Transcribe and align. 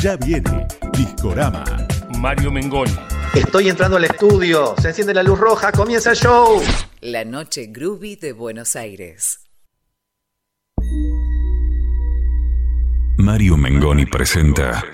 Ya 0.00 0.16
viene 0.16 0.66
Discorama. 0.92 1.64
Mario 2.18 2.52
Mengoni. 2.52 2.94
Estoy 3.34 3.68
entrando 3.68 3.96
al 3.96 4.04
estudio. 4.04 4.74
Se 4.80 4.88
enciende 4.88 5.12
la 5.12 5.24
luz 5.24 5.38
roja. 5.38 5.72
Comienza 5.72 6.10
el 6.10 6.16
show. 6.16 6.62
La 7.00 7.24
noche 7.24 7.66
groovy 7.66 8.14
de 8.14 8.32
Buenos 8.32 8.76
Aires. 8.76 9.40
Mario 13.16 13.56
Mengoni 13.56 14.06
presenta. 14.06 14.84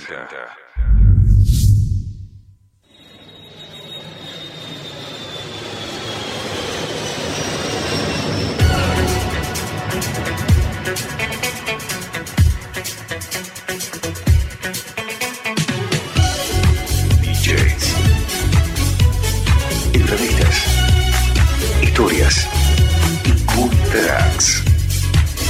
Tracks. 24.03 24.62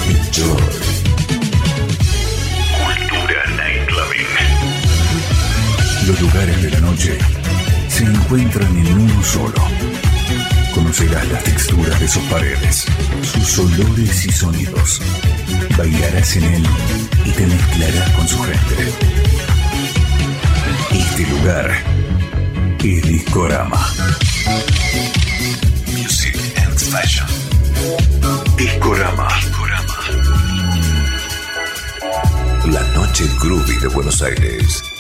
Enjoy. 0.07 0.61
Cultura 2.84 3.43
Nightclubbing. 3.57 4.33
Los 6.07 6.20
lugares 6.20 6.62
de 6.62 6.70
la 6.70 6.80
noche 6.80 7.19
se 7.89 8.05
encuentran 8.05 8.77
en 8.77 8.98
uno 8.98 9.23
solo. 9.23 9.55
Conocerás 10.75 11.27
las 11.29 11.45
texturas 11.45 11.98
de 12.01 12.09
sus 12.09 12.23
paredes, 12.25 12.84
sus 13.23 13.59
olores 13.61 14.27
y 14.27 14.33
sonidos. 14.33 15.01
Bailarás 15.79 16.37
en 16.37 16.45
él 16.45 16.67
y 17.25 17.31
te 17.31 17.47
mezclarás 17.47 18.11
con 18.11 18.29
su 18.29 18.42
gente. 18.42 18.92
Este 20.91 21.27
lugar 21.31 21.73
es 22.83 23.03
Discorama. 23.08 23.89
Music 25.86 26.36
and 26.58 26.79
Fashion. 26.79 27.45
Discorama. 28.56 29.28
La 32.66 32.83
noche 32.94 33.28
groovy 33.41 33.78
de 33.78 33.88
Buenos 33.88 34.22
Aires. 34.22 34.94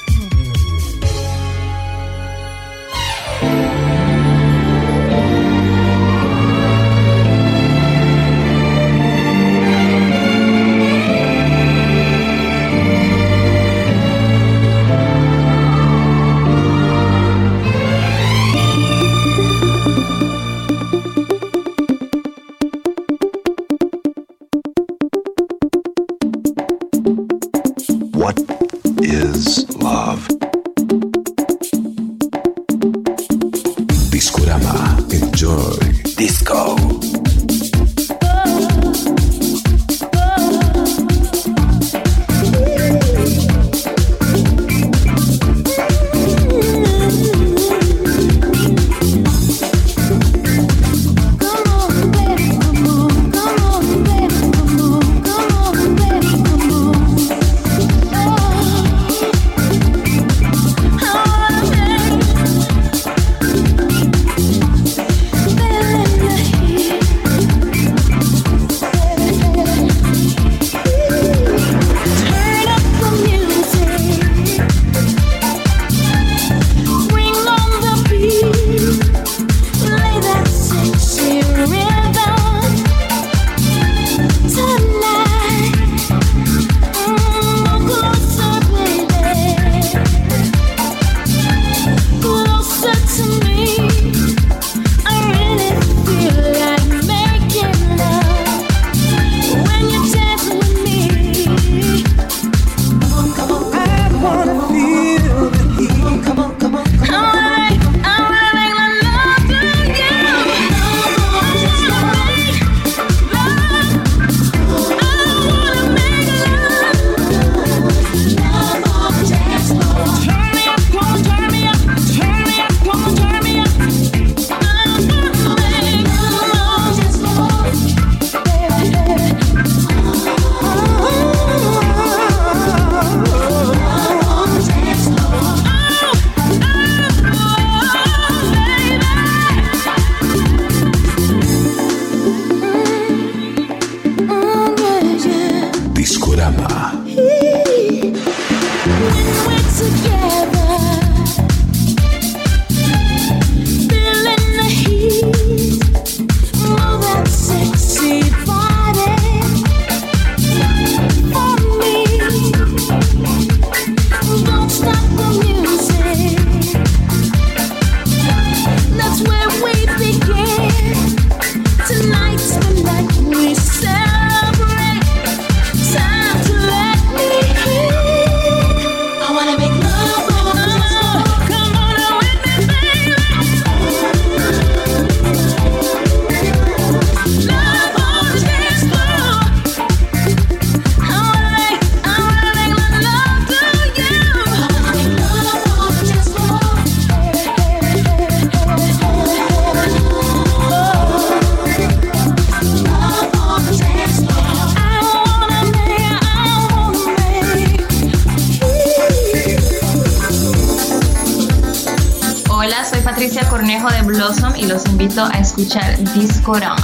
Escuchar 216.04 216.20
Discorama. 216.20 216.83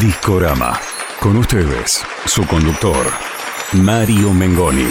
Discorama. 0.00 0.78
Con 1.18 1.38
ustedes, 1.38 2.02
su 2.26 2.46
conductor, 2.46 3.06
Mario 3.72 4.34
Mengoni. 4.34 4.88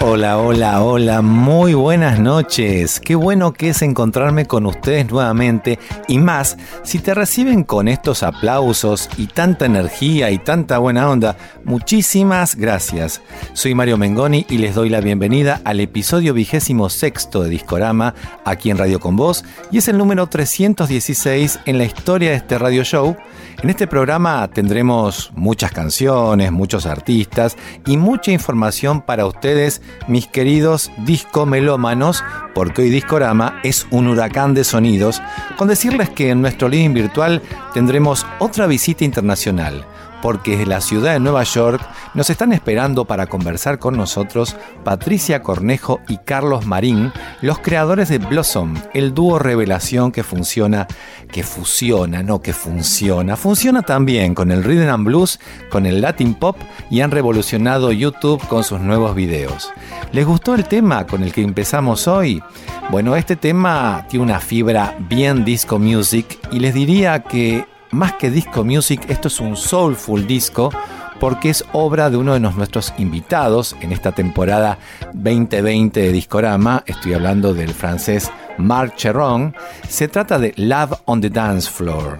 Hola, 0.00 0.38
hola, 0.38 0.82
hola, 0.82 1.22
muy 1.22 1.72
buenas 1.72 2.18
noches. 2.18 2.98
Qué 2.98 3.14
bueno 3.14 3.52
que 3.52 3.68
es 3.68 3.80
encontrarme 3.82 4.44
con 4.44 4.66
ustedes 4.66 5.08
nuevamente 5.08 5.78
y 6.08 6.18
más 6.18 6.58
si 6.82 6.98
te 6.98 7.14
reciben 7.14 7.62
con 7.62 7.86
estos 7.86 8.24
aplausos 8.24 9.08
y 9.16 9.28
tanta 9.28 9.66
energía 9.66 10.32
y 10.32 10.38
tanta 10.38 10.78
buena 10.78 11.08
onda. 11.08 11.36
Muchísimas 11.64 12.56
gracias. 12.56 13.22
Soy 13.54 13.72
Mario 13.72 13.96
Mengoni 13.96 14.44
y 14.50 14.58
les 14.58 14.74
doy 14.74 14.88
la 14.88 15.00
bienvenida 15.00 15.60
al 15.64 15.78
episodio 15.78 16.34
vigésimo 16.34 16.90
sexto 16.90 17.44
de 17.44 17.50
Discorama 17.50 18.12
aquí 18.44 18.68
en 18.68 18.78
Radio 18.78 18.98
Con 18.98 19.14
Voz 19.14 19.44
y 19.70 19.78
es 19.78 19.86
el 19.86 19.96
número 19.96 20.26
316 20.26 21.60
en 21.64 21.78
la 21.78 21.84
historia 21.84 22.30
de 22.30 22.36
este 22.36 22.58
radio 22.58 22.82
show. 22.82 23.16
En 23.62 23.70
este 23.70 23.86
programa 23.86 24.48
tendremos 24.48 25.30
muchas 25.36 25.70
canciones, 25.70 26.50
muchos 26.50 26.84
artistas 26.84 27.56
y 27.86 27.96
mucha 27.96 28.32
información 28.32 29.02
para 29.02 29.24
ustedes 29.24 29.82
mis 30.08 30.26
queridos 30.26 30.90
discomelómanos, 31.06 32.24
porque 32.56 32.82
hoy 32.82 32.90
Discorama 32.90 33.60
es 33.62 33.86
un 33.92 34.08
huracán 34.08 34.54
de 34.54 34.64
sonidos, 34.64 35.22
con 35.56 35.68
decirles 35.68 36.10
que 36.10 36.30
en 36.30 36.42
nuestro 36.42 36.68
living 36.68 36.92
virtual 36.92 37.40
tendremos 37.72 38.26
otra 38.40 38.66
visita 38.66 39.04
internacional 39.04 39.86
porque 40.24 40.52
desde 40.52 40.64
la 40.64 40.80
ciudad 40.80 41.12
de 41.12 41.20
Nueva 41.20 41.42
York 41.42 41.86
nos 42.14 42.30
están 42.30 42.54
esperando 42.54 43.04
para 43.04 43.26
conversar 43.26 43.78
con 43.78 43.94
nosotros 43.94 44.56
Patricia 44.82 45.42
Cornejo 45.42 46.00
y 46.08 46.16
Carlos 46.16 46.64
Marín, 46.64 47.12
los 47.42 47.58
creadores 47.58 48.08
de 48.08 48.16
Blossom, 48.16 48.72
el 48.94 49.12
dúo 49.12 49.38
revelación 49.38 50.12
que 50.12 50.22
funciona, 50.22 50.86
que 51.30 51.42
fusiona, 51.42 52.22
no 52.22 52.40
que 52.40 52.54
funciona, 52.54 53.36
funciona 53.36 53.82
también 53.82 54.34
con 54.34 54.50
el 54.50 54.64
rhythm 54.64 54.88
and 54.88 55.06
blues, 55.06 55.38
con 55.68 55.84
el 55.84 56.00
latin 56.00 56.32
pop 56.32 56.56
y 56.88 57.02
han 57.02 57.10
revolucionado 57.10 57.92
YouTube 57.92 58.42
con 58.48 58.64
sus 58.64 58.80
nuevos 58.80 59.14
videos. 59.14 59.74
¿Les 60.12 60.24
gustó 60.24 60.54
el 60.54 60.64
tema 60.64 61.06
con 61.06 61.22
el 61.22 61.34
que 61.34 61.42
empezamos 61.42 62.08
hoy? 62.08 62.42
Bueno, 62.90 63.14
este 63.14 63.36
tema 63.36 64.06
tiene 64.08 64.24
una 64.24 64.40
fibra 64.40 64.96
bien 65.00 65.44
disco 65.44 65.78
music 65.78 66.38
y 66.50 66.60
les 66.60 66.72
diría 66.72 67.24
que 67.24 67.66
más 67.94 68.14
que 68.14 68.30
disco 68.30 68.64
music, 68.64 69.06
esto 69.08 69.28
es 69.28 69.40
un 69.40 69.56
soulful 69.56 70.26
disco 70.26 70.70
porque 71.20 71.50
es 71.50 71.64
obra 71.72 72.10
de 72.10 72.16
uno 72.16 72.34
de 72.34 72.40
nuestros 72.40 72.92
invitados 72.98 73.76
en 73.80 73.92
esta 73.92 74.12
temporada 74.12 74.78
2020 75.14 76.00
de 76.00 76.12
Discorama. 76.12 76.82
Estoy 76.86 77.14
hablando 77.14 77.54
del 77.54 77.72
francés 77.72 78.30
Marc 78.58 78.96
Cheron. 78.96 79.54
Se 79.88 80.08
trata 80.08 80.38
de 80.38 80.52
Love 80.56 81.00
on 81.04 81.20
the 81.20 81.30
Dance 81.30 81.70
Floor. 81.70 82.18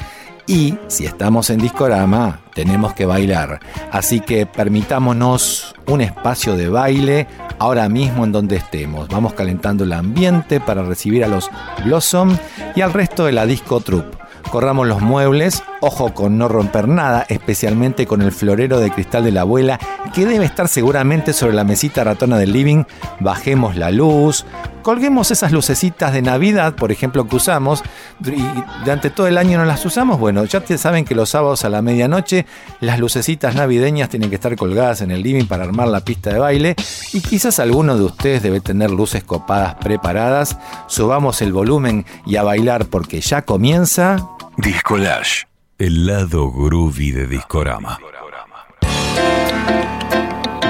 Y 0.49 0.77
si 0.89 1.07
estamos 1.07 1.49
en 1.51 1.61
Discorama, 1.61 2.41
tenemos 2.55 2.93
que 2.95 3.07
bailar. 3.07 3.61
Así 3.93 4.19
que 4.19 4.47
permitámonos 4.47 5.77
un 5.87 6.01
espacio 6.01 6.57
de 6.57 6.69
baile 6.69 7.29
ahora 7.61 7.89
mismo 7.89 8.25
en 8.25 8.33
donde 8.33 8.57
estemos. 8.57 9.07
Vamos 9.07 9.35
calentando 9.35 9.85
el 9.85 9.93
ambiente 9.93 10.59
para 10.59 10.83
recibir 10.83 11.23
a 11.23 11.29
los 11.29 11.49
Blossom 11.85 12.37
y 12.75 12.81
al 12.81 12.93
resto 12.93 13.27
de 13.27 13.31
la 13.31 13.47
disco 13.47 13.79
troupe. 13.79 14.19
Corramos 14.51 14.89
los 14.89 15.01
muebles, 15.01 15.63
ojo 15.81 16.15
con 16.15 16.39
no 16.39 16.49
romper 16.49 16.89
nada, 16.89 17.27
especialmente 17.29 18.07
con 18.07 18.23
el 18.23 18.33
florero 18.33 18.81
de 18.81 18.91
cristal 18.91 19.25
de 19.25 19.33
la 19.33 19.43
abuela, 19.43 19.79
que 20.15 20.27
debe 20.27 20.45
estar 20.45 20.69
seguramente 20.69 21.33
sobre 21.33 21.55
la 21.55 21.65
mesita 21.65 22.05
ratona 22.05 22.39
del 22.39 22.53
living. 22.53 22.85
Bajemos 23.21 23.77
la 23.77 23.91
luz, 23.91 24.45
colguemos 24.83 25.31
esas 25.31 25.53
lucecitas 25.53 26.13
de 26.13 26.23
Navidad, 26.23 26.75
por 26.75 26.93
ejemplo, 26.93 27.27
que 27.27 27.37
usamos, 27.37 27.83
y 28.25 28.43
durante 28.81 29.11
todo 29.11 29.27
el 29.27 29.39
año 29.39 29.59
no 29.59 29.65
las 29.65 29.85
usamos. 29.85 30.19
Bueno, 30.19 30.45
ya 30.45 30.63
saben 30.77 31.05
que 31.05 31.15
los 31.15 31.31
sábados 31.31 31.65
a 31.65 31.69
la 31.69 31.83
medianoche 31.83 32.47
las 32.81 32.99
lucecitas 32.99 33.55
navideñas 33.55 34.09
tienen 34.09 34.31
que 34.31 34.37
estar 34.37 34.57
colgadas 34.57 35.01
en 35.01 35.11
el 35.11 35.23
living 35.23 35.47
para 35.47 35.65
armar 35.65 35.89
la 35.89 36.01
pista 36.01 36.31
de 36.33 36.39
baile. 36.39 36.77
Y 37.13 37.21
quizás 37.21 37.59
alguno 37.59 37.97
de 37.97 38.05
ustedes 38.05 38.43
debe 38.43 38.61
tener 38.61 38.91
luces 38.91 39.25
copadas 39.25 39.75
preparadas. 39.77 40.59
Subamos 40.87 41.43
el 41.43 41.53
volumen 41.53 42.05
y 42.27 42.37
a 42.37 42.43
bailar 42.43 42.87
porque 42.87 43.21
ya 43.21 43.43
comienza. 43.43 44.17
Discolage, 44.57 45.47
el 45.81 46.07
lado 46.07 46.53
groovy 46.53 47.11
de 47.11 47.27
Discorama. 47.27 47.99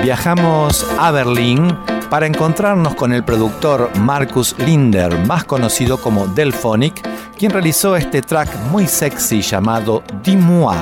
Viajamos 0.05 0.87
a 1.01 1.11
Berlín 1.11 1.77
para 2.09 2.27
encontrarnos 2.27 2.95
con 2.95 3.13
el 3.13 3.25
productor 3.25 3.91
Marcus 3.99 4.55
Linder, 4.59 5.27
más 5.27 5.43
conocido 5.43 6.01
como 6.01 6.29
Delphonic, 6.29 7.03
quien 7.37 7.51
realizó 7.51 7.97
este 7.97 8.23
track 8.23 8.55
muy 8.71 8.87
sexy 8.87 9.43
llamado 9.43 10.05
Dis-moi, 10.23 10.79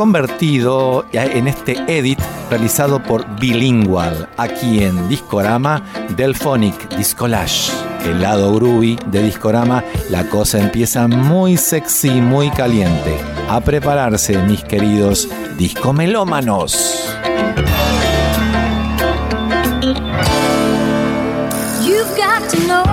convertido 0.00 1.04
en 1.12 1.46
este 1.46 1.76
edit 1.86 2.18
realizado 2.48 3.02
por 3.02 3.38
Bilingual, 3.38 4.30
aquí 4.38 4.82
en 4.82 5.10
Discorama 5.10 5.84
Delphonic 6.16 6.96
Discolage. 6.96 7.70
El 8.06 8.22
lado 8.22 8.54
groovy 8.54 8.98
de 9.08 9.22
Discorama, 9.22 9.84
la 10.08 10.24
cosa 10.30 10.58
empieza 10.58 11.06
muy 11.06 11.58
sexy, 11.58 12.22
muy 12.22 12.48
caliente. 12.48 13.14
A 13.50 13.60
prepararse, 13.60 14.38
mis 14.38 14.64
queridos 14.64 15.28
discomelómanos. 15.58 17.04
You've 21.84 22.16
got 22.16 22.48
to 22.48 22.56
know, 22.66 22.84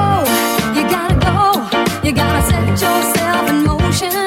go, 2.14 2.42
set 2.50 2.82
yourself 2.82 3.50
in 3.50 3.64
motion. 3.64 4.27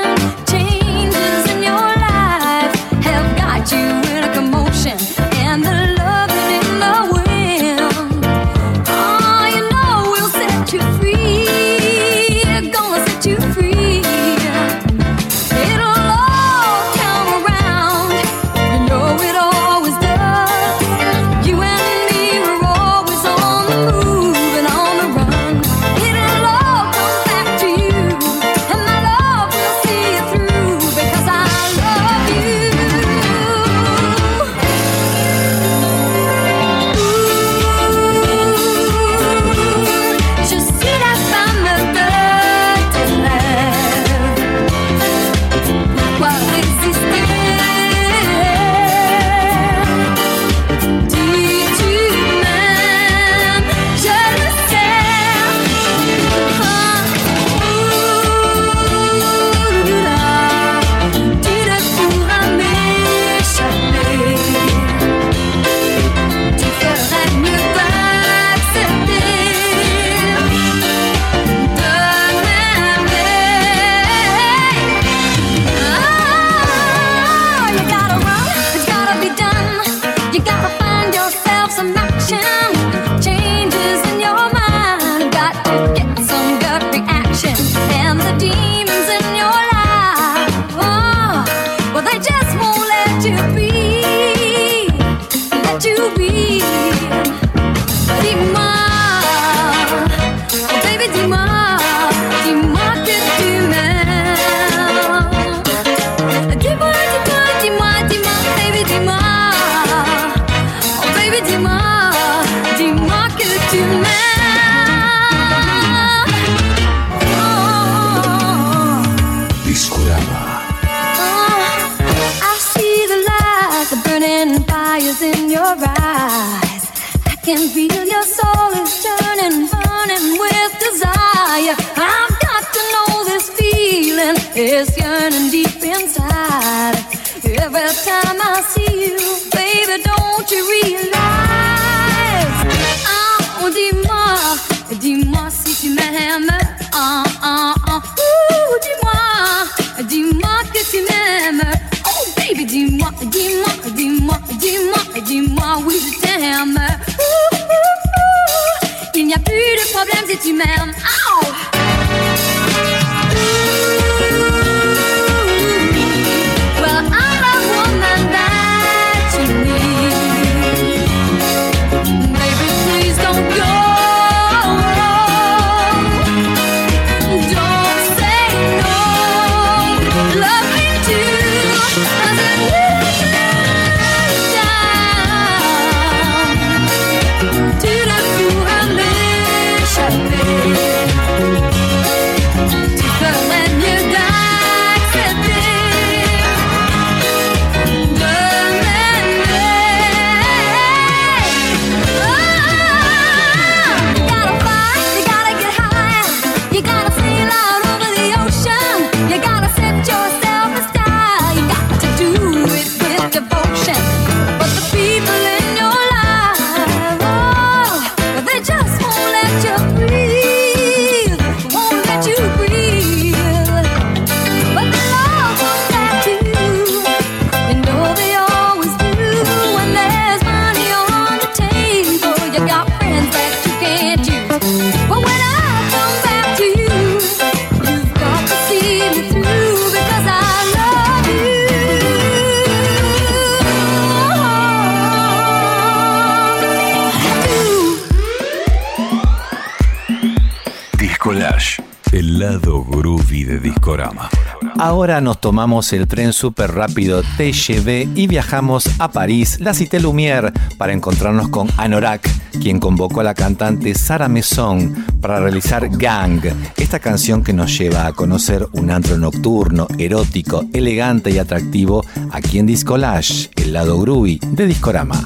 tomamos 255.60 255.92
el 255.92 256.08
tren 256.08 256.32
súper 256.32 256.72
rápido 256.72 257.20
TGV 257.20 258.16
y 258.16 258.26
viajamos 258.26 258.84
a 258.98 259.10
París, 259.10 259.58
la 259.60 259.74
Cité 259.74 260.00
Lumière, 260.00 260.54
para 260.78 260.94
encontrarnos 260.94 261.50
con 261.50 261.68
Anorak, 261.76 262.26
quien 262.62 262.80
convocó 262.80 263.20
a 263.20 263.24
la 263.24 263.34
cantante 263.34 263.94
Sara 263.94 264.26
Messon 264.26 265.04
para 265.20 265.38
realizar 265.38 265.86
Gang, 265.90 266.40
esta 266.78 266.98
canción 266.98 267.44
que 267.44 267.52
nos 267.52 267.76
lleva 267.76 268.06
a 268.06 268.14
conocer 268.14 268.66
un 268.72 268.90
antro 268.90 269.18
nocturno, 269.18 269.86
erótico, 269.98 270.64
elegante 270.72 271.30
y 271.30 271.36
atractivo 271.36 272.06
aquí 272.32 272.58
en 272.58 272.64
Discolage, 272.64 273.50
el 273.56 273.74
lado 273.74 274.00
groovy 274.00 274.40
de 274.40 274.64
Discorama. 274.64 275.22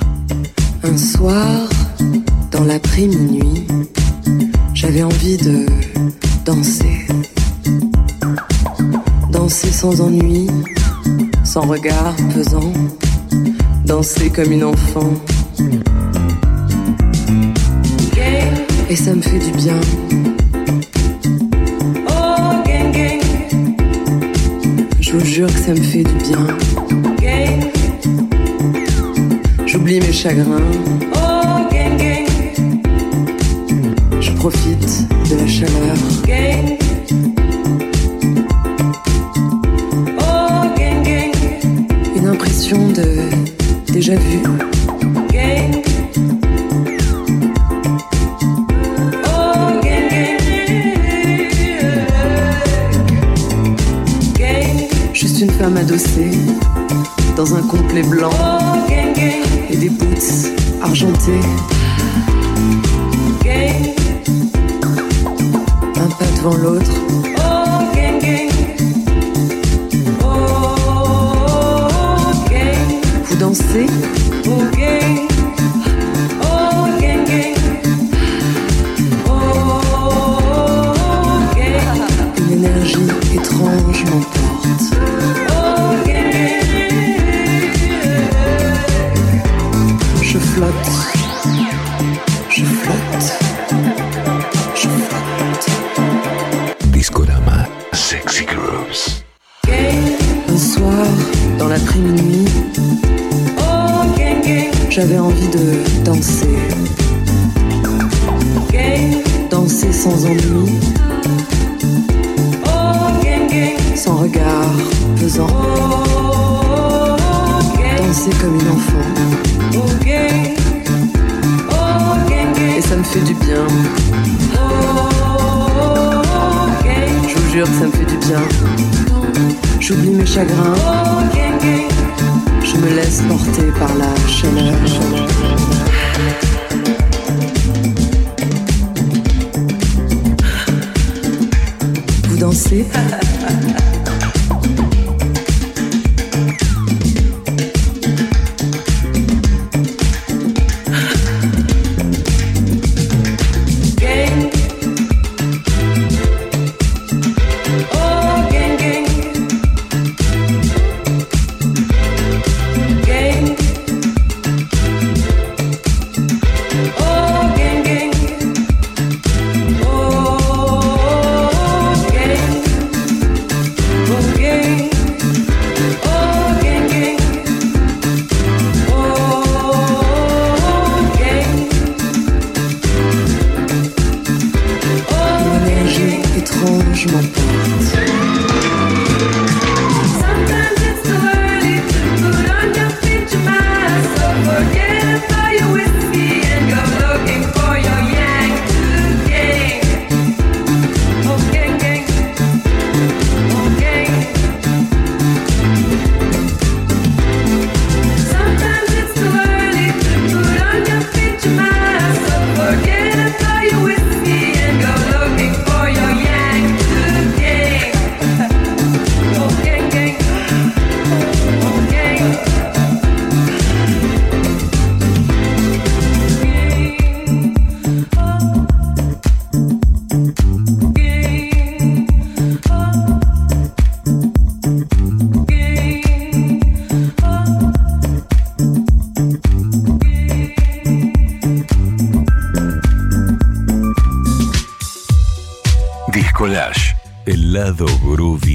Un 0.83 0.99
soir, 0.99 1.69
dans 2.51 2.67
l'après-minuit, 2.67 3.69
j'avais 4.75 5.05
envie 5.05 5.37
de 5.37 5.65
danser. 6.45 7.07
danser 9.45 9.73
sans 9.73 10.01
ennui, 10.01 10.47
sans 11.45 11.67
regard 11.67 12.17
pesant, 12.35 12.73
danser 13.85 14.31
comme 14.31 14.51
une 14.51 14.65
enfant. 14.65 15.13
Et 18.89 18.97
ça 18.97 19.15
me 19.15 19.21
fait 19.21 19.39
du 19.39 19.51
bien. 19.51 19.79
Je 25.01 25.13
vous 25.13 25.25
jure 25.27 25.53
que 25.53 25.61
ça 25.61 25.73
me 25.73 25.83
fait 25.93 26.05
du 26.05 26.15
bien. 26.15 26.47
J'oublie 29.67 30.01
mes 30.01 30.13
chagrins. 30.13 30.71
Je 34.21 34.33
profite 34.33 35.07
de 35.29 35.37
la 35.37 35.47
chaleur. 35.47 36.84
de 42.73 43.93
déjà 43.93 44.15
vu. 44.15 44.39
Juste 55.13 55.41
une 55.41 55.51
femme 55.51 55.77
adossée 55.77 56.31
dans 57.37 57.55
un 57.55 57.63
complet 57.63 58.03
blanc 58.03 58.31
et 59.71 59.77
des 59.77 59.91
boots 59.91 60.51
argentés. 60.83 61.41
Un 65.97 66.09
pas 66.19 66.25
devant 66.39 66.57
l'autre 66.57 67.34
See? 73.75 74.04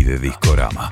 De 0.10 0.17
Discorama. 0.17 0.91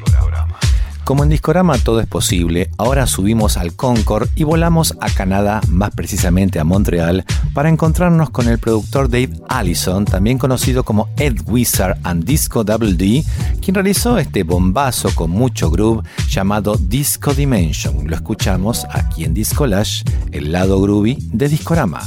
Como 1.04 1.24
en 1.24 1.30
Discorama 1.30 1.78
todo 1.80 2.02
es 2.02 2.08
posible, 2.08 2.70
ahora 2.78 3.08
subimos 3.08 3.58
al 3.58 3.74
Concord 3.74 4.30
y 4.36 4.44
volamos 4.44 4.96
a 5.00 5.10
Canadá, 5.10 5.62
más 5.70 5.92
precisamente 5.92 6.60
a 6.60 6.64
Montreal, 6.64 7.26
para 7.54 7.70
encontrarnos 7.70 8.30
con 8.30 8.48
el 8.48 8.60
productor 8.60 9.10
Dave 9.10 9.32
Allison, 9.48 10.06
también 10.06 10.38
conocido 10.38 10.84
como 10.84 11.10
Ed 11.18 11.38
Wizard 11.48 11.98
and 12.04 12.26
Disco 12.26 12.64
Double 12.64 12.94
D, 12.94 13.24
quien 13.62 13.74
realizó 13.74 14.18
este 14.20 14.44
bombazo 14.44 15.10
con 15.16 15.32
mucho 15.32 15.72
groove 15.72 16.04
llamado 16.30 16.76
Disco 16.76 17.34
Dimension. 17.34 18.08
Lo 18.08 18.16
escuchamos 18.16 18.86
aquí 18.92 19.24
en 19.24 19.34
Discolage, 19.34 20.04
el 20.32 20.52
lado 20.52 20.80
groovy 20.82 21.18
de 21.32 21.48
Discorama. 21.48 22.02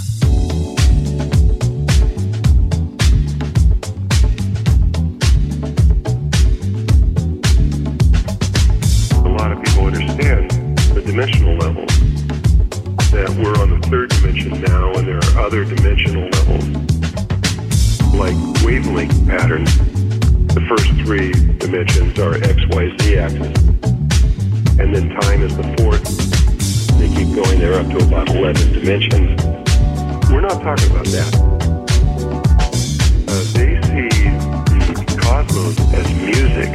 Dimensions 22.15 22.19
are 22.19 22.51
X, 22.51 22.61
Y, 22.71 22.97
Z 23.01 23.19
axis, 23.19 23.63
and 24.79 24.95
then 24.95 25.11
time 25.21 25.43
is 25.43 25.57
the 25.57 25.63
fourth. 25.79 26.05
They 26.99 27.09
keep 27.09 27.35
going 27.35 27.59
there 27.59 27.75
up 27.75 27.87
to 27.89 28.05
about 28.05 28.29
11 28.35 28.73
dimensions. 28.73 29.43
We're 30.31 30.41
not 30.41 30.61
talking 30.63 30.91
about 30.91 31.07
that. 31.07 31.35
Uh, 33.29 33.43
they 33.55 33.81
see 33.87 34.09
the 34.87 35.19
cosmos 35.23 35.79
as 35.95 36.07
music 36.15 36.71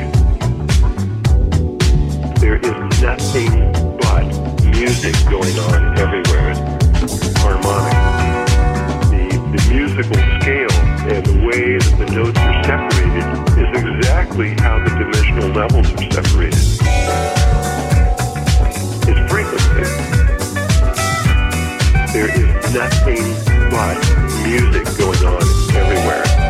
there 2.39 2.57
is 2.57 3.01
nothing 3.01 3.71
but 4.01 4.25
music 4.65 5.15
going 5.29 5.57
on 5.71 5.97
everywhere. 5.97 6.53
Harmonic. 7.39 8.47
The, 9.09 9.25
the 9.51 9.73
musical 9.73 10.15
scale 10.41 10.94
and 11.07 11.23
the 11.23 11.45
way 11.45 11.77
that 11.77 11.97
the 11.99 12.05
notes 12.15 12.39
are 12.39 12.63
separated 12.63 13.27
is 13.61 13.69
exactly 13.77 14.49
how 14.55 14.79
the 14.83 14.89
dimensional 14.89 15.49
levels 15.49 15.93
are 15.93 16.11
separated. 16.11 16.57
It's 19.07 19.31
frequency. 19.31 19.85
There 22.11 22.29
is 22.33 22.73
nothing 22.73 23.25
but 23.69 23.97
music 24.47 24.85
going 24.97 25.23
on 25.25 25.43
everywhere. 25.75 26.44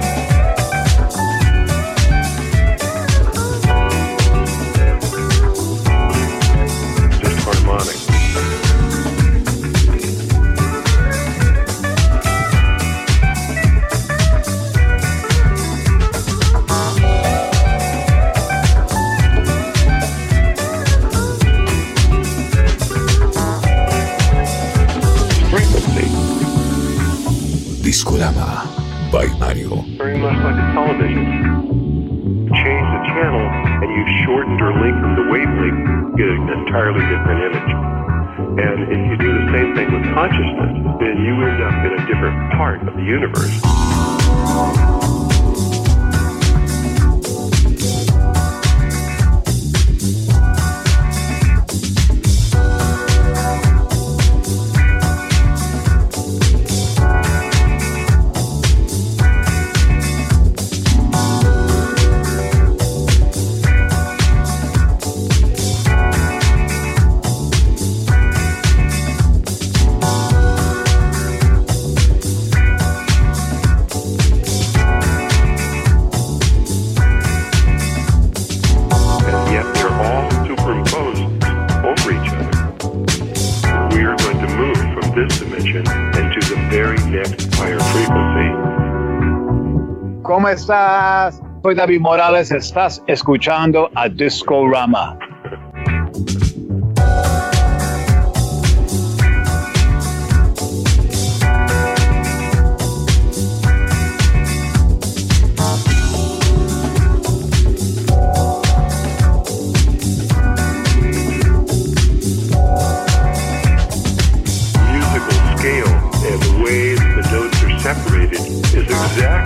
Very 29.96 30.18
much 30.18 30.36
like 30.44 30.60
a 30.60 30.74
television. 30.76 31.24
Change 32.52 32.88
the 32.92 33.02
channel 33.16 33.48
and 33.80 33.90
you 33.96 34.04
shortened 34.26 34.62
or 34.62 34.74
lengthened 34.74 35.18
the 35.18 35.32
wavelength, 35.32 36.18
get 36.18 36.28
an 36.28 36.50
entirely 36.50 37.00
different 37.00 37.40
image. 37.48 37.72
And 38.60 38.84
if 38.92 39.10
you 39.10 39.16
do 39.16 39.32
the 39.40 39.52
same 39.54 39.74
thing 39.74 39.94
with 39.94 40.04
consciousness, 40.14 41.00
then 41.00 41.24
you 41.24 41.32
end 41.48 41.64
up 41.64 41.86
in 41.86 41.94
a 41.94 42.08
different 42.08 42.52
part 42.56 42.86
of 42.86 42.94
the 42.94 43.04
universe. 43.04 43.65
Soy 90.66 91.76
David 91.76 92.00
Morales, 92.00 92.52
estás 92.52 93.04
escuchando 93.08 93.92
a 93.94 94.10
Disco 94.10 94.68
Rama. 94.68 95.18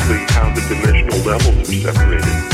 Exactly 0.09 0.35
how 0.35 0.53
the 0.53 0.61
dimensional 0.73 1.19
levels 1.19 1.69
are 1.69 1.93
separated. 1.93 2.48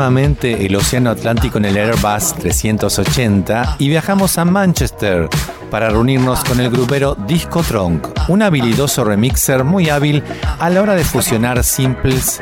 Nuevamente 0.00 0.64
el 0.64 0.74
Océano 0.76 1.10
Atlántico 1.10 1.58
en 1.58 1.66
el 1.66 1.76
Airbus 1.76 2.32
380 2.38 3.76
y 3.78 3.90
viajamos 3.90 4.38
a 4.38 4.46
Manchester 4.46 5.28
para 5.70 5.90
reunirnos 5.90 6.42
con 6.42 6.58
el 6.58 6.70
grupero 6.70 7.14
Disco 7.26 7.62
Trunk, 7.62 8.08
un 8.28 8.40
habilidoso 8.40 9.04
remixer 9.04 9.62
muy 9.62 9.90
hábil 9.90 10.22
a 10.58 10.70
la 10.70 10.80
hora 10.80 10.94
de 10.94 11.04
fusionar 11.04 11.62
simples 11.62 12.40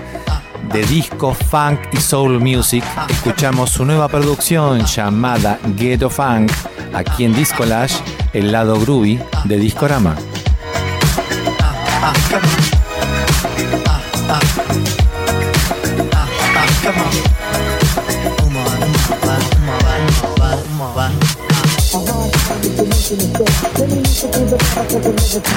de 0.72 0.84
disco, 0.84 1.34
funk 1.34 1.80
y 1.90 1.96
soul 1.96 2.38
music. 2.38 2.84
Escuchamos 3.08 3.70
su 3.70 3.84
nueva 3.84 4.06
producción 4.06 4.84
llamada 4.84 5.58
Ghetto 5.76 6.10
Funk 6.10 6.52
aquí 6.94 7.24
en 7.24 7.34
Discolage, 7.34 7.96
el 8.34 8.52
lado 8.52 8.78
groovy 8.78 9.18
de 9.46 9.56
Discorama. 9.58 10.14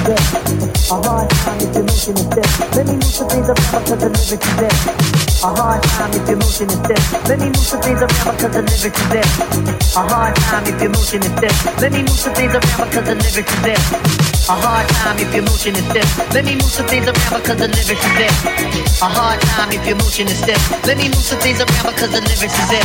death. 0.04 0.90
A 0.90 0.94
hard 0.94 1.30
time 1.30 1.60
if 1.60 1.74
your 1.74 1.84
notion 1.84 2.14
is 2.16 2.26
dead. 2.26 2.46
Let 2.76 2.86
me 2.86 2.94
move 2.94 3.04
some 3.04 3.28
things 3.28 3.48
around 3.48 3.84
because 3.84 4.02
I 4.02 4.08
live 4.08 4.32
it 4.32 4.40
to 4.40 4.52
death. 4.60 5.44
A 5.44 5.48
hard 5.54 5.82
time 5.82 6.10
if 6.12 6.28
your 6.28 6.38
notion 6.38 6.68
is 6.70 6.80
dead. 6.88 7.02
Let 7.28 7.38
me 7.40 7.46
move 7.46 7.66
some 7.66 7.82
things 7.82 8.00
around 8.02 8.36
because 8.36 8.56
I 8.56 8.60
live 8.60 8.84
it 8.84 8.94
to 8.94 9.04
death. 9.12 9.96
A 9.96 10.02
hard 10.02 10.34
time 10.36 10.66
if 10.66 10.80
your 10.80 10.90
notion 10.90 11.22
is 11.22 11.34
dead. 11.40 11.56
Let 11.80 11.92
me 11.92 12.00
move 12.02 12.18
some 12.18 12.34
things 12.34 12.54
around 12.54 12.88
because 12.90 13.08
I 13.08 13.14
live 13.14 13.38
it 13.38 13.46
to 13.46 13.56
death. 13.62 14.31
A 14.50 14.58
hard 14.58 14.88
time 14.88 15.18
if 15.22 15.32
your 15.32 15.44
motion 15.44 15.76
is 15.76 15.86
stiff. 15.86 16.18
Let 16.34 16.44
me 16.44 16.54
move 16.58 16.66
some 16.66 16.86
things 16.88 17.06
around 17.06 17.42
because 17.42 17.62
the 17.62 17.68
lyrics 17.70 18.02
is 18.02 18.14
there. 18.18 18.34
A 18.98 19.06
hard 19.06 19.40
time 19.40 19.70
if 19.70 19.86
your 19.86 19.94
motion 20.02 20.26
is 20.26 20.38
stiff. 20.42 20.58
Let 20.82 20.98
me 20.98 21.06
move 21.14 21.22
some 21.22 21.38
things 21.38 21.62
around 21.62 21.94
because 21.94 22.10
the 22.10 22.20
lyrics 22.20 22.58
is 22.58 22.68
there. 22.74 22.82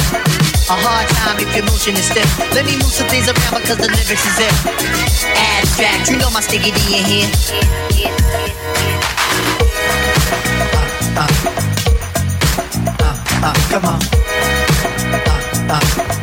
A 0.70 0.78
hard 0.78 1.10
time 1.18 1.42
if 1.42 1.50
your 1.58 1.66
motion 1.66 1.98
is 1.98 2.06
stiff. 2.06 2.30
Let 2.54 2.66
me 2.70 2.78
move 2.78 2.94
some 2.94 3.10
things 3.10 3.26
around 3.26 3.62
because 3.66 3.82
the 3.82 3.90
lyrics 3.90 4.22
is 4.22 4.38
there. 4.38 4.54
Abstract, 5.34 6.14
you 6.14 6.22
know 6.22 6.30
my 6.30 6.46
stickity 6.46 6.94
in 6.94 7.10
here. 7.10 7.26
Uh, 13.42 13.54
come 13.74 13.86
on. 13.86 13.98
Uh, 15.10 15.74
uh, 15.74 16.14
uh, 16.14 16.17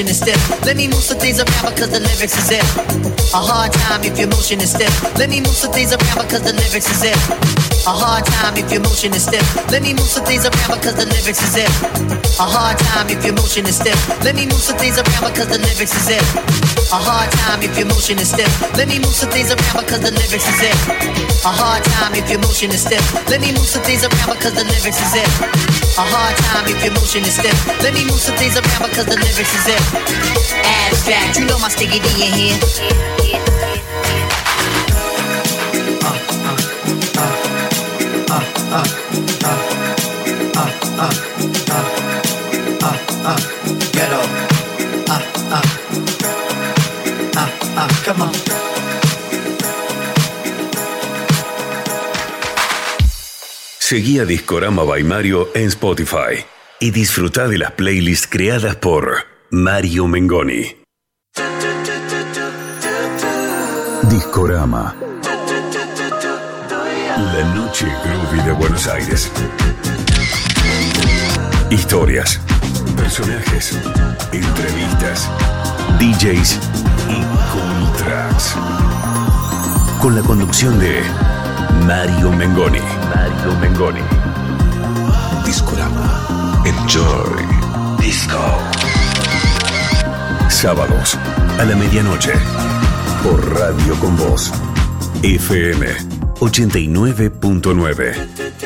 motion 0.00 0.10
is 0.10 0.18
stiff. 0.18 0.64
Let 0.64 0.76
me 0.76 0.86
move 0.86 1.02
some 1.02 1.18
things 1.18 1.38
around 1.40 1.74
because 1.74 1.90
the 1.90 2.00
lyrics 2.00 2.36
is 2.38 2.50
it. 2.50 3.34
A 3.34 3.36
hard 3.36 3.72
time 3.72 4.02
if 4.02 4.18
your 4.18 4.28
motion 4.28 4.60
is 4.60 4.70
stiff. 4.70 5.02
Let 5.18 5.28
me 5.28 5.40
move 5.40 5.48
some 5.48 5.72
things 5.72 5.92
around 5.92 6.26
because 6.26 6.42
the 6.42 6.52
lyrics 6.52 6.90
is 6.90 7.02
it. 7.04 7.69
A 7.88 7.96
hard 7.96 8.28
time 8.28 8.60
if 8.60 8.68
your 8.68 8.84
motion 8.84 9.08
is 9.16 9.24
stiff. 9.24 9.40
Let 9.72 9.80
me 9.80 9.96
move 9.96 10.04
some 10.04 10.24
things 10.28 10.44
around 10.44 10.84
because 10.84 11.00
the 11.00 11.08
lyrics 11.08 11.40
is 11.40 11.56
it. 11.56 11.72
A 12.36 12.44
hard 12.44 12.76
time 12.76 13.08
if 13.08 13.24
your 13.24 13.32
motion 13.32 13.64
is 13.64 13.80
stiff. 13.80 13.96
Let 14.20 14.36
me 14.36 14.44
move 14.44 14.60
some 14.60 14.76
things 14.76 15.00
around 15.00 15.32
because 15.32 15.48
the 15.48 15.56
lyrics 15.56 15.96
is 15.96 16.12
it. 16.12 16.24
A 16.92 17.00
hard 17.00 17.32
time 17.40 17.64
if 17.64 17.72
your 17.80 17.88
motion 17.88 18.20
is 18.20 18.36
stiff. 18.36 18.52
Let 18.76 18.84
me 18.92 19.00
move 19.00 19.16
some 19.16 19.32
things 19.32 19.48
around 19.48 19.88
because 19.88 20.04
the 20.04 20.12
lyrics 20.12 20.44
is 20.44 20.60
it. 20.60 20.76
A 21.40 21.48
hard 21.48 21.80
time 21.96 22.12
if 22.12 22.28
your 22.28 22.44
motion 22.44 22.68
is 22.68 22.84
stiff. 22.84 23.00
Let 23.32 23.40
me 23.40 23.48
move 23.56 23.64
some 23.64 23.80
things 23.88 24.04
around 24.04 24.36
because 24.36 24.52
the 24.52 24.64
lyrics 24.68 25.00
is 25.00 25.14
it. 25.16 25.30
A 25.96 26.04
hard 26.04 26.36
time 26.52 26.68
if 26.68 26.84
your 26.84 26.92
motion 26.92 27.24
is 27.24 27.32
stiff. 27.40 27.56
Let 27.80 27.96
me 27.96 28.04
move 28.04 28.20
some 28.20 28.36
things 28.36 28.60
around 28.60 28.92
because 28.92 29.08
the 29.08 29.16
lyrics 29.16 29.56
is 29.56 29.66
it. 29.72 29.82
Abstract, 30.84 31.40
you 31.40 31.48
know 31.48 31.56
my 31.56 31.72
sticky 31.72 31.96
D 31.96 32.28
in 32.28 32.32
here. 32.36 33.69
Seguí 53.78 54.20
a 54.20 54.24
Discorama 54.24 54.84
by 54.84 55.02
Mario 55.02 55.48
en 55.52 55.66
Spotify 55.66 56.44
y 56.78 56.92
disfruta 56.92 57.48
de 57.48 57.58
las 57.58 57.72
playlists 57.72 58.28
creadas 58.28 58.76
por 58.76 59.26
Mario 59.50 60.06
Mengoni. 60.06 60.76
Discorama. 64.08 65.09
La 67.20 67.44
noche 67.54 67.86
groovy 68.02 68.42
de 68.46 68.52
Buenos 68.52 68.86
Aires. 68.86 69.30
Historias, 71.68 72.40
personajes, 72.96 73.78
entrevistas, 74.32 75.28
DJs 75.98 76.58
y 77.10 77.20
cool 77.52 77.92
tracks. 77.98 78.54
Con 80.00 80.16
la 80.16 80.22
conducción 80.22 80.78
de 80.78 81.02
Mario 81.86 82.32
Mengoni. 82.32 82.80
Mario 83.14 83.54
Mengoni. 83.60 84.00
Discorama. 85.44 86.62
Enjoy. 86.64 87.44
Disco. 87.98 88.58
Sábados 90.48 91.18
a 91.58 91.64
la 91.64 91.76
medianoche. 91.76 92.32
Por 93.22 93.58
Radio 93.58 93.94
con 94.00 94.16
Voz. 94.16 94.50
FM 95.22 96.19
89.9. 96.40 98.14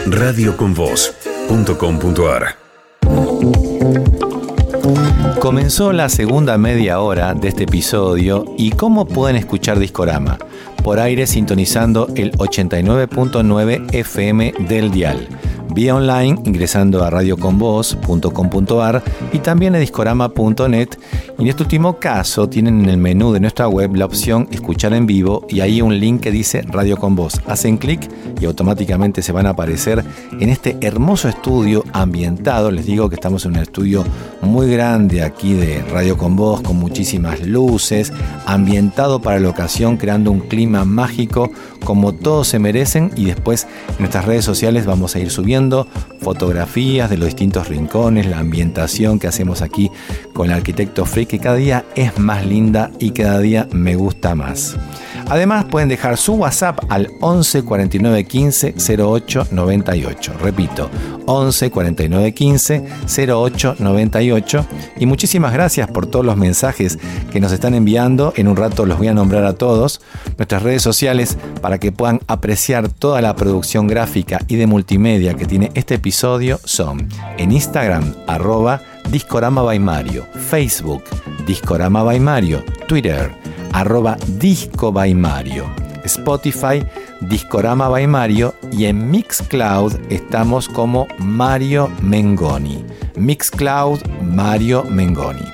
Radioconvoz.com.ar. 0.07 2.57
Comenzó 5.41 5.93
la 5.93 6.09
segunda 6.09 6.57
media 6.57 7.01
hora 7.01 7.35
de 7.35 7.49
este 7.49 7.65
episodio 7.65 8.45
y 8.57 8.71
cómo 8.71 9.07
pueden 9.07 9.35
escuchar 9.37 9.81
Discorama 9.81 10.39
por 10.85 11.01
aire 11.01 11.27
sintonizando 11.27 12.07
el 12.15 12.31
89.9 12.33 13.93
FM 13.93 14.55
del 14.69 14.93
dial. 14.93 15.27
Vía 15.75 15.97
online 15.97 16.41
ingresando 16.45 17.03
a 17.03 17.11
radioconvoz.com.ar 17.11 19.03
y 19.33 19.39
también 19.41 19.75
a 19.75 19.79
discorama.net. 19.79 20.91
Y 21.37 21.43
en 21.43 21.49
este 21.49 21.65
último 21.65 21.99
caso 21.99 22.49
tienen 22.49 22.85
en 22.85 22.89
el 22.91 22.97
menú 22.97 23.33
de 23.33 23.41
nuestra 23.41 23.67
web 23.67 23.97
la 23.97 24.05
opción 24.05 24.47
escuchar 24.53 24.95
en 24.95 25.05
vivo 25.05 25.45
y 25.49 25.59
ahí 25.61 25.83
un 25.83 25.99
link 25.99 26.21
que 26.21 26.31
dice 26.31 26.63
Radio 26.63 26.97
con 26.97 27.17
Voz. 27.17 27.41
Hacen 27.49 27.77
clic 27.77 28.09
y 28.41 28.45
automáticamente 28.45 29.21
se 29.21 29.33
van 29.33 29.47
a 29.47 29.51
aparecer 29.51 30.05
en 30.39 30.49
este 30.49 30.77
hermoso 30.81 31.29
estudio 31.29 31.85
ambientado. 31.93 32.71
Les 32.71 32.87
digo 32.87 33.09
que 33.09 33.17
estamos 33.17 33.45
en 33.45 33.53
un 33.53 33.59
estudio 33.59 34.05
muy 34.43 34.71
grande 34.71 35.25
aquí 35.25 35.55
de 35.55 35.83
Radio 35.91 36.17
con 36.17 36.37
Voz 36.37 36.61
con 36.61 36.77
muchísimas 36.77 37.41
luces, 37.41 38.13
ambientado 38.47 39.21
para 39.21 39.41
la 39.41 39.49
ocasión 39.49 39.97
creando 39.97 40.31
un 40.31 40.39
clima 40.39 40.85
mágico 40.85 41.51
como 41.85 42.15
todos 42.15 42.49
se 42.49 42.59
merecen 42.59 43.11
y 43.17 43.27
después 43.27 43.67
en 43.89 43.97
nuestras 43.99 44.25
redes 44.25 44.45
sociales 44.45 44.87
vamos 44.87 45.17
a 45.17 45.19
ir 45.19 45.31
subiendo 45.31 45.64
fotografías 46.21 47.11
de 47.11 47.17
los 47.17 47.27
distintos 47.27 47.69
rincones, 47.69 48.27
la 48.27 48.39
ambientación 48.39 49.19
que 49.19 49.27
hacemos 49.27 49.63
aquí 49.63 49.91
con 50.33 50.47
el 50.47 50.53
arquitecto 50.53 51.05
Free 51.05 51.27
que 51.27 51.39
cada 51.39 51.57
día 51.57 51.85
es 51.95 52.19
más 52.19 52.47
linda 52.47 52.91
y 52.99 53.11
cada 53.11 53.39
día 53.41 53.69
me 53.73 53.95
gusta 53.95 54.35
más. 54.35 54.77
Además 55.29 55.65
pueden 55.65 55.89
dejar 55.89 56.17
su 56.17 56.35
WhatsApp 56.35 56.81
al 56.91 57.11
11 57.21 57.63
49 57.63 58.25
15 58.25 58.75
08 58.99 59.49
98. 59.51 60.33
Repito, 60.41 60.91
11 61.27 61.71
49 61.71 62.35
15 62.35 62.85
08 63.29 63.77
98. 63.79 64.67
Y 64.99 65.07
muchísimas 65.07 65.53
gracias 65.53 65.91
por 65.91 66.07
todos 66.07 66.27
los 66.27 66.37
mensajes 66.37 66.99
que 67.33 67.41
nos 67.41 67.53
están 67.53 67.75
enviando. 67.75 68.35
En 68.37 68.49
un 68.49 68.57
rato 68.57 68.85
los 68.85 68.99
voy 68.99 69.09
a 69.09 69.15
nombrar 69.15 69.45
a 69.45 69.55
todos. 69.55 70.03
Nuestras 70.37 70.63
redes 70.63 70.83
sociales 70.83 71.39
para 71.63 71.79
que 71.79 71.91
puedan 71.91 72.21
apreciar 72.27 72.89
toda 72.89 73.23
la 73.23 73.35
producción 73.35 73.87
gráfica 73.87 74.41
y 74.47 74.57
de 74.57 74.67
multimedia 74.67 75.35
que 75.35 75.47
tiene 75.47 75.54
este 75.63 75.95
episodio 75.95 76.59
son 76.65 77.09
en 77.39 77.53
Instagram 77.53 78.15
arroba 78.27 78.81
Discorama 79.11 79.63
by 79.63 79.79
Mario, 79.79 80.27
Facebook 80.49 81.05
Discorama 81.47 82.03
by 82.03 82.19
Mario, 82.19 82.65
Twitter 82.89 83.31
arroba 83.73 84.17
Disco 84.39 84.91
by 84.91 85.15
Mario, 85.15 85.67
Spotify 86.05 86.85
Discorama 87.21 87.89
by 87.89 88.07
Mario 88.07 88.55
y 88.73 88.87
en 88.87 89.11
Mixcloud 89.11 89.95
estamos 90.11 90.69
como 90.69 91.07
Mario 91.19 91.89
Mengoni. 92.03 92.85
Mixcloud 93.17 94.01
Mario 94.23 94.85
Mengoni. 94.85 95.45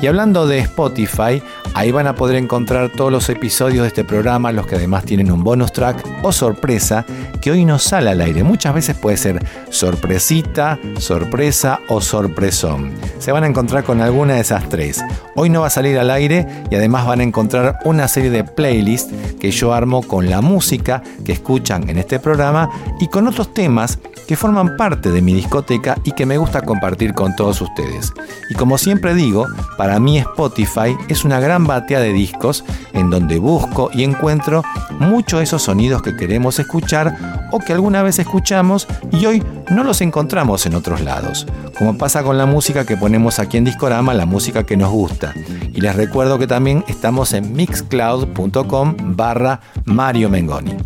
Y 0.00 0.06
hablando 0.06 0.46
de 0.46 0.60
Spotify, 0.60 1.42
ahí 1.74 1.90
van 1.90 2.06
a 2.06 2.14
poder 2.14 2.36
encontrar 2.36 2.90
todos 2.90 3.10
los 3.10 3.28
episodios 3.28 3.82
de 3.82 3.88
este 3.88 4.04
programa, 4.04 4.52
los 4.52 4.66
que 4.66 4.76
además 4.76 5.04
tienen 5.04 5.30
un 5.30 5.42
bonus 5.44 5.72
track 5.72 6.04
o 6.22 6.32
sorpresa 6.32 7.04
que 7.40 7.50
hoy 7.50 7.64
no 7.64 7.78
sale 7.78 8.10
al 8.10 8.20
aire. 8.20 8.44
Muchas 8.44 8.74
veces 8.74 8.96
puede 8.96 9.16
ser 9.16 9.44
sorpresita, 9.70 10.78
sorpresa 10.98 11.80
o 11.88 12.00
sorpresón. 12.00 12.92
Se 13.18 13.32
van 13.32 13.44
a 13.44 13.46
encontrar 13.46 13.84
con 13.84 14.00
alguna 14.00 14.34
de 14.34 14.40
esas 14.40 14.68
tres. 14.68 15.02
Hoy 15.34 15.50
no 15.50 15.62
va 15.62 15.66
a 15.68 15.70
salir 15.70 15.98
al 15.98 16.10
aire 16.10 16.46
y 16.70 16.76
además 16.76 17.06
van 17.06 17.20
a 17.20 17.24
encontrar 17.24 17.78
una 17.84 18.08
serie 18.08 18.30
de 18.30 18.44
playlists 18.44 19.12
que 19.40 19.50
yo 19.50 19.72
armo 19.72 20.02
con 20.02 20.30
la 20.30 20.40
música 20.40 21.02
que 21.24 21.32
escuchan 21.32 21.88
en 21.88 21.98
este 21.98 22.18
programa 22.18 22.70
y 23.00 23.08
con 23.08 23.26
otros 23.26 23.52
temas 23.52 23.98
que 24.26 24.36
forman 24.36 24.76
parte 24.76 25.10
de 25.10 25.20
mi 25.20 25.34
discoteca 25.34 25.96
y 26.04 26.12
que 26.12 26.26
me 26.26 26.38
gusta 26.38 26.62
compartir 26.62 27.14
con 27.14 27.34
todos 27.34 27.60
ustedes. 27.60 28.12
Y 28.50 28.54
como 28.54 28.78
siempre 28.78 29.14
digo, 29.14 29.46
para 29.76 29.98
mí 29.98 30.18
Spotify 30.18 30.96
es 31.08 31.24
una 31.24 31.40
gran 31.40 31.61
batea 31.66 32.00
de 32.00 32.12
discos 32.12 32.64
en 32.92 33.10
donde 33.10 33.38
busco 33.38 33.90
y 33.92 34.04
encuentro 34.04 34.62
muchos 34.98 35.42
esos 35.42 35.62
sonidos 35.62 36.02
que 36.02 36.16
queremos 36.16 36.58
escuchar 36.58 37.48
o 37.50 37.58
que 37.58 37.72
alguna 37.72 38.02
vez 38.02 38.18
escuchamos 38.18 38.86
y 39.12 39.26
hoy 39.26 39.42
no 39.70 39.84
los 39.84 40.00
encontramos 40.00 40.66
en 40.66 40.74
otros 40.74 41.00
lados. 41.00 41.46
Como 41.78 41.96
pasa 41.98 42.22
con 42.22 42.38
la 42.38 42.46
música 42.46 42.84
que 42.84 42.96
ponemos 42.96 43.38
aquí 43.38 43.56
en 43.56 43.64
Discorama, 43.64 44.14
la 44.14 44.26
música 44.26 44.64
que 44.64 44.76
nos 44.76 44.90
gusta. 44.90 45.34
Y 45.74 45.80
les 45.80 45.96
recuerdo 45.96 46.38
que 46.38 46.46
también 46.46 46.84
estamos 46.88 47.32
en 47.32 47.52
mixcloud.com 47.54 48.96
barra 49.16 49.60
Mario 49.84 50.28
Mengoni. 50.28 50.76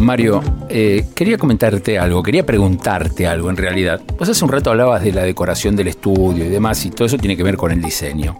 Mario, 0.00 0.42
eh, 0.68 1.06
quería 1.14 1.38
comentarte 1.38 1.98
algo, 1.98 2.22
quería 2.22 2.44
preguntarte 2.44 3.26
algo 3.26 3.48
en 3.48 3.56
realidad. 3.56 4.02
Vos 4.18 4.28
hace 4.28 4.44
un 4.44 4.50
rato 4.50 4.70
hablabas 4.70 5.02
de 5.02 5.12
la 5.12 5.22
decoración 5.22 5.76
del 5.76 5.88
estudio 5.88 6.44
y 6.44 6.48
demás, 6.48 6.84
y 6.84 6.90
todo 6.90 7.06
eso 7.06 7.16
tiene 7.16 7.36
que 7.36 7.42
ver 7.42 7.56
con 7.56 7.72
el 7.72 7.80
diseño. 7.80 8.38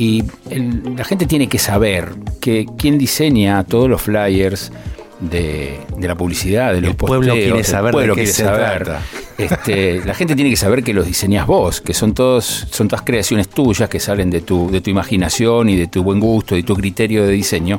Y 0.00 0.22
el- 0.50 0.94
la 0.96 1.02
gente 1.04 1.26
tiene 1.26 1.48
que 1.48 1.58
saber 1.58 2.10
que 2.40 2.66
quién 2.78 2.98
diseña 2.98 3.64
todos 3.64 3.88
los 3.90 4.00
flyers 4.00 4.70
de, 5.20 5.80
de 5.96 6.06
la 6.06 6.14
publicidad, 6.14 6.72
de 6.72 6.80
los 6.80 6.90
El 6.90 6.96
pueblo 6.96 7.32
quiere 7.34 7.58
el 7.58 7.64
saber 7.64 7.86
de 7.90 7.92
pueblo 7.96 8.14
qué 8.14 8.20
quiere 8.20 8.32
se 8.32 8.44
saber. 8.44 8.84
trata. 8.84 9.02
Este, 9.36 10.00
la 10.06 10.14
gente 10.14 10.36
tiene 10.36 10.50
que 10.50 10.56
saber 10.56 10.84
que 10.84 10.94
los 10.94 11.04
diseñas 11.04 11.48
vos, 11.48 11.80
que 11.80 11.92
son 11.94 12.14
todos, 12.14 12.44
son 12.70 12.86
todas 12.86 13.04
creaciones 13.04 13.48
tuyas 13.48 13.88
que 13.88 13.98
salen 13.98 14.30
de 14.30 14.40
tu, 14.42 14.70
de 14.70 14.80
tu 14.80 14.90
imaginación 14.90 15.68
y 15.68 15.74
de 15.76 15.88
tu 15.88 16.04
buen 16.04 16.20
gusto 16.20 16.56
y 16.56 16.62
tu 16.62 16.76
criterio 16.76 17.26
de 17.26 17.32
diseño. 17.32 17.78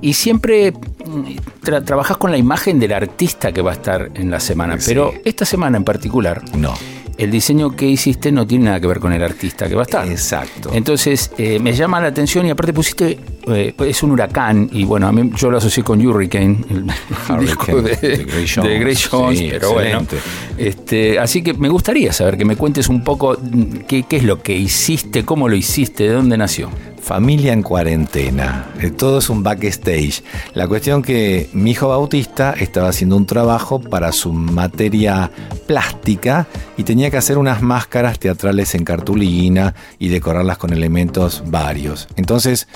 Y 0.00 0.12
siempre 0.12 0.70
mm, 0.72 1.64
tra- 1.64 1.84
trabajas 1.84 2.16
con 2.16 2.30
la 2.30 2.38
imagen 2.38 2.78
del 2.78 2.92
artista 2.92 3.50
que 3.50 3.60
va 3.60 3.72
a 3.72 3.74
estar 3.74 4.08
en 4.14 4.30
la 4.30 4.38
semana. 4.38 4.78
Pero 4.86 5.12
esta 5.24 5.44
semana 5.44 5.76
en 5.76 5.84
particular, 5.84 6.42
no. 6.56 6.74
El 7.20 7.30
diseño 7.30 7.76
que 7.76 7.86
hiciste 7.86 8.32
no 8.32 8.46
tiene 8.46 8.64
nada 8.66 8.80
que 8.80 8.86
ver 8.86 8.98
con 8.98 9.12
el 9.12 9.22
artista 9.22 9.68
que 9.68 9.74
va 9.74 9.82
a 9.82 9.84
estar. 9.84 10.08
Exacto. 10.08 10.70
Entonces, 10.72 11.30
eh, 11.36 11.58
me 11.58 11.72
llama 11.74 12.00
la 12.00 12.08
atención 12.08 12.46
y 12.46 12.50
aparte 12.50 12.72
pusiste, 12.72 13.18
eh, 13.48 13.74
es 13.78 14.02
un 14.02 14.12
huracán, 14.12 14.70
y 14.72 14.84
bueno, 14.84 15.06
a 15.06 15.12
mí 15.12 15.30
yo 15.36 15.50
lo 15.50 15.58
asocié 15.58 15.82
con 15.82 16.04
Hurricane, 16.04 16.64
el 16.70 16.86
disco 17.40 17.82
de, 17.82 17.94
de 17.96 18.24
Gray 18.24 18.46
Jones. 18.48 18.70
de 18.70 18.78
Gray 18.78 18.96
Jones, 18.96 19.38
Sí, 19.38 19.48
pero 19.50 19.72
bueno. 19.72 20.00
excelente. 20.00 20.16
Este, 20.56 21.18
así 21.18 21.42
que 21.42 21.52
me 21.54 21.68
gustaría 21.68 22.12
saber 22.12 22.38
que 22.38 22.44
me 22.44 22.56
cuentes 22.56 22.88
un 22.88 23.04
poco 23.04 23.36
mm, 23.40 23.80
qué, 23.86 24.04
qué 24.04 24.16
es 24.16 24.24
lo 24.24 24.42
que 24.42 24.56
hiciste, 24.56 25.24
cómo 25.24 25.48
lo 25.48 25.56
hiciste, 25.56 26.04
de 26.04 26.10
dónde 26.14 26.38
nació. 26.38 26.70
Familia 27.02 27.52
en 27.52 27.62
cuarentena. 27.62 28.66
Eh, 28.80 28.90
Todo 28.90 29.18
es 29.18 29.30
un 29.30 29.42
backstage. 29.42 30.22
La 30.54 30.68
cuestión 30.68 31.02
que 31.02 31.48
mi 31.52 31.72
hijo 31.72 31.88
Bautista 31.88 32.54
estaba 32.58 32.88
haciendo 32.88 33.16
un 33.16 33.26
trabajo 33.26 33.80
para 33.80 34.12
su 34.12 34.32
materia 34.32 35.30
plástica 35.66 36.46
y 36.76 36.84
tenía 36.84 37.10
que 37.10 37.16
hacer 37.16 37.38
unas 37.38 37.62
máscaras 37.62 38.18
teatrales 38.18 38.74
en 38.74 38.84
cartulina 38.84 39.74
y 39.98 40.08
decorarlas 40.08 40.58
con 40.58 40.72
elementos 40.72 41.42
varios. 41.46 42.08
Entonces, 42.16 42.68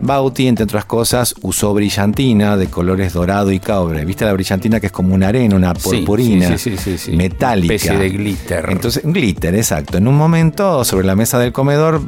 Bauti, 0.00 0.46
entre 0.46 0.64
otras 0.64 0.84
cosas, 0.84 1.34
usó 1.42 1.74
brillantina 1.74 2.56
de 2.56 2.68
colores 2.68 3.12
dorado 3.12 3.50
y 3.50 3.58
cobre. 3.58 4.04
¿Viste 4.04 4.24
la 4.24 4.32
brillantina 4.32 4.80
que 4.80 4.86
es 4.86 4.92
como 4.92 5.14
una 5.14 5.28
arena, 5.28 5.56
una 5.56 5.74
purpurina 5.74 6.56
sí, 6.56 6.76
sí, 6.76 6.96
sí, 6.96 7.12
metálica? 7.12 7.72
Una 7.72 7.74
especie 7.74 7.98
de 7.98 8.08
glitter. 8.10 8.66
Entonces, 8.70 9.02
glitter, 9.04 9.54
exacto. 9.54 9.98
En 9.98 10.06
un 10.06 10.16
momento, 10.16 10.84
sobre 10.84 11.06
la 11.06 11.16
mesa 11.16 11.38
del 11.38 11.52
comedor, 11.52 12.00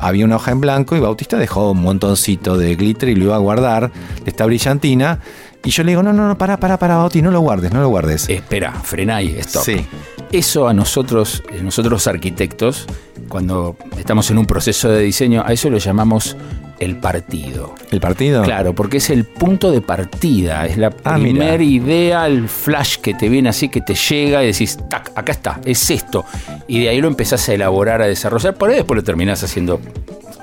había 0.00 0.24
una 0.24 0.36
hoja 0.36 0.50
en 0.50 0.60
blanco 0.60 0.96
y 0.96 1.00
Bautista 1.18 1.36
dejó 1.36 1.72
un 1.72 1.82
montoncito 1.82 2.56
de 2.56 2.76
glitter 2.76 3.08
y 3.08 3.16
lo 3.16 3.24
iba 3.24 3.34
a 3.34 3.40
guardar 3.40 3.90
de 4.22 4.30
esta 4.30 4.46
brillantina. 4.46 5.18
Y 5.64 5.70
yo 5.70 5.82
le 5.82 5.90
digo, 5.90 6.00
no, 6.04 6.12
no, 6.12 6.28
no, 6.28 6.38
para, 6.38 6.60
para, 6.60 6.78
para, 6.78 6.96
Bauti, 6.96 7.22
no 7.22 7.32
lo 7.32 7.40
guardes, 7.40 7.72
no 7.72 7.80
lo 7.80 7.88
guardes. 7.88 8.28
Espera, 8.28 8.70
frena 8.72 9.16
ahí, 9.16 9.34
stop. 9.40 9.64
Sí. 9.64 9.84
Eso 10.30 10.68
a 10.68 10.74
nosotros, 10.74 11.42
eh, 11.50 11.60
nosotros 11.60 12.06
arquitectos, 12.06 12.86
cuando 13.28 13.76
estamos 13.98 14.30
en 14.30 14.38
un 14.38 14.46
proceso 14.46 14.90
de 14.90 15.00
diseño, 15.00 15.42
a 15.44 15.52
eso 15.52 15.68
lo 15.70 15.78
llamamos 15.78 16.36
el 16.78 16.98
partido. 16.98 17.74
¿El 17.90 17.98
partido? 17.98 18.44
Claro, 18.44 18.72
porque 18.72 18.98
es 18.98 19.10
el 19.10 19.24
punto 19.24 19.72
de 19.72 19.80
partida, 19.80 20.66
es 20.66 20.78
la 20.78 20.94
Ah, 21.02 21.16
primera 21.16 21.60
idea, 21.60 22.28
el 22.28 22.48
flash 22.48 22.98
que 22.98 23.14
te 23.14 23.28
viene 23.28 23.48
así, 23.48 23.68
que 23.68 23.80
te 23.80 23.96
llega 23.96 24.44
y 24.44 24.46
decís, 24.46 24.78
tac, 24.88 25.10
acá 25.16 25.32
está, 25.32 25.60
es 25.64 25.90
esto. 25.90 26.24
Y 26.68 26.78
de 26.82 26.90
ahí 26.90 27.00
lo 27.00 27.08
empezás 27.08 27.48
a 27.48 27.54
elaborar, 27.54 28.02
a 28.02 28.06
desarrollar, 28.06 28.54
por 28.54 28.70
ahí 28.70 28.76
después 28.76 28.94
lo 28.94 29.02
terminás 29.02 29.42
haciendo 29.42 29.80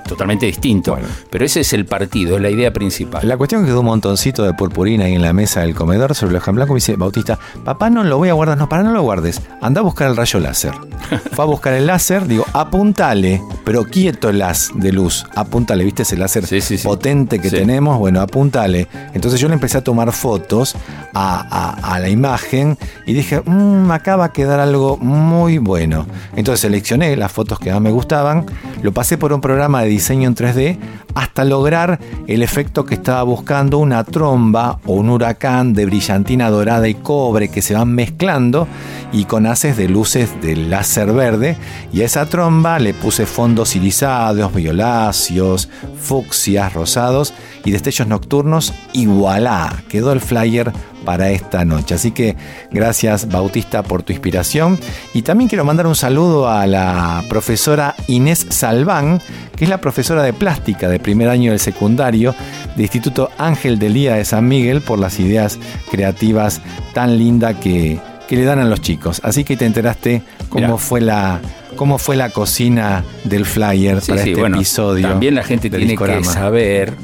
totalmente 0.06 0.46
distinto. 0.46 0.96
Pero 1.30 1.44
ese 1.44 1.60
es 1.60 1.72
el 1.72 1.84
partido, 1.86 2.36
es 2.36 2.42
la 2.42 2.50
idea 2.50 2.72
principal. 2.72 3.26
La 3.26 3.36
cuestión 3.36 3.60
es 3.60 3.66
que 3.66 3.70
quedó 3.72 3.80
un 3.80 3.86
montoncito 3.86 4.42
de 4.44 4.54
purpurina 4.54 5.04
ahí 5.06 5.14
en 5.14 5.22
la 5.22 5.32
mesa 5.32 5.60
del 5.60 5.74
comedor 5.74 6.14
sobre 6.14 6.32
la 6.34 6.38
hoja 6.38 6.50
en 6.50 6.56
blanco. 6.56 6.72
Me 6.74 6.78
dice, 6.78 6.96
Bautista, 6.96 7.38
papá 7.64 7.90
no 7.90 8.04
lo 8.04 8.18
voy 8.18 8.28
a 8.28 8.32
guardar. 8.32 8.56
No, 8.58 8.68
para, 8.68 8.82
no 8.82 8.92
lo 8.92 9.02
guardes. 9.02 9.40
Anda 9.60 9.80
a 9.80 9.84
buscar 9.84 10.08
el 10.10 10.16
rayo 10.16 10.40
láser. 10.40 10.72
Fue 11.32 11.44
a 11.44 11.46
buscar 11.48 11.72
el 11.74 11.86
láser, 11.86 12.26
digo, 12.26 12.44
apuntale, 12.52 13.42
pero 13.64 13.84
quieto 13.84 14.28
el 14.28 14.42
haz 14.42 14.70
de 14.74 14.92
luz. 14.92 15.24
Apuntale, 15.34 15.84
¿viste 15.84 16.02
ese 16.02 16.16
láser 16.16 16.44
potente 16.84 17.38
que 17.40 17.48
tenemos? 17.60 17.98
Bueno, 17.98 18.20
apuntale. 18.20 18.88
Entonces 19.14 19.40
yo 19.40 19.48
le 19.48 19.54
empecé 19.54 19.78
a 19.78 19.84
tomar 19.84 20.12
fotos 20.12 20.74
a, 21.14 21.40
a- 21.50 21.94
a 21.94 21.98
la 22.00 22.08
imagen 22.08 22.76
y 23.06 23.12
dije, 23.14 23.40
mmm, 23.44 23.90
acá 23.90 24.16
va 24.16 24.26
a 24.26 24.32
quedar 24.32 24.60
algo 24.60 24.96
muy 24.98 25.58
bueno. 25.58 26.06
Entonces 26.36 26.60
seleccioné 26.60 27.16
las 27.16 27.32
fotos 27.32 27.58
que 27.58 27.70
más 27.72 27.80
me 27.80 27.90
gustaban, 27.90 28.46
lo 28.82 28.92
pasé 28.92 29.16
por 29.18 29.32
un 29.32 29.40
programa 29.40 29.82
de 29.82 29.88
diseño 29.96 30.28
en 30.28 30.34
3D 30.34 30.78
hasta 31.14 31.44
lograr 31.44 31.98
el 32.26 32.42
efecto 32.42 32.84
que 32.84 32.94
estaba 32.94 33.22
buscando, 33.22 33.78
una 33.78 34.04
tromba 34.04 34.78
o 34.84 34.92
un 34.92 35.08
huracán 35.08 35.72
de 35.72 35.86
brillantina 35.86 36.50
dorada 36.50 36.86
y 36.88 36.94
cobre 36.94 37.48
que 37.48 37.62
se 37.62 37.72
van 37.72 37.94
mezclando 37.94 38.68
y 39.12 39.24
con 39.24 39.46
haces 39.46 39.78
de 39.78 39.88
luces 39.88 40.30
de 40.42 40.54
láser 40.56 41.12
verde. 41.12 41.56
Y 41.92 42.02
a 42.02 42.04
esa 42.04 42.26
tromba 42.26 42.78
le 42.78 42.92
puse 42.92 43.24
fondos 43.24 43.74
irisados, 43.74 44.54
violáceos, 44.54 45.70
fucsias, 45.98 46.74
rosados 46.74 47.32
y 47.64 47.70
destellos 47.70 48.08
nocturnos 48.08 48.74
y 48.92 49.06
voilà, 49.06 49.82
quedó 49.88 50.12
el 50.12 50.20
flyer 50.20 50.70
para 51.06 51.30
esta 51.30 51.64
noche. 51.64 51.94
Así 51.94 52.10
que 52.10 52.36
gracias 52.70 53.28
Bautista 53.28 53.82
por 53.82 54.02
tu 54.02 54.12
inspiración 54.12 54.78
y 55.14 55.22
también 55.22 55.48
quiero 55.48 55.64
mandar 55.64 55.86
un 55.86 55.94
saludo 55.96 56.50
a 56.50 56.66
la 56.66 57.24
profesora 57.30 57.94
Inés 58.08 58.44
Salván, 58.50 59.22
que 59.56 59.64
es 59.64 59.70
la 59.70 59.78
profesora 59.78 60.22
de 60.22 60.34
plástica 60.34 60.90
de 60.90 61.00
primer 61.00 61.30
año 61.30 61.52
del 61.52 61.60
secundario 61.60 62.34
de 62.76 62.82
Instituto 62.82 63.30
Ángel 63.38 63.78
del 63.78 63.94
Día 63.94 64.16
de 64.16 64.26
San 64.26 64.46
Miguel 64.46 64.82
por 64.82 64.98
las 64.98 65.18
ideas 65.18 65.58
creativas 65.90 66.60
tan 66.92 67.16
lindas 67.16 67.56
que, 67.56 67.98
que 68.28 68.36
le 68.36 68.44
dan 68.44 68.58
a 68.58 68.64
los 68.64 68.82
chicos. 68.82 69.20
Así 69.24 69.44
que 69.44 69.56
te 69.56 69.64
enteraste 69.64 70.22
cómo 70.50 70.66
Mirá. 70.66 70.76
fue 70.78 71.00
la 71.00 71.40
cómo 71.76 71.98
fue 71.98 72.16
la 72.16 72.30
cocina 72.30 73.04
del 73.24 73.44
flyer 73.44 74.00
Sí, 74.00 74.08
para 74.10 74.22
sí, 74.22 74.30
este 74.30 74.40
bueno, 74.40 74.56
episodio. 74.56 75.08
También 75.08 75.34
la 75.34 75.44
gente 75.44 75.68
de 75.70 75.76
tiene 75.78 75.92
Discorama. 75.92 76.20
que 76.20 76.24
saber 76.26 76.94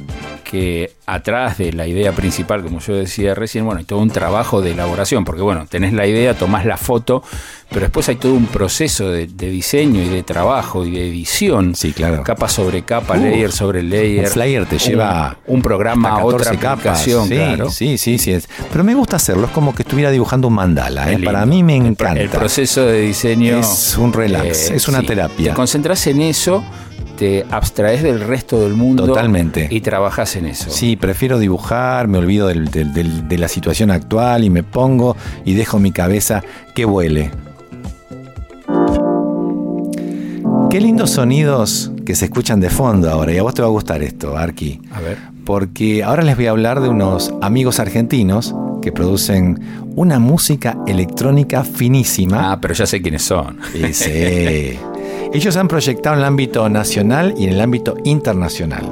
que 0.52 0.92
atrás 1.06 1.56
de 1.56 1.72
la 1.72 1.86
idea 1.86 2.12
principal, 2.12 2.62
como 2.62 2.78
yo 2.78 2.94
decía 2.94 3.34
recién, 3.34 3.64
bueno, 3.64 3.78
hay 3.78 3.86
todo 3.86 4.00
un 4.00 4.10
trabajo 4.10 4.60
de 4.60 4.72
elaboración, 4.72 5.24
porque 5.24 5.40
bueno, 5.40 5.66
tenés 5.66 5.94
la 5.94 6.06
idea, 6.06 6.34
tomás 6.34 6.66
la 6.66 6.76
foto, 6.76 7.24
pero 7.70 7.80
después 7.80 8.06
hay 8.10 8.16
todo 8.16 8.34
un 8.34 8.44
proceso 8.44 9.08
de, 9.10 9.28
de 9.28 9.48
diseño 9.48 10.02
y 10.02 10.08
de 10.10 10.22
trabajo 10.22 10.84
y 10.84 10.90
de 10.90 11.08
edición. 11.08 11.74
Sí, 11.74 11.94
claro. 11.94 12.22
Capa 12.22 12.48
sobre 12.50 12.82
capa, 12.82 13.14
Uh, 13.16 13.22
layer 13.22 13.50
sobre 13.50 13.82
layer. 13.82 14.26
Un 14.26 14.30
flyer 14.30 14.66
te 14.66 14.76
lleva 14.78 15.38
un, 15.46 15.56
un 15.56 15.62
programa, 15.62 16.10
hasta 16.10 16.24
otra 16.26 16.38
14 16.50 16.58
capas. 16.60 16.78
aplicación, 16.80 17.28
sí, 17.28 17.34
claro. 17.34 17.70
sí, 17.70 17.96
sí, 17.96 18.18
sí. 18.18 18.32
es- 18.32 18.46
Pero 18.70 18.84
me 18.84 18.94
gusta 18.94 19.16
hacerlo, 19.16 19.46
es 19.46 19.52
como 19.52 19.74
que 19.74 19.84
estuviera 19.84 20.10
dibujando 20.10 20.48
un 20.48 20.54
mandala. 20.54 21.10
¿eh? 21.10 21.18
Para 21.24 21.46
mí 21.46 21.62
me 21.62 21.76
encanta. 21.76 22.20
El, 22.20 22.28
proceso 22.28 22.84
de 22.84 23.00
diseño 23.00 23.58
Es 23.58 23.96
un 23.98 24.12
relax, 24.12 24.70
es 24.70 24.86
una 24.86 25.02
terapia. 25.02 25.52
Te 25.52 25.56
concentras 25.56 26.06
en 26.08 26.20
eso, 26.20 26.62
te 27.16 27.44
abstraes 27.50 28.02
del 28.02 28.20
resto 28.20 28.60
del 28.60 28.74
mundo. 28.74 29.06
Totalmente. 29.06 29.68
Y 29.70 29.80
trabajas 29.80 30.36
en 30.36 30.46
eso. 30.46 30.70
Sí, 30.70 30.96
prefiero 30.96 31.38
dibujar, 31.38 32.08
me 32.08 32.18
olvido 32.18 32.48
del- 32.48 32.70
del- 32.70 32.92
del- 32.92 33.28
de 33.28 33.38
la 33.38 33.48
situación 33.48 33.90
actual 33.90 34.44
y 34.44 34.50
me 34.50 34.62
pongo 34.62 35.16
y 35.44 35.54
dejo 35.54 35.78
mi 35.78 35.92
cabeza 35.92 36.42
que 36.74 36.84
vuele. 36.84 37.30
Qué 40.70 40.80
lindos 40.80 41.10
sonidos 41.10 41.90
que 42.06 42.14
se 42.14 42.24
escuchan 42.26 42.58
de 42.60 42.70
fondo 42.70 43.10
ahora. 43.10 43.32
Y 43.32 43.38
a 43.38 43.42
vos 43.42 43.52
te 43.54 43.60
va 43.62 43.68
a 43.68 43.70
gustar 43.70 44.02
esto, 44.02 44.36
Arki. 44.36 44.80
A 44.92 45.00
ver. 45.00 45.18
Porque 45.44 46.02
ahora 46.02 46.22
les 46.22 46.36
voy 46.36 46.46
a 46.46 46.50
hablar 46.50 46.80
de 46.80 46.88
unos 46.88 47.32
amigos 47.42 47.78
argentinos 47.78 48.54
que 48.80 48.90
producen 48.90 49.60
una 49.94 50.18
música 50.18 50.78
electrónica 50.86 51.62
finísima. 51.62 52.52
Ah, 52.52 52.58
pero 52.60 52.72
ya 52.74 52.86
sé 52.86 53.02
quiénes 53.02 53.22
son. 53.22 53.58
Sí, 53.72 53.92
sí. 53.92 54.78
Ellos 55.34 55.56
han 55.56 55.66
proyectado 55.68 56.14
en 56.14 56.20
el 56.20 56.26
ámbito 56.26 56.68
nacional 56.68 57.34
y 57.38 57.44
en 57.44 57.54
el 57.54 57.60
ámbito 57.62 57.96
internacional. 58.04 58.84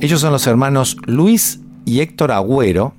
Ellos 0.00 0.20
son 0.20 0.32
los 0.32 0.46
hermanos 0.46 0.96
Luis 1.06 1.60
y 1.84 2.00
Héctor 2.00 2.30
Agüero, 2.30 2.94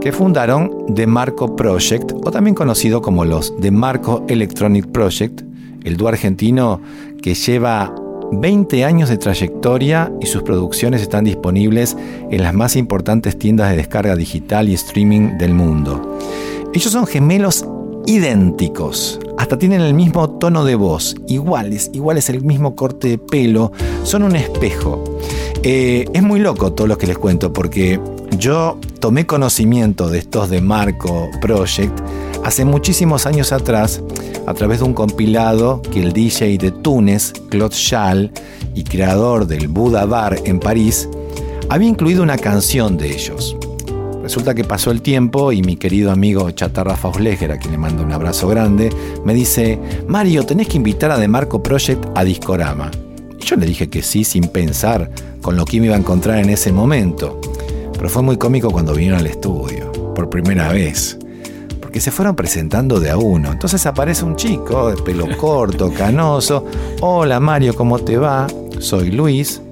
que 0.00 0.12
fundaron 0.12 0.94
The 0.94 1.06
Marco 1.06 1.56
Project, 1.56 2.12
o 2.12 2.30
también 2.30 2.54
conocido 2.54 3.00
como 3.00 3.24
los 3.24 3.56
The 3.60 3.70
Marco 3.70 4.24
Electronic 4.28 4.88
Project, 4.88 5.42
el 5.84 5.96
dúo 5.96 6.08
argentino 6.08 6.82
que 7.22 7.34
lleva 7.34 7.94
20 8.30 8.84
años 8.84 9.08
de 9.08 9.16
trayectoria 9.16 10.12
y 10.20 10.26
sus 10.26 10.42
producciones 10.42 11.00
están 11.00 11.24
disponibles 11.24 11.96
en 12.30 12.42
las 12.42 12.52
más 12.52 12.76
importantes 12.76 13.38
tiendas 13.38 13.70
de 13.70 13.76
descarga 13.76 14.16
digital 14.16 14.68
y 14.68 14.74
streaming 14.74 15.38
del 15.38 15.54
mundo. 15.54 16.18
Ellos 16.74 16.92
son 16.92 17.06
gemelos 17.06 17.64
idénticos, 18.06 19.18
hasta 19.38 19.56
tienen 19.56 19.80
el 19.80 19.94
mismo 19.94 20.28
tono 20.28 20.64
de 20.64 20.74
voz, 20.74 21.14
iguales, 21.28 21.90
iguales 21.94 22.28
el 22.28 22.42
mismo 22.42 22.74
corte 22.74 23.08
de 23.08 23.18
pelo, 23.18 23.72
son 24.02 24.24
un 24.24 24.34
espejo. 24.34 25.04
Eh, 25.62 26.06
es 26.12 26.22
muy 26.22 26.40
loco 26.40 26.72
todo 26.72 26.88
lo 26.88 26.98
que 26.98 27.06
les 27.06 27.16
cuento 27.16 27.52
porque 27.52 28.00
yo 28.36 28.78
tomé 29.00 29.26
conocimiento 29.26 30.08
de 30.10 30.18
estos 30.18 30.50
de 30.50 30.60
Marco 30.60 31.28
Project 31.40 31.98
hace 32.44 32.64
muchísimos 32.64 33.26
años 33.26 33.52
atrás 33.52 34.02
a 34.46 34.54
través 34.54 34.80
de 34.80 34.86
un 34.86 34.94
compilado 34.94 35.82
que 35.82 36.02
el 36.02 36.12
DJ 36.12 36.58
de 36.58 36.72
Túnez, 36.72 37.32
Claude 37.48 37.74
Schall, 37.74 38.32
y 38.74 38.84
creador 38.84 39.46
del 39.46 39.68
Buda 39.68 40.04
Bar 40.04 40.36
en 40.44 40.60
París, 40.60 41.08
había 41.68 41.88
incluido 41.88 42.22
una 42.22 42.38
canción 42.38 42.96
de 42.96 43.12
ellos. 43.12 43.56
Resulta 44.28 44.54
que 44.54 44.62
pasó 44.62 44.90
el 44.90 45.00
tiempo 45.00 45.52
y 45.52 45.62
mi 45.62 45.76
querido 45.76 46.12
amigo 46.12 46.50
Chatarra 46.50 46.98
Fausleger, 46.98 47.50
a 47.50 47.56
quien 47.56 47.72
le 47.72 47.78
mando 47.78 48.02
un 48.02 48.12
abrazo 48.12 48.46
grande, 48.46 48.90
me 49.24 49.32
dice, 49.32 49.78
Mario, 50.06 50.44
tenés 50.44 50.68
que 50.68 50.76
invitar 50.76 51.10
a 51.10 51.18
The 51.18 51.26
Marco 51.26 51.62
Project 51.62 52.04
a 52.14 52.24
Discorama. 52.24 52.90
Y 53.40 53.42
yo 53.42 53.56
le 53.56 53.64
dije 53.64 53.88
que 53.88 54.02
sí, 54.02 54.24
sin 54.24 54.48
pensar 54.48 55.10
con 55.40 55.56
lo 55.56 55.64
que 55.64 55.80
me 55.80 55.86
iba 55.86 55.94
a 55.94 55.98
encontrar 55.98 56.40
en 56.40 56.50
ese 56.50 56.72
momento. 56.72 57.40
Pero 57.94 58.10
fue 58.10 58.20
muy 58.20 58.36
cómico 58.36 58.70
cuando 58.70 58.92
vinieron 58.92 59.18
al 59.18 59.26
estudio, 59.28 59.90
por 60.14 60.28
primera 60.28 60.70
vez. 60.74 61.18
Porque 61.80 61.98
se 61.98 62.10
fueron 62.10 62.36
presentando 62.36 63.00
de 63.00 63.08
a 63.08 63.16
uno. 63.16 63.50
Entonces 63.50 63.86
aparece 63.86 64.26
un 64.26 64.36
chico 64.36 64.90
de 64.90 65.02
pelo 65.02 65.24
corto, 65.38 65.90
canoso. 65.90 66.66
Hola 67.00 67.40
Mario, 67.40 67.74
¿cómo 67.74 67.98
te 67.98 68.18
va? 68.18 68.46
Soy 68.78 69.10
Luis. 69.10 69.62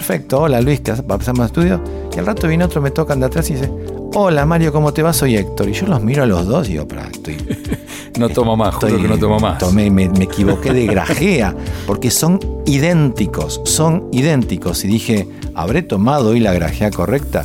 Perfecto, 0.00 0.40
hola 0.40 0.62
Luis, 0.62 0.80
¿qué 0.80 0.92
haces? 0.92 1.04
pasamos 1.04 1.40
al 1.40 1.46
estudio? 1.48 1.80
Y 2.16 2.18
al 2.18 2.24
rato 2.24 2.48
viene 2.48 2.64
otro, 2.64 2.80
me 2.80 2.90
tocan 2.90 3.20
de 3.20 3.26
atrás 3.26 3.50
y 3.50 3.54
dice, 3.54 3.70
hola 4.14 4.46
Mario, 4.46 4.72
¿cómo 4.72 4.94
te 4.94 5.02
va? 5.02 5.12
Soy 5.12 5.36
Héctor. 5.36 5.68
Y 5.68 5.72
yo 5.74 5.86
los 5.86 6.02
miro 6.02 6.22
a 6.22 6.26
los 6.26 6.46
dos 6.46 6.68
y 6.68 6.72
digo, 6.72 6.88
"Pará, 6.88 7.06
estoy... 7.12 7.36
No 8.18 8.30
tomo 8.30 8.56
más, 8.56 8.74
juro 8.76 8.88
estoy- 8.88 9.02
que 9.02 9.08
no 9.08 9.18
tomo 9.18 9.38
más. 9.38 9.58
Tomé, 9.58 9.90
me, 9.90 10.08
me 10.08 10.24
equivoqué 10.24 10.72
de 10.72 10.86
grajea, 10.86 11.54
porque 11.86 12.10
son 12.10 12.40
idénticos, 12.64 13.60
son 13.64 14.08
idénticos. 14.10 14.84
Y 14.84 14.88
dije, 14.88 15.28
¿habré 15.54 15.82
tomado 15.82 16.30
hoy 16.30 16.40
la 16.40 16.54
grajea 16.54 16.90
correcta? 16.90 17.44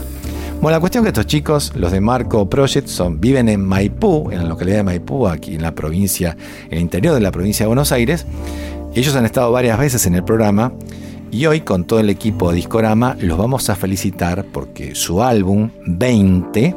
Bueno, 0.62 0.78
la 0.78 0.80
cuestión 0.80 1.04
es 1.04 1.08
que 1.12 1.20
estos 1.20 1.28
chicos, 1.28 1.74
los 1.76 1.92
de 1.92 2.00
Marco 2.00 2.50
Project, 2.50 2.88
son, 2.88 3.20
viven 3.20 3.50
en 3.50 3.64
Maipú, 3.66 4.32
en 4.32 4.40
la 4.40 4.46
localidad 4.46 4.78
de 4.78 4.84
Maipú, 4.84 5.28
aquí 5.28 5.56
en 5.56 5.62
la 5.62 5.76
provincia, 5.76 6.36
en 6.70 6.74
el 6.78 6.80
interior 6.80 7.14
de 7.14 7.20
la 7.22 7.32
provincia 7.32 7.66
de 7.66 7.68
Buenos 7.68 7.92
Aires. 7.92 8.26
Ellos 8.96 9.14
han 9.16 9.26
estado 9.26 9.52
varias 9.52 9.78
veces 9.78 10.06
en 10.08 10.16
el 10.16 10.24
programa 10.24 10.72
y 11.36 11.48
hoy 11.48 11.62
con 11.62 11.84
todo 11.84 12.00
el 12.00 12.10
equipo 12.10 12.50
de 12.50 12.56
Discorama 12.56 13.18
los 13.20 13.38
vamos 13.38 13.70
a 13.70 13.76
felicitar 13.76 14.46
porque 14.54 14.96
su 14.96 15.22
álbum 15.22 15.70
20, 15.86 16.74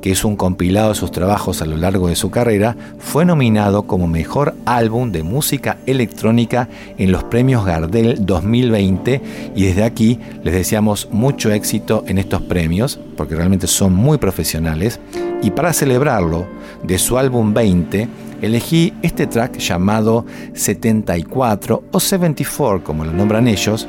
que 0.00 0.10
es 0.12 0.24
un 0.24 0.36
compilado 0.36 0.90
de 0.90 0.94
sus 0.94 1.10
trabajos 1.10 1.62
a 1.62 1.66
lo 1.66 1.76
largo 1.76 2.08
de 2.08 2.16
su 2.16 2.30
carrera, 2.30 2.76
fue 2.98 3.24
nominado 3.24 3.82
como 3.82 4.06
mejor 4.06 4.54
álbum 4.64 5.12
de 5.12 5.22
música 5.22 5.78
electrónica 5.86 6.68
en 6.98 7.12
los 7.12 7.24
premios 7.24 7.64
Gardel 7.64 8.24
2020 8.24 9.20
y 9.54 9.64
desde 9.64 9.84
aquí 9.84 10.18
les 10.42 10.54
deseamos 10.54 11.08
mucho 11.10 11.50
éxito 11.52 12.04
en 12.06 12.18
estos 12.18 12.42
premios 12.42 12.98
porque 13.16 13.34
realmente 13.34 13.66
son 13.66 13.94
muy 13.94 14.18
profesionales. 14.18 15.00
Y 15.42 15.50
para 15.50 15.72
celebrarlo 15.72 16.46
de 16.82 16.98
su 16.98 17.18
álbum 17.18 17.54
20 17.54 18.08
elegí 18.42 18.92
este 19.02 19.26
track 19.26 19.58
llamado 19.58 20.24
74 20.54 21.84
o 21.90 22.00
74 22.00 22.84
como 22.84 23.04
lo 23.04 23.12
nombran 23.12 23.48
ellos 23.48 23.88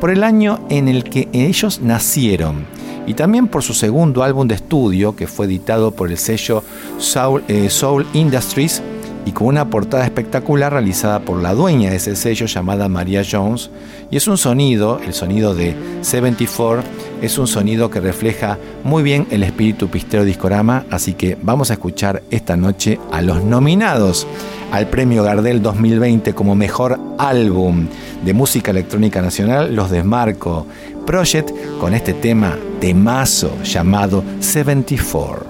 por 0.00 0.10
el 0.10 0.24
año 0.24 0.60
en 0.70 0.88
el 0.88 1.04
que 1.04 1.28
ellos 1.32 1.80
nacieron 1.82 2.64
y 3.10 3.14
también 3.14 3.48
por 3.48 3.64
su 3.64 3.74
segundo 3.74 4.22
álbum 4.22 4.46
de 4.46 4.54
estudio 4.54 5.16
que 5.16 5.26
fue 5.26 5.46
editado 5.46 5.90
por 5.90 6.12
el 6.12 6.16
sello 6.16 6.62
Soul, 6.98 7.42
eh, 7.48 7.68
Soul 7.68 8.06
Industries 8.12 8.80
y 9.26 9.32
con 9.32 9.48
una 9.48 9.68
portada 9.68 10.04
espectacular 10.04 10.72
realizada 10.72 11.18
por 11.18 11.42
la 11.42 11.52
dueña 11.52 11.90
de 11.90 11.96
ese 11.96 12.14
sello 12.14 12.46
llamada 12.46 12.88
Maria 12.88 13.24
Jones. 13.28 13.68
Y 14.12 14.16
es 14.16 14.28
un 14.28 14.38
sonido, 14.38 15.00
el 15.04 15.12
sonido 15.12 15.56
de 15.56 15.74
74 16.02 16.84
es 17.20 17.36
un 17.36 17.48
sonido 17.48 17.90
que 17.90 17.98
refleja 17.98 18.58
muy 18.84 19.02
bien 19.02 19.26
el 19.32 19.42
espíritu 19.42 19.88
pistero 19.88 20.24
discorama, 20.24 20.84
así 20.88 21.14
que 21.14 21.36
vamos 21.42 21.70
a 21.70 21.72
escuchar 21.72 22.22
esta 22.30 22.56
noche 22.56 23.00
a 23.10 23.22
los 23.22 23.42
nominados 23.42 24.24
al 24.70 24.86
Premio 24.86 25.24
Gardel 25.24 25.62
2020 25.62 26.32
como 26.32 26.54
mejor 26.54 26.96
álbum 27.18 27.88
de 28.24 28.34
música 28.34 28.70
electrónica 28.70 29.20
nacional, 29.20 29.74
los 29.74 29.90
de 29.90 30.04
Marco 30.04 30.66
Project, 31.10 31.50
con 31.80 31.92
este 31.92 32.14
tema 32.14 32.56
temazo 32.80 33.50
llamado 33.64 34.22
74. 34.38 35.49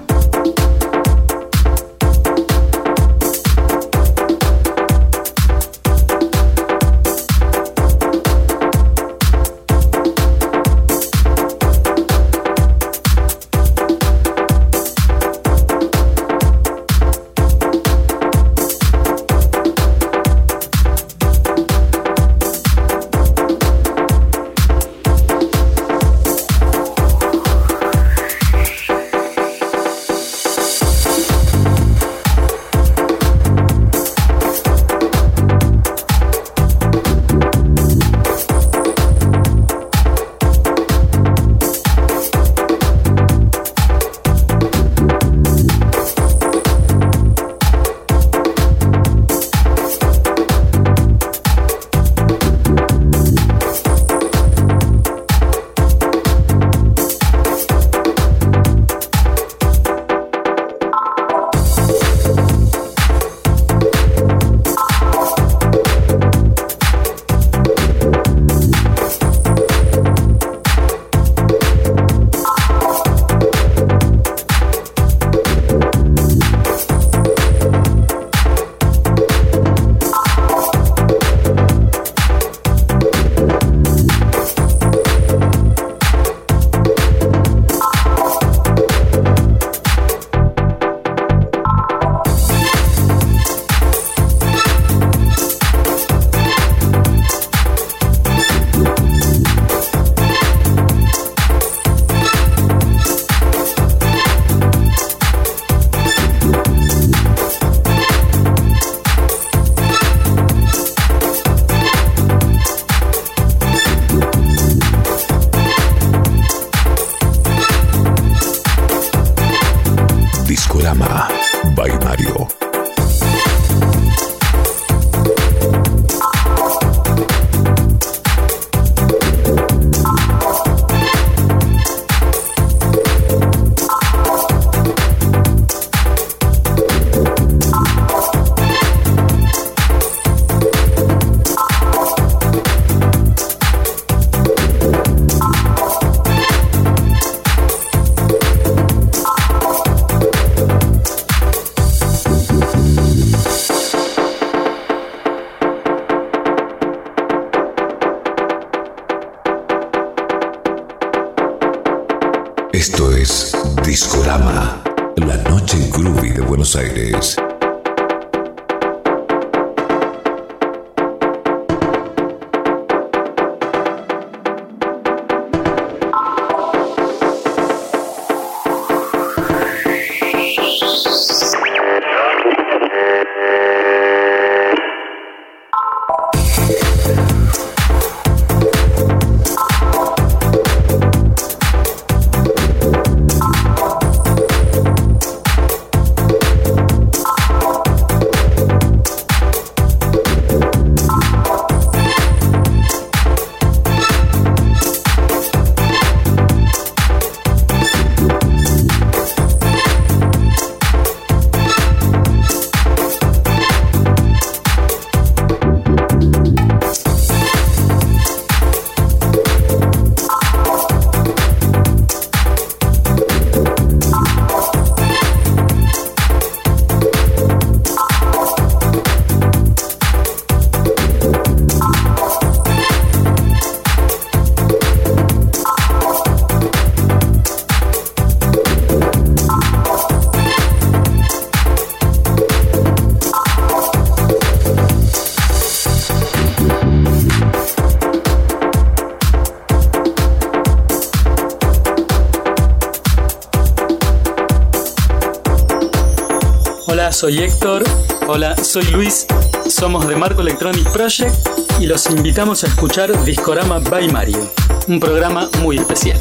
Soy 257.21 257.41
Héctor. 257.41 257.85
Hola, 258.29 258.57
soy 258.57 258.85
Luis. 258.93 259.27
Somos 259.69 260.09
de 260.09 260.17
Marco 260.17 260.41
Electronic 260.41 260.91
Project 260.91 261.35
y 261.79 261.85
los 261.85 262.09
invitamos 262.09 262.65
a 262.65 262.69
escuchar 262.69 263.13
Discorama 263.27 263.79
by 263.79 264.11
Mario, 264.11 264.51
un 264.89 264.99
programa 264.99 265.51
muy 265.61 265.77
especial. 265.77 266.19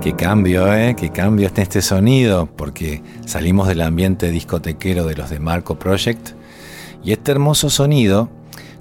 Qué 0.00 0.16
cambio, 0.16 0.74
¿eh? 0.74 0.96
Qué 0.98 1.10
cambio 1.10 1.46
está 1.46 1.62
este 1.62 1.80
sonido, 1.80 2.46
porque 2.56 3.00
salimos 3.30 3.68
del 3.68 3.82
ambiente 3.82 4.28
discotequero 4.32 5.06
de 5.06 5.14
los 5.14 5.30
de 5.30 5.38
Marco 5.38 5.78
Project 5.78 6.30
y 7.04 7.12
este 7.12 7.30
hermoso 7.30 7.70
sonido 7.70 8.28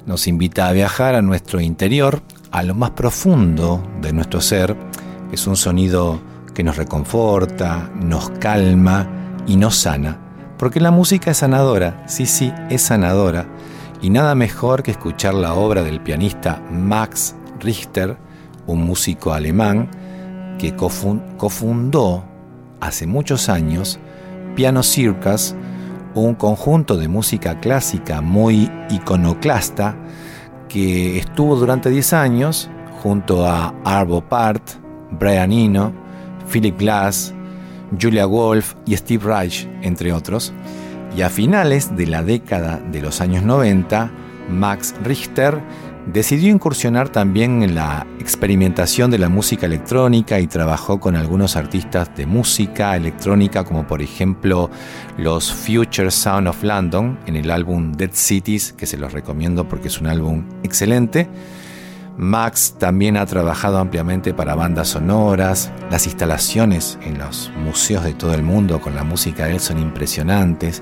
nos 0.08 0.28
invita 0.28 0.68
a 0.68 0.72
viajar 0.72 1.14
a 1.14 1.22
nuestro 1.22 1.62
interior, 1.62 2.24
a 2.50 2.64
lo 2.64 2.74
más 2.74 2.89
profundo 2.91 3.84
de 4.02 4.12
nuestro 4.12 4.41
ser. 4.41 4.76
Es 5.32 5.45
un 5.45 5.56
sonido 5.56 6.20
que 6.56 6.64
nos 6.64 6.78
reconforta, 6.78 7.91
nos 8.02 8.32
calma 8.32 9.08
y 9.45 9.56
nos 9.56 9.76
sana, 9.76 10.18
porque 10.58 10.80
la 10.80 10.89
música 10.89 11.30
es 11.30 11.38
sanadora, 11.38 12.04
sí, 12.08 12.26
sí, 12.26 12.52
es 12.72 12.82
sanadora, 12.82 13.45
y 14.02 14.10
nada 14.10 14.34
mejor 14.34 14.82
que 14.82 14.89
escuchar 14.89 15.36
la 15.36 15.54
obra 15.54 15.84
del 15.84 16.02
pianista 16.02 16.60
Max 16.72 17.36
Richter, 17.60 18.18
un 18.66 18.84
músico 18.84 19.32
alemán, 19.32 19.91
que 20.58 20.76
cofun- 20.76 21.38
cofundó 21.38 22.24
hace 22.80 23.06
muchos 23.06 23.47
años 23.47 24.00
Piano 24.60 24.84
Circus, 24.84 25.55
un 26.16 26.36
conjunto 26.36 26.97
de 26.97 27.07
música 27.07 27.62
clásica 27.62 28.20
muy 28.20 28.70
iconoclasta 28.89 29.95
que 30.68 31.18
estuvo 31.18 31.55
durante 31.55 31.89
10 31.89 32.12
años 32.12 32.70
junto 33.01 33.47
a 33.47 33.74
Arvo 33.86 34.20
Part, 34.20 34.62
Brian 35.12 35.53
Eno, 35.53 35.93
Philip 36.51 36.78
Glass, 36.78 37.34
Julia 38.01 38.26
Wolf 38.26 38.74
y 38.86 38.97
Steve 38.97 39.24
Reich, 39.24 39.66
entre 39.82 40.12
otros. 40.12 40.51
Y 41.16 41.22
a 41.22 41.30
finales 41.30 41.95
de 41.95 42.07
la 42.07 42.22
década 42.22 42.82
de 42.91 43.01
los 43.01 43.22
años 43.22 43.43
90, 43.43 44.12
Max 44.49 44.93
Richter 45.05 45.57
decidió 46.12 46.51
incursionar 46.51 47.10
también 47.10 47.62
en 47.64 47.76
la 47.76 48.07
experimentación 48.20 49.12
de 49.12 49.20
la 49.20 49.30
música 49.30 49.66
electrónica 49.66 50.39
y 50.39 50.47
trabajó 50.47 50.99
con 50.99 51.16
algunos 51.16 51.55
artistas 51.55 52.16
de 52.16 52.26
música 52.26 52.95
electrónica 52.95 53.64
como 53.64 53.86
por 53.86 54.01
ejemplo 54.01 54.70
los 55.18 55.53
Future 55.53 56.12
Sound 56.12 56.47
of 56.47 56.64
London 56.64 57.20
en 57.26 57.36
el 57.36 57.51
álbum 57.51 57.91
Dead 57.91 58.12
Cities, 58.14 58.74
que 58.74 58.86
se 58.86 58.97
los 58.97 59.14
recomiendo 59.14 59.68
porque 59.68 59.88
es 59.89 59.99
un 60.01 60.07
álbum 60.07 60.43
excelente. 60.64 61.30
Max 62.18 62.76
también 62.78 63.16
ha 63.16 63.26
trabajado 63.26 63.78
ampliamente 63.78 64.34
para 64.34 64.55
bandas 64.55 64.89
sonoras, 64.89 65.72
las 65.89 66.05
instalaciones 66.05 66.99
en 67.03 67.18
los 67.18 67.49
museos 67.64 68.03
de 68.03 68.14
todo 68.14 68.34
el 68.34 68.43
mundo 68.43 68.82
con 68.82 68.93
la 68.95 69.03
música 69.03 69.45
de 69.45 69.53
él 69.53 69.60
son 69.60 69.80
impresionantes. 69.80 70.82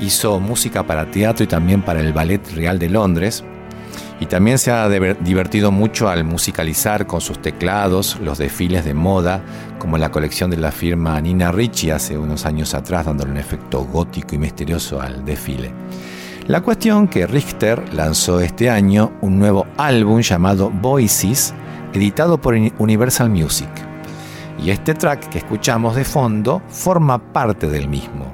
Hizo 0.00 0.38
música 0.38 0.86
para 0.86 1.10
teatro 1.10 1.44
y 1.44 1.48
también 1.48 1.82
para 1.82 2.00
el 2.00 2.12
Ballet 2.12 2.46
Real 2.54 2.78
de 2.78 2.88
Londres. 2.88 3.44
Y 4.22 4.26
también 4.26 4.56
se 4.56 4.70
ha 4.70 4.88
divertido 4.88 5.72
mucho 5.72 6.08
al 6.08 6.22
musicalizar 6.22 7.08
con 7.08 7.20
sus 7.20 7.42
teclados 7.42 8.20
los 8.22 8.38
desfiles 8.38 8.84
de 8.84 8.94
moda, 8.94 9.42
como 9.80 9.98
la 9.98 10.12
colección 10.12 10.48
de 10.48 10.58
la 10.58 10.70
firma 10.70 11.20
Nina 11.20 11.50
Ricci 11.50 11.90
hace 11.90 12.16
unos 12.16 12.46
años 12.46 12.72
atrás, 12.72 13.06
dándole 13.06 13.32
un 13.32 13.38
efecto 13.38 13.82
gótico 13.84 14.36
y 14.36 14.38
misterioso 14.38 15.00
al 15.00 15.24
desfile. 15.24 15.72
La 16.46 16.60
cuestión 16.60 17.08
que 17.08 17.26
Richter 17.26 17.92
lanzó 17.92 18.38
este 18.38 18.70
año 18.70 19.10
un 19.22 19.40
nuevo 19.40 19.66
álbum 19.76 20.20
llamado 20.20 20.70
Voices, 20.70 21.52
editado 21.92 22.40
por 22.40 22.54
Uni- 22.54 22.72
Universal 22.78 23.28
Music. 23.28 23.70
Y 24.62 24.70
este 24.70 24.94
track 24.94 25.30
que 25.30 25.38
escuchamos 25.38 25.96
de 25.96 26.04
fondo 26.04 26.62
forma 26.68 27.32
parte 27.32 27.66
del 27.66 27.88
mismo. 27.88 28.32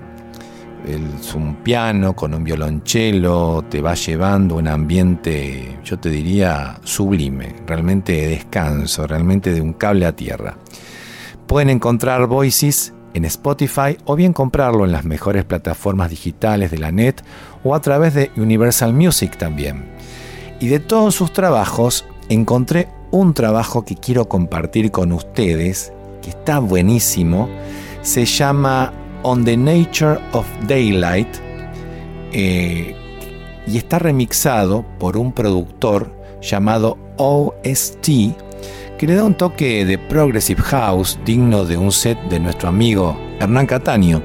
Es 0.88 1.34
un 1.34 1.56
piano 1.56 2.16
con 2.16 2.32
un 2.32 2.42
violonchelo, 2.42 3.66
te 3.68 3.82
va 3.82 3.92
llevando 3.92 4.54
un 4.54 4.68
ambiente, 4.68 5.78
yo 5.84 5.98
te 5.98 6.08
diría, 6.08 6.78
sublime, 6.82 7.56
realmente 7.66 8.12
de 8.12 8.28
descanso, 8.28 9.06
realmente 9.06 9.52
de 9.52 9.60
un 9.60 9.74
cable 9.74 10.06
a 10.06 10.16
tierra. 10.16 10.56
Pueden 11.46 11.68
encontrar 11.68 12.26
Voices 12.26 12.94
en 13.12 13.26
Spotify 13.26 13.98
o 14.06 14.16
bien 14.16 14.32
comprarlo 14.32 14.86
en 14.86 14.92
las 14.92 15.04
mejores 15.04 15.44
plataformas 15.44 16.08
digitales 16.08 16.70
de 16.70 16.78
la 16.78 16.90
net 16.90 17.22
o 17.64 17.74
a 17.74 17.82
través 17.82 18.14
de 18.14 18.30
Universal 18.38 18.94
Music 18.94 19.36
también. 19.36 19.90
Y 20.58 20.68
de 20.68 20.80
todos 20.80 21.14
sus 21.14 21.34
trabajos 21.34 22.06
encontré 22.30 22.88
un 23.10 23.34
trabajo 23.34 23.84
que 23.84 23.94
quiero 23.94 24.26
compartir 24.26 24.90
con 24.90 25.12
ustedes, 25.12 25.92
que 26.22 26.30
está 26.30 26.60
buenísimo, 26.60 27.50
se 28.00 28.24
llama 28.24 28.94
On 29.22 29.44
the 29.44 29.56
Nature 29.56 30.18
of 30.32 30.46
Daylight 30.66 31.28
eh, 32.32 32.94
y 33.66 33.76
está 33.76 33.98
remixado 33.98 34.84
por 34.98 35.16
un 35.16 35.32
productor 35.32 36.10
llamado 36.40 36.98
OST 37.16 38.08
que 38.98 39.06
le 39.06 39.14
da 39.14 39.24
un 39.24 39.34
toque 39.34 39.84
de 39.84 39.96
Progressive 39.96 40.60
House 40.62 41.18
digno 41.24 41.64
de 41.64 41.76
un 41.76 41.92
set 41.92 42.18
de 42.28 42.40
nuestro 42.40 42.68
amigo 42.68 43.16
Hernán 43.38 43.66
Cataño, 43.66 44.20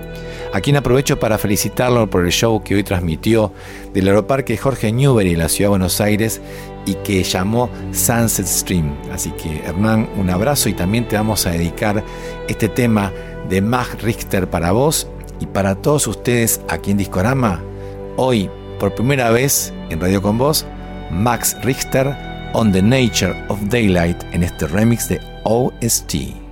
a 0.51 0.61
quien 0.61 0.75
aprovecho 0.77 1.19
para 1.19 1.37
felicitarlo 1.37 2.09
por 2.09 2.25
el 2.25 2.31
show 2.31 2.63
que 2.63 2.73
hoy 2.73 2.83
transmitió 2.83 3.53
del 3.93 4.07
Aeroparque 4.07 4.57
Jorge 4.57 4.91
Newbery 4.91 5.33
en 5.33 5.39
la 5.39 5.49
Ciudad 5.49 5.67
de 5.67 5.77
Buenos 5.77 6.01
Aires 6.01 6.41
y 6.87 6.95
que 6.95 7.23
llamó 7.23 7.69
Sunset 7.91 8.47
Stream. 8.47 8.95
Así 9.11 9.29
que 9.31 9.63
Hernán, 9.63 10.09
un 10.17 10.31
abrazo 10.31 10.69
y 10.69 10.73
también 10.73 11.07
te 11.07 11.17
vamos 11.17 11.45
a 11.45 11.51
dedicar 11.51 12.03
este 12.47 12.67
tema 12.67 13.11
de 13.49 13.61
Max 13.61 14.01
Richter 14.01 14.49
para 14.49 14.71
vos 14.71 15.07
y 15.39 15.45
para 15.45 15.75
todos 15.75 16.07
ustedes 16.07 16.61
aquí 16.69 16.91
en 16.91 16.97
Discorama. 16.97 17.61
Hoy, 18.17 18.49
por 18.79 18.93
primera 18.95 19.31
vez 19.31 19.73
en 19.89 19.99
Radio 19.99 20.21
con 20.21 20.37
Vos, 20.37 20.65
Max 21.11 21.55
Richter 21.63 22.15
on 22.53 22.71
the 22.71 22.81
Nature 22.81 23.35
of 23.49 23.59
Daylight 23.69 24.21
en 24.31 24.43
este 24.43 24.67
remix 24.67 25.09
de 25.09 25.19
OST. 25.43 26.42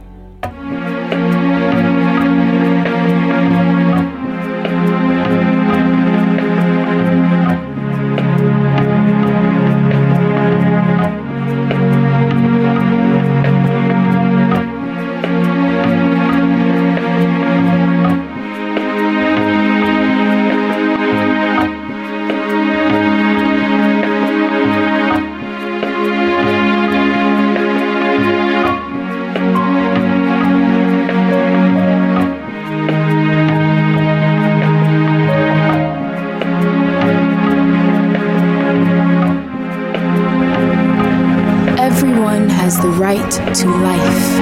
To 43.38 43.68
life, 43.68 44.40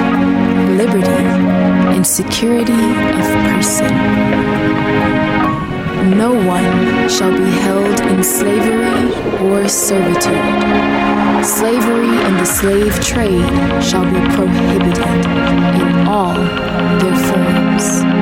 liberty, 0.76 1.24
and 1.94 2.04
security 2.04 2.72
of 2.72 3.26
person. 3.46 3.86
No 6.18 6.32
one 6.32 7.08
shall 7.08 7.30
be 7.30 7.50
held 7.60 8.00
in 8.00 8.24
slavery 8.24 9.14
or 9.46 9.68
servitude. 9.68 11.44
Slavery 11.44 12.16
and 12.26 12.36
the 12.36 12.44
slave 12.44 13.00
trade 13.00 13.48
shall 13.80 14.04
be 14.04 14.20
prohibited 14.34 15.24
in 15.80 16.08
all 16.08 16.34
their 16.98 17.16
forms. 17.28 18.19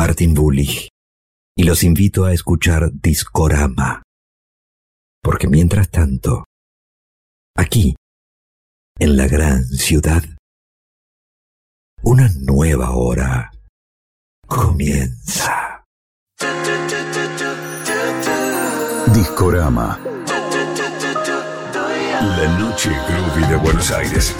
Martin 0.00 0.32
Bully 0.32 0.88
y 1.54 1.64
los 1.64 1.84
invito 1.84 2.24
a 2.24 2.32
escuchar 2.32 2.90
Discorama. 2.90 4.02
Porque 5.22 5.46
mientras 5.46 5.90
tanto, 5.90 6.46
aquí, 7.54 7.94
en 8.98 9.18
la 9.18 9.28
gran 9.28 9.62
ciudad, 9.62 10.22
una 12.02 12.30
nueva 12.40 12.92
hora 12.92 13.52
comienza. 14.46 15.84
Discorama. 19.14 20.00
La 22.38 22.58
noche 22.58 22.88
groovy 22.88 23.50
de 23.50 23.56
Buenos 23.56 23.90
Aires. 23.90 24.34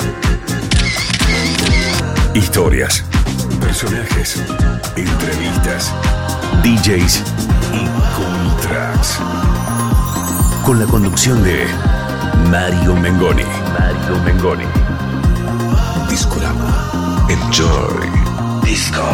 Historias, 2.35 3.05
personajes, 3.71 4.43
entrevistas, 4.97 5.95
DJs 6.65 7.23
y 7.73 7.87
contras. 8.19 9.21
Con 10.67 10.81
la 10.81 10.87
conducción 10.87 11.41
de 11.45 11.67
Mario 12.51 12.97
Mengoni. 12.97 13.45
Mario 13.79 14.19
Mengoni. 14.25 14.65
Discorama. 16.11 17.29
Enjoy. 17.29 18.11
Disco. 18.65 19.07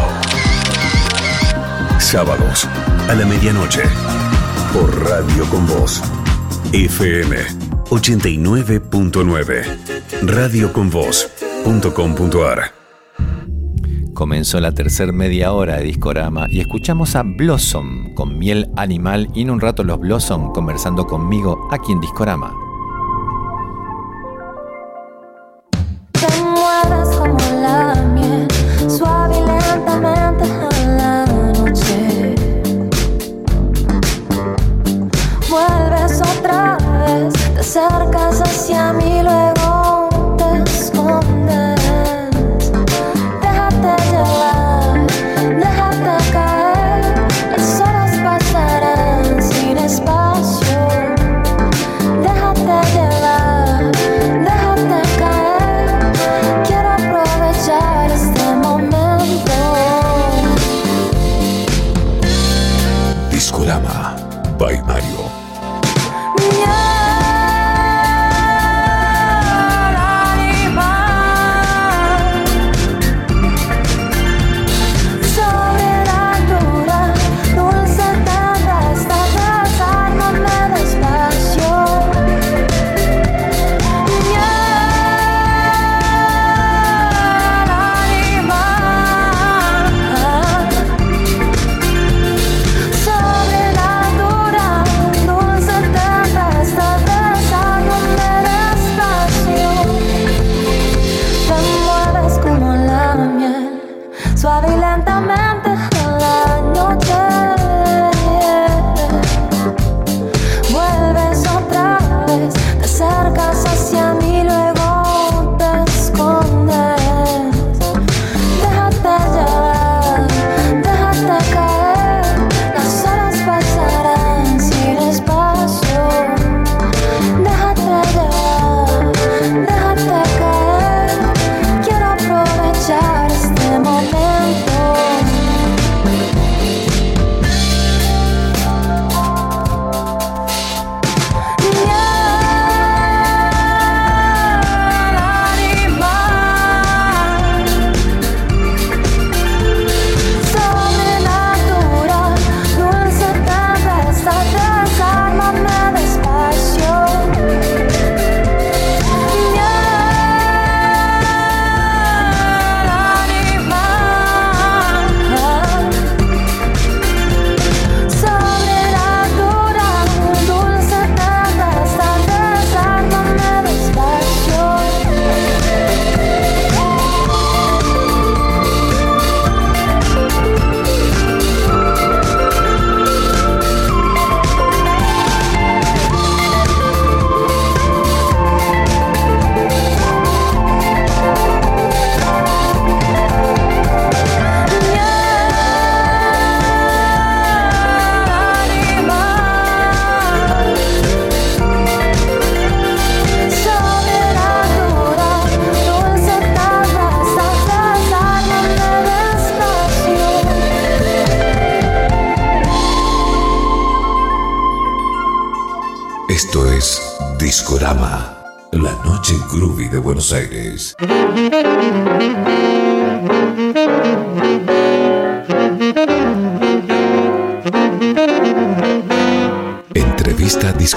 Sábados 1.98 2.66
a 3.10 3.14
la 3.14 3.26
medianoche. 3.26 3.82
Por 4.72 5.06
Radio 5.06 5.44
con 5.50 5.66
Voz. 5.66 6.00
FM 6.72 7.36
89.9. 7.90 9.66
Radioconvoz.com.ar. 10.22 12.85
Comenzó 14.16 14.60
la 14.60 14.72
tercer 14.72 15.12
media 15.12 15.52
hora 15.52 15.76
de 15.76 15.82
Discorama 15.82 16.46
y 16.48 16.60
escuchamos 16.60 17.14
a 17.16 17.22
Blossom 17.22 18.14
con 18.14 18.38
miel 18.38 18.70
animal 18.74 19.28
y 19.34 19.42
en 19.42 19.50
un 19.50 19.60
rato 19.60 19.84
los 19.84 20.00
Blossom 20.00 20.54
conversando 20.54 21.06
conmigo 21.06 21.68
aquí 21.70 21.92
en 21.92 22.00
Discorama. 22.00 22.50
Te 26.12 26.42
mueves 26.42 27.14
como 27.14 27.60
la 27.60 27.96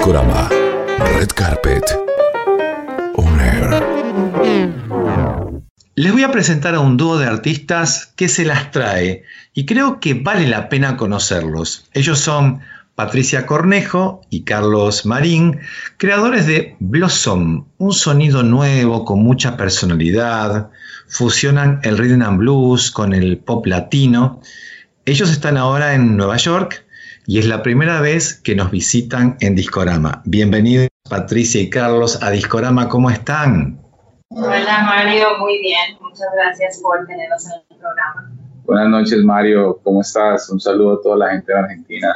Discorama. 0.00 0.48
Red 1.18 1.28
Carpet. 1.34 1.84
Les 5.94 6.10
voy 6.10 6.22
a 6.22 6.32
presentar 6.32 6.74
a 6.74 6.80
un 6.80 6.96
dúo 6.96 7.18
de 7.18 7.26
artistas 7.26 8.10
que 8.16 8.28
se 8.28 8.46
las 8.46 8.70
trae 8.70 9.24
y 9.52 9.66
creo 9.66 10.00
que 10.00 10.14
vale 10.14 10.48
la 10.48 10.70
pena 10.70 10.96
conocerlos. 10.96 11.84
Ellos 11.92 12.18
son 12.18 12.60
Patricia 12.94 13.44
Cornejo 13.44 14.22
y 14.30 14.44
Carlos 14.44 15.04
Marín, 15.04 15.60
creadores 15.98 16.46
de 16.46 16.76
Blossom, 16.80 17.66
un 17.76 17.92
sonido 17.92 18.42
nuevo 18.42 19.04
con 19.04 19.22
mucha 19.22 19.58
personalidad, 19.58 20.70
fusionan 21.08 21.80
el 21.82 21.98
rhythm 21.98 22.22
and 22.22 22.38
blues 22.38 22.90
con 22.90 23.12
el 23.12 23.36
pop 23.36 23.66
latino. 23.66 24.40
Ellos 25.04 25.30
están 25.30 25.58
ahora 25.58 25.92
en 25.92 26.16
Nueva 26.16 26.38
York 26.38 26.86
y 27.30 27.38
es 27.38 27.46
la 27.46 27.62
primera 27.62 28.00
vez 28.00 28.34
que 28.42 28.56
nos 28.56 28.72
visitan 28.72 29.36
en 29.38 29.54
Discorama. 29.54 30.20
Bienvenidos 30.24 30.88
Patricia 31.08 31.60
y 31.60 31.70
Carlos 31.70 32.20
a 32.24 32.30
Discorama, 32.32 32.88
¿cómo 32.88 33.08
están? 33.08 33.80
Hola 34.30 34.82
Mario, 34.84 35.38
muy 35.38 35.60
bien. 35.60 35.96
Muchas 36.00 36.26
gracias 36.34 36.80
por 36.82 37.06
tenernos 37.06 37.46
en 37.46 37.52
el 37.52 37.78
programa. 37.78 38.32
Buenas 38.64 38.88
noches 38.88 39.22
Mario, 39.22 39.78
¿cómo 39.84 40.00
estás? 40.00 40.50
Un 40.50 40.58
saludo 40.58 40.94
a 40.94 41.02
toda 41.02 41.18
la 41.18 41.30
gente 41.30 41.52
de 41.52 41.58
Argentina. 41.60 42.12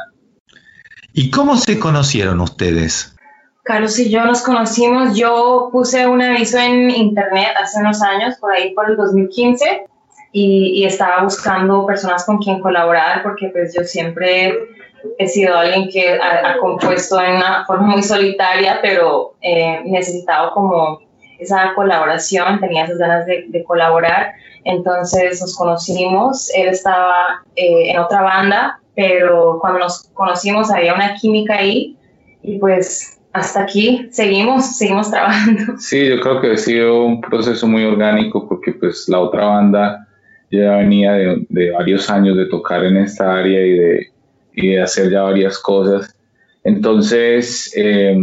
¿Y 1.13 1.31
cómo 1.31 1.55
se 1.55 1.79
conocieron 1.79 2.41
ustedes? 2.41 3.15
Carlos 3.63 3.97
y 3.97 4.09
yo 4.09 4.25
nos 4.25 4.41
conocimos, 4.41 5.17
yo 5.17 5.69
puse 5.71 6.05
un 6.07 6.21
aviso 6.21 6.57
en 6.57 6.91
internet 6.91 7.55
hace 7.57 7.79
unos 7.79 8.01
años, 8.01 8.35
por 8.35 8.51
ahí 8.51 8.73
por 8.73 8.89
el 8.89 8.97
2015, 8.97 9.85
y, 10.33 10.81
y 10.81 10.83
estaba 10.83 11.23
buscando 11.23 11.85
personas 11.85 12.25
con 12.25 12.39
quien 12.39 12.59
colaborar 12.59 13.23
porque 13.23 13.47
pues 13.47 13.73
yo 13.73 13.85
siempre 13.85 14.75
he 15.17 15.27
sido 15.27 15.55
alguien 15.55 15.89
que 15.89 16.13
ha, 16.13 16.51
ha 16.51 16.57
compuesto 16.57 17.19
en 17.21 17.35
una 17.37 17.65
forma 17.65 17.87
muy 17.87 18.03
solitaria, 18.03 18.79
pero 18.81 19.35
eh, 19.41 19.81
necesitaba 19.85 20.51
como 20.51 20.99
esa 21.39 21.73
colaboración, 21.75 22.59
tenía 22.59 22.85
esas 22.85 22.97
ganas 22.97 23.25
de, 23.25 23.45
de 23.47 23.63
colaborar, 23.63 24.33
entonces 24.63 25.41
nos 25.41 25.55
conocimos, 25.55 26.49
él 26.55 26.69
estaba 26.69 27.43
eh, 27.55 27.91
en 27.91 27.99
otra 27.99 28.21
banda, 28.21 28.79
pero 28.95 29.59
cuando 29.59 29.79
nos 29.79 30.09
conocimos 30.13 30.71
había 30.71 30.93
una 30.93 31.15
química 31.15 31.57
ahí 31.57 31.95
y 32.41 32.57
pues 32.57 33.19
hasta 33.33 33.63
aquí 33.63 34.07
seguimos, 34.11 34.77
seguimos 34.77 35.11
trabajando. 35.11 35.73
Sí, 35.77 36.07
yo 36.07 36.19
creo 36.21 36.41
que 36.41 36.51
ha 36.53 36.57
sido 36.57 37.03
un 37.03 37.21
proceso 37.21 37.67
muy 37.67 37.83
orgánico 37.83 38.47
porque 38.47 38.71
pues 38.71 39.07
la 39.09 39.19
otra 39.19 39.45
banda 39.45 40.07
ya 40.49 40.77
venía 40.77 41.13
de, 41.13 41.45
de 41.49 41.71
varios 41.71 42.09
años 42.09 42.37
de 42.37 42.45
tocar 42.45 42.85
en 42.85 42.97
esta 42.97 43.35
área 43.37 43.61
y 43.61 43.71
de, 43.71 44.11
y 44.55 44.69
de 44.69 44.81
hacer 44.81 45.11
ya 45.11 45.23
varias 45.23 45.59
cosas. 45.59 46.15
Entonces 46.63 47.71
eh, 47.75 48.17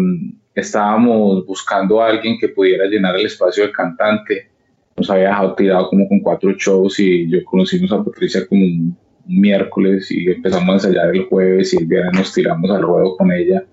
estábamos 0.54 1.46
buscando 1.46 2.00
a 2.00 2.08
alguien 2.08 2.38
que 2.40 2.48
pudiera 2.48 2.86
llenar 2.86 3.16
el 3.16 3.26
espacio 3.26 3.64
del 3.64 3.72
cantante. 3.72 4.50
Nos 4.96 5.10
había 5.10 5.28
dejado 5.28 5.54
tirado 5.54 5.88
como 5.88 6.08
con 6.08 6.20
cuatro 6.20 6.52
shows 6.52 6.98
y 6.98 7.28
yo 7.30 7.44
conocimos 7.44 7.92
a 7.92 8.02
Patricia 8.02 8.46
como 8.46 8.64
un 8.64 8.96
miércoles 9.26 10.10
y 10.10 10.28
empezamos 10.30 10.68
a 10.68 10.88
ensayar 10.88 11.14
el 11.14 11.24
jueves 11.26 11.72
y 11.72 11.78
el 11.78 11.86
viernes 11.86 12.12
nos 12.14 12.32
tiramos 12.32 12.70
al 12.70 12.82
ruedo 12.82 13.16
con 13.16 13.30
ella 13.30 13.64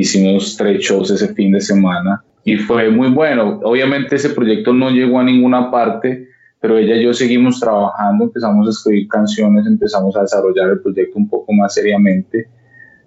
hicimos 0.00 0.56
tres 0.56 0.82
shows 0.82 1.10
ese 1.10 1.34
fin 1.34 1.52
de 1.52 1.60
semana 1.60 2.22
y 2.44 2.56
fue 2.56 2.90
muy 2.90 3.08
bueno. 3.08 3.60
Obviamente 3.64 4.16
ese 4.16 4.30
proyecto 4.30 4.72
no 4.72 4.90
llegó 4.90 5.18
a 5.18 5.24
ninguna 5.24 5.70
parte, 5.70 6.28
pero 6.66 6.78
ella 6.78 6.96
y 6.96 7.04
yo 7.04 7.14
seguimos 7.14 7.60
trabajando, 7.60 8.24
empezamos 8.24 8.66
a 8.66 8.70
escribir 8.70 9.06
canciones, 9.06 9.64
empezamos 9.66 10.16
a 10.16 10.22
desarrollar 10.22 10.70
el 10.70 10.80
proyecto 10.80 11.16
un 11.16 11.28
poco 11.28 11.52
más 11.52 11.74
seriamente. 11.74 12.48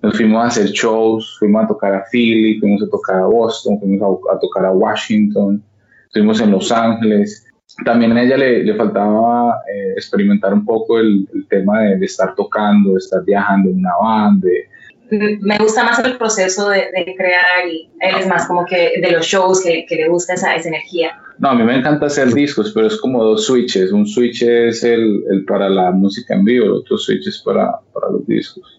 Nos 0.02 0.16
fuimos 0.16 0.42
a 0.42 0.48
hacer 0.48 0.68
shows, 0.68 1.36
fuimos 1.40 1.66
a 1.66 1.68
tocar 1.68 1.94
a 1.94 2.06
Philly, 2.10 2.58
fuimos 2.58 2.82
a 2.84 2.90
tocar 2.90 3.18
a 3.18 3.26
Boston, 3.26 3.78
fuimos 3.82 4.02
a, 4.02 4.34
a 4.34 4.40
tocar 4.40 4.64
a 4.64 4.72
Washington, 4.72 5.62
estuvimos 6.06 6.40
en 6.40 6.52
Los 6.52 6.72
Ángeles. 6.72 7.48
También 7.84 8.14
a 8.14 8.24
ella 8.24 8.38
le, 8.38 8.64
le 8.64 8.76
faltaba 8.76 9.62
eh, 9.70 9.92
experimentar 9.98 10.54
un 10.54 10.64
poco 10.64 10.98
el, 10.98 11.28
el 11.34 11.46
tema 11.50 11.82
de, 11.82 11.98
de, 11.98 12.06
estar 12.06 12.34
tocando, 12.36 12.92
de 12.92 13.00
estar 13.00 13.26
viajando 13.26 13.72
en 13.72 13.80
una 13.80 13.98
banda, 14.02 14.48
de, 14.48 14.69
me 15.12 15.58
gusta 15.58 15.84
más 15.84 16.00
el 16.00 16.18
proceso 16.18 16.70
de, 16.70 16.90
crear 17.18 17.68
y 17.68 17.90
él 18.00 18.16
es 18.20 18.28
más 18.28 18.48
como 18.48 18.66
que 18.66 18.94
de 19.02 19.12
los 19.12 19.26
shows 19.26 19.62
que, 19.62 19.86
que, 19.88 19.96
le 19.96 20.08
gusta 20.08 20.34
esa, 20.34 20.56
esa 20.56 20.70
energía. 20.70 21.12
No, 21.40 21.50
a 21.50 21.56
mí 21.56 21.64
me 21.64 21.76
encanta 21.76 22.08
hacer 22.08 22.34
discos, 22.34 22.72
pero 22.74 22.88
es 22.88 22.98
como 22.98 23.24
dos 23.24 23.46
switches. 23.46 23.92
Un 23.92 24.06
switch 24.06 24.44
es 24.44 24.84
el, 24.84 25.24
el 25.32 25.46
para 25.46 25.70
la 25.70 25.92
música 25.92 26.36
en 26.36 26.44
vivo, 26.44 26.66
el 26.66 26.72
otro 26.72 26.98
switch 26.98 27.28
es 27.28 27.40
para, 27.40 27.80
para 27.94 28.12
los 28.12 28.28
discos. 28.28 28.79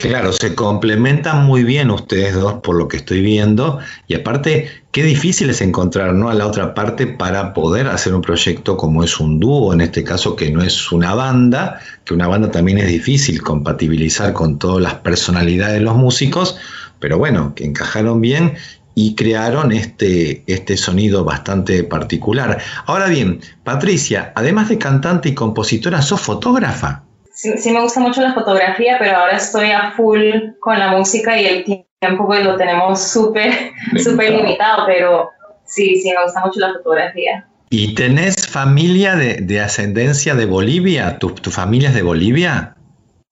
Claro, 0.00 0.32
se 0.32 0.54
complementan 0.54 1.44
muy 1.44 1.62
bien 1.62 1.90
ustedes 1.90 2.34
dos 2.34 2.54
por 2.62 2.74
lo 2.74 2.88
que 2.88 2.96
estoy 2.96 3.20
viendo 3.20 3.80
y 4.08 4.14
aparte 4.14 4.70
qué 4.92 5.02
difícil 5.02 5.50
es 5.50 5.60
encontrar 5.60 6.14
¿no? 6.14 6.30
a 6.30 6.34
la 6.34 6.46
otra 6.46 6.72
parte 6.72 7.06
para 7.06 7.52
poder 7.52 7.86
hacer 7.86 8.14
un 8.14 8.22
proyecto 8.22 8.78
como 8.78 9.04
es 9.04 9.20
un 9.20 9.38
dúo, 9.38 9.74
en 9.74 9.82
este 9.82 10.02
caso 10.02 10.36
que 10.36 10.50
no 10.50 10.62
es 10.62 10.90
una 10.90 11.14
banda, 11.14 11.80
que 12.06 12.14
una 12.14 12.28
banda 12.28 12.50
también 12.50 12.78
es 12.78 12.88
difícil 12.88 13.42
compatibilizar 13.42 14.32
con 14.32 14.58
todas 14.58 14.82
las 14.82 14.94
personalidades 14.94 15.74
de 15.74 15.80
los 15.80 15.96
músicos, 15.96 16.56
pero 16.98 17.18
bueno, 17.18 17.54
que 17.54 17.66
encajaron 17.66 18.22
bien 18.22 18.54
y 18.94 19.14
crearon 19.14 19.70
este, 19.70 20.44
este 20.46 20.78
sonido 20.78 21.24
bastante 21.24 21.84
particular. 21.84 22.58
Ahora 22.86 23.08
bien, 23.08 23.40
Patricia, 23.64 24.32
además 24.34 24.70
de 24.70 24.78
cantante 24.78 25.28
y 25.28 25.34
compositora, 25.34 26.00
¿sos 26.00 26.22
fotógrafa? 26.22 27.04
Sí, 27.40 27.56
sí, 27.56 27.70
me 27.70 27.80
gusta 27.80 28.00
mucho 28.00 28.20
la 28.20 28.34
fotografía, 28.34 28.96
pero 28.98 29.16
ahora 29.16 29.36
estoy 29.36 29.70
a 29.70 29.92
full 29.92 30.20
con 30.60 30.78
la 30.78 30.88
música 30.88 31.40
y 31.40 31.46
el 31.46 31.64
tiempo 31.64 32.26
pues 32.26 32.44
lo 32.44 32.56
tenemos 32.56 33.02
súper, 33.02 33.72
súper 34.02 34.32
limitado, 34.32 34.84
pero 34.86 35.30
sí, 35.64 35.96
sí, 35.96 36.12
me 36.14 36.22
gusta 36.22 36.40
mucho 36.40 36.60
la 36.60 36.72
fotografía. 36.74 37.46
¿Y 37.70 37.94
tenés 37.94 38.46
familia 38.46 39.14
de, 39.14 39.36
de 39.36 39.60
ascendencia 39.60 40.34
de 40.34 40.44
Bolivia? 40.44 41.18
¿Tu, 41.18 41.30
¿Tu, 41.30 41.50
familia 41.50 41.88
es 41.88 41.94
de 41.94 42.02
Bolivia? 42.02 42.74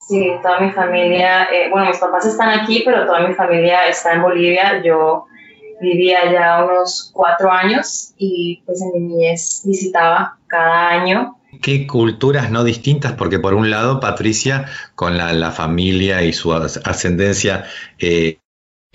Sí, 0.00 0.30
toda 0.42 0.60
mi 0.60 0.70
familia, 0.70 1.48
eh, 1.52 1.68
bueno, 1.70 1.88
mis 1.88 1.98
papás 1.98 2.24
están 2.24 2.60
aquí, 2.60 2.82
pero 2.84 3.04
toda 3.04 3.26
mi 3.26 3.34
familia 3.34 3.88
está 3.88 4.14
en 4.14 4.22
Bolivia. 4.22 4.80
Yo 4.82 5.26
vivía 5.80 6.32
ya 6.32 6.64
unos 6.64 7.10
cuatro 7.12 7.50
años 7.50 8.14
y 8.16 8.62
pues 8.64 8.80
en 8.80 8.92
mi 8.92 9.08
niñez 9.08 9.62
visitaba 9.64 10.38
cada 10.46 10.88
año 10.88 11.37
Qué 11.60 11.86
culturas 11.86 12.50
no 12.50 12.64
distintas, 12.64 13.12
porque 13.12 13.38
por 13.38 13.54
un 13.54 13.70
lado 13.70 14.00
Patricia 14.00 14.66
con 14.94 15.16
la, 15.16 15.50
familia 15.50 16.22
y 16.22 16.32
su 16.32 16.52
ascendencia 16.52 17.64
eh, 17.98 18.38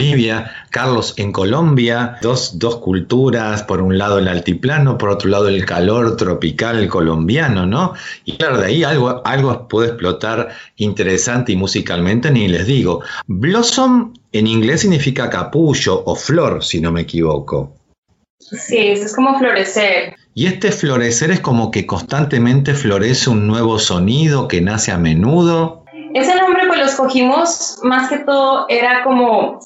Bolivia, 0.00 0.50
Carlos 0.70 1.14
en 1.18 1.30
Colombia, 1.30 2.18
dos, 2.20 2.58
dos, 2.58 2.78
culturas, 2.78 3.62
por 3.62 3.80
un 3.80 3.96
lado 3.96 4.18
el 4.18 4.26
altiplano, 4.26 4.98
por 4.98 5.10
otro 5.10 5.30
lado 5.30 5.46
el 5.46 5.64
calor 5.64 6.16
tropical 6.16 6.88
colombiano, 6.88 7.64
¿no? 7.64 7.94
Y 8.24 8.36
claro, 8.36 8.58
de 8.58 8.66
ahí 8.66 8.82
algo, 8.82 9.22
algo 9.24 9.68
puede 9.68 9.90
explotar 9.90 10.48
interesante 10.78 11.52
y 11.52 11.56
musicalmente, 11.56 12.32
ni 12.32 12.48
les 12.48 12.66
digo. 12.66 13.02
Blossom 13.28 14.12
en 14.32 14.48
inglés 14.48 14.80
significa 14.80 15.30
capullo 15.30 16.02
o 16.04 16.16
flor, 16.16 16.64
si 16.64 16.80
no 16.80 16.90
me 16.90 17.02
equivoco. 17.02 17.72
Sí, 18.40 18.76
eso 18.76 19.04
es 19.04 19.14
como 19.14 19.38
florecer. 19.38 20.16
Y 20.36 20.48
este 20.48 20.72
florecer 20.72 21.30
es 21.30 21.38
como 21.38 21.70
que 21.70 21.86
constantemente 21.86 22.74
florece 22.74 23.30
un 23.30 23.46
nuevo 23.46 23.78
sonido 23.78 24.48
que 24.48 24.60
nace 24.60 24.90
a 24.90 24.98
menudo. 24.98 25.84
Ese 26.12 26.34
nombre 26.34 26.66
pues 26.66 26.80
lo 26.80 26.86
escogimos 26.86 27.78
más 27.84 28.08
que 28.08 28.18
todo, 28.18 28.66
era 28.68 29.04
como, 29.04 29.60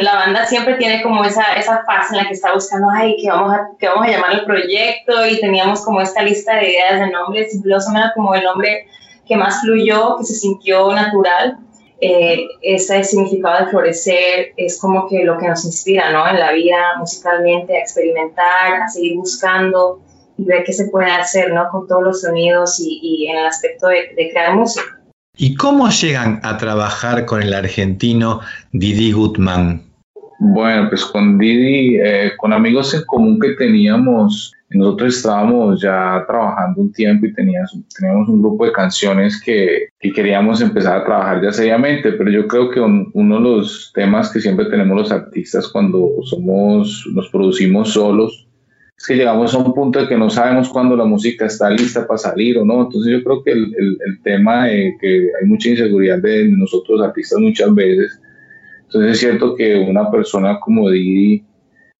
la 0.00 0.14
banda 0.16 0.46
siempre 0.46 0.74
tiene 0.74 1.00
como 1.04 1.24
esa, 1.24 1.52
esa 1.54 1.84
fase 1.84 2.16
en 2.16 2.22
la 2.22 2.26
que 2.26 2.34
está 2.34 2.52
buscando, 2.52 2.88
ay, 2.92 3.16
¿qué 3.20 3.30
vamos, 3.30 3.54
a, 3.54 3.68
qué 3.78 3.86
vamos 3.86 4.08
a 4.08 4.10
llamar 4.10 4.32
el 4.32 4.44
proyecto? 4.44 5.26
Y 5.28 5.38
teníamos 5.38 5.84
como 5.84 6.00
esta 6.00 6.22
lista 6.22 6.56
de 6.56 6.72
ideas 6.72 6.98
de 6.98 7.10
nombres, 7.10 7.54
y 7.54 7.62
era 7.68 8.12
como 8.12 8.34
el 8.34 8.42
nombre 8.42 8.88
que 9.28 9.36
más 9.36 9.60
fluyó, 9.60 10.16
que 10.18 10.24
se 10.24 10.34
sintió 10.34 10.92
natural. 10.92 11.56
Eh, 12.00 12.48
ese 12.62 13.04
significado 13.04 13.64
de 13.64 13.70
florecer 13.70 14.52
es 14.56 14.80
como 14.80 15.06
que 15.08 15.22
lo 15.24 15.36
que 15.36 15.48
nos 15.48 15.64
inspira, 15.64 16.10
¿no? 16.12 16.26
En 16.26 16.38
la 16.38 16.52
vida 16.52 16.76
musicalmente, 16.98 17.76
a 17.76 17.80
experimentar, 17.80 18.82
a 18.82 18.88
seguir 18.88 19.16
buscando 19.16 20.00
y 20.38 20.44
ver 20.44 20.64
qué 20.64 20.72
se 20.72 20.88
puede 20.88 21.10
hacer, 21.10 21.52
¿no? 21.52 21.68
Con 21.70 21.86
todos 21.86 22.02
los 22.02 22.20
sonidos 22.22 22.80
y, 22.80 23.00
y 23.02 23.26
en 23.28 23.38
el 23.38 23.46
aspecto 23.46 23.88
de, 23.88 24.14
de, 24.16 24.30
crear 24.30 24.54
música. 24.54 24.98
¿Y 25.36 25.54
cómo 25.54 25.88
llegan 25.90 26.40
a 26.42 26.56
trabajar 26.56 27.26
con 27.26 27.42
el 27.42 27.52
argentino 27.52 28.40
Didi 28.72 29.12
Gutman? 29.12 29.90
Bueno, 30.38 30.88
pues 30.88 31.04
con 31.04 31.36
Didi, 31.36 31.98
eh, 32.02 32.32
con 32.38 32.54
amigos 32.54 32.94
en 32.94 33.04
común 33.04 33.38
que 33.38 33.50
teníamos, 33.50 34.54
nosotros 34.78 35.16
estábamos 35.16 35.82
ya 35.82 36.24
trabajando 36.26 36.82
un 36.82 36.92
tiempo 36.92 37.26
y 37.26 37.34
teníamos, 37.34 37.74
un 38.28 38.40
grupo 38.40 38.66
de 38.66 38.72
canciones 38.72 39.40
que, 39.42 39.88
que, 39.98 40.12
queríamos 40.12 40.60
empezar 40.60 40.98
a 40.98 41.04
trabajar 41.04 41.42
ya 41.42 41.52
seriamente, 41.52 42.12
pero 42.12 42.30
yo 42.30 42.46
creo 42.46 42.70
que 42.70 42.80
un, 42.80 43.10
uno 43.14 43.36
de 43.36 43.40
los 43.40 43.90
temas 43.92 44.32
que 44.32 44.40
siempre 44.40 44.66
tenemos 44.66 44.96
los 44.96 45.10
artistas 45.10 45.66
cuando 45.68 46.08
somos, 46.22 47.04
nos 47.12 47.28
producimos 47.30 47.92
solos, 47.92 48.46
es 48.96 49.06
que 49.06 49.16
llegamos 49.16 49.54
a 49.54 49.58
un 49.58 49.74
punto 49.74 49.98
de 49.98 50.06
que 50.06 50.16
no 50.16 50.30
sabemos 50.30 50.68
cuándo 50.68 50.94
la 50.94 51.06
música 51.06 51.46
está 51.46 51.70
lista 51.70 52.06
para 52.06 52.18
salir 52.18 52.58
o 52.58 52.66
no. 52.66 52.82
Entonces 52.82 53.10
yo 53.10 53.24
creo 53.24 53.42
que 53.42 53.52
el, 53.52 53.74
el, 53.76 53.98
el 54.06 54.22
tema 54.22 54.66
de 54.66 54.94
que 55.00 55.30
hay 55.40 55.48
mucha 55.48 55.70
inseguridad 55.70 56.18
de 56.18 56.48
nosotros 56.48 57.00
artistas 57.00 57.40
muchas 57.40 57.74
veces. 57.74 58.20
Entonces 58.82 59.12
es 59.12 59.20
cierto 59.20 59.54
que 59.56 59.78
una 59.78 60.10
persona 60.10 60.60
como 60.60 60.90
Didi 60.90 61.42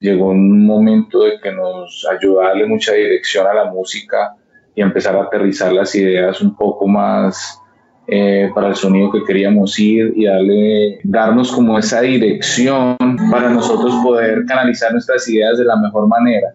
llegó 0.01 0.31
un 0.31 0.67
momento 0.67 1.25
de 1.25 1.39
que 1.41 1.53
nos 1.53 2.07
ayudó 2.11 2.41
a 2.41 2.49
darle 2.49 2.67
mucha 2.67 2.95
dirección 2.95 3.47
a 3.47 3.55
la 3.55 3.65
música 3.67 4.35
y 4.75 4.81
empezar 4.81 5.15
a 5.15 5.25
aterrizar 5.25 5.73
las 5.73 5.95
ideas 5.95 6.41
un 6.41 6.57
poco 6.57 6.89
más 6.89 7.59
eh, 8.07 8.51
para 8.55 8.69
el 8.69 8.75
sonido 8.75 9.13
que 9.13 9.23
queríamos 9.25 9.79
ir 9.79 10.13
y 10.17 10.25
darle, 10.25 11.01
darnos 11.05 11.53
como 11.53 11.79
esa 11.79 12.01
dirección 12.01 12.97
para 13.31 13.51
nosotros 13.51 13.95
poder 14.03 14.45
canalizar 14.47 14.93
nuestras 14.93 15.29
ideas 15.29 15.59
de 15.59 15.65
la 15.65 15.77
mejor 15.77 16.09
manera. 16.09 16.55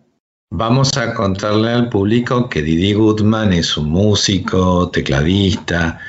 Vamos 0.51 0.97
a 0.97 1.13
contarle 1.13 1.69
al 1.69 1.89
público 1.89 2.49
que 2.49 2.61
Didi 2.61 2.93
Goodman 2.93 3.53
es 3.53 3.77
un 3.77 3.89
músico, 3.89 4.89
tecladista, 4.89 5.99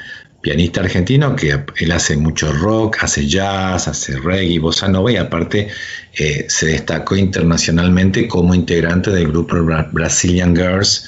pianista 0.46 0.80
argentino 0.80 1.34
que 1.34 1.58
él 1.78 1.90
hace 1.90 2.16
mucho 2.16 2.52
rock, 2.52 2.98
hace 3.00 3.26
jazz, 3.26 3.88
hace 3.88 4.16
reggae, 4.16 4.60
bossa 4.60 4.86
nova 4.86 5.10
y 5.10 5.16
aparte 5.16 5.66
eh, 6.14 6.46
se 6.48 6.66
destacó 6.66 7.16
internacionalmente 7.16 8.28
como 8.28 8.54
integrante 8.54 9.10
del 9.10 9.26
grupo 9.26 9.56
Bra- 9.56 9.88
Brazilian 9.90 10.54
Girls. 10.54 11.04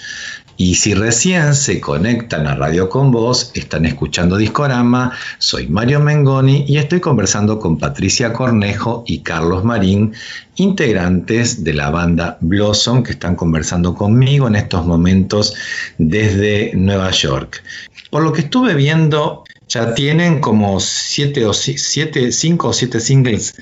Y 0.57 0.75
si 0.75 0.93
recién 0.93 1.55
se 1.55 1.81
conectan 1.81 2.49
a 2.49 2.57
Radio 2.57 2.89
Con 2.89 3.13
Voz, 3.13 3.53
están 3.55 3.87
escuchando 3.87 4.37
Discorama, 4.37 5.13
soy 5.39 5.69
Mario 5.69 6.01
Mengoni 6.01 6.65
y 6.67 6.79
estoy 6.79 6.99
conversando 6.99 7.61
con 7.61 7.79
Patricia 7.79 8.33
Cornejo 8.33 9.05
y 9.07 9.21
Carlos 9.21 9.63
Marín, 9.63 10.15
integrantes 10.57 11.63
de 11.63 11.75
la 11.75 11.91
banda 11.91 12.39
Blossom, 12.41 13.05
que 13.05 13.13
están 13.13 13.37
conversando 13.37 13.95
conmigo 13.95 14.49
en 14.49 14.57
estos 14.57 14.85
momentos 14.85 15.55
desde 15.97 16.73
Nueva 16.75 17.13
York. 17.13 17.63
Por 18.11 18.23
lo 18.23 18.33
que 18.33 18.41
estuve 18.43 18.75
viendo, 18.75 19.45
ya 19.67 19.95
tienen 19.95 20.41
como 20.41 20.81
siete 20.81 21.45
o 21.47 21.53
si- 21.53 21.79
siete, 21.79 22.33
cinco 22.33 22.69
o 22.69 22.73
siete 22.73 23.01
singles 23.01 23.55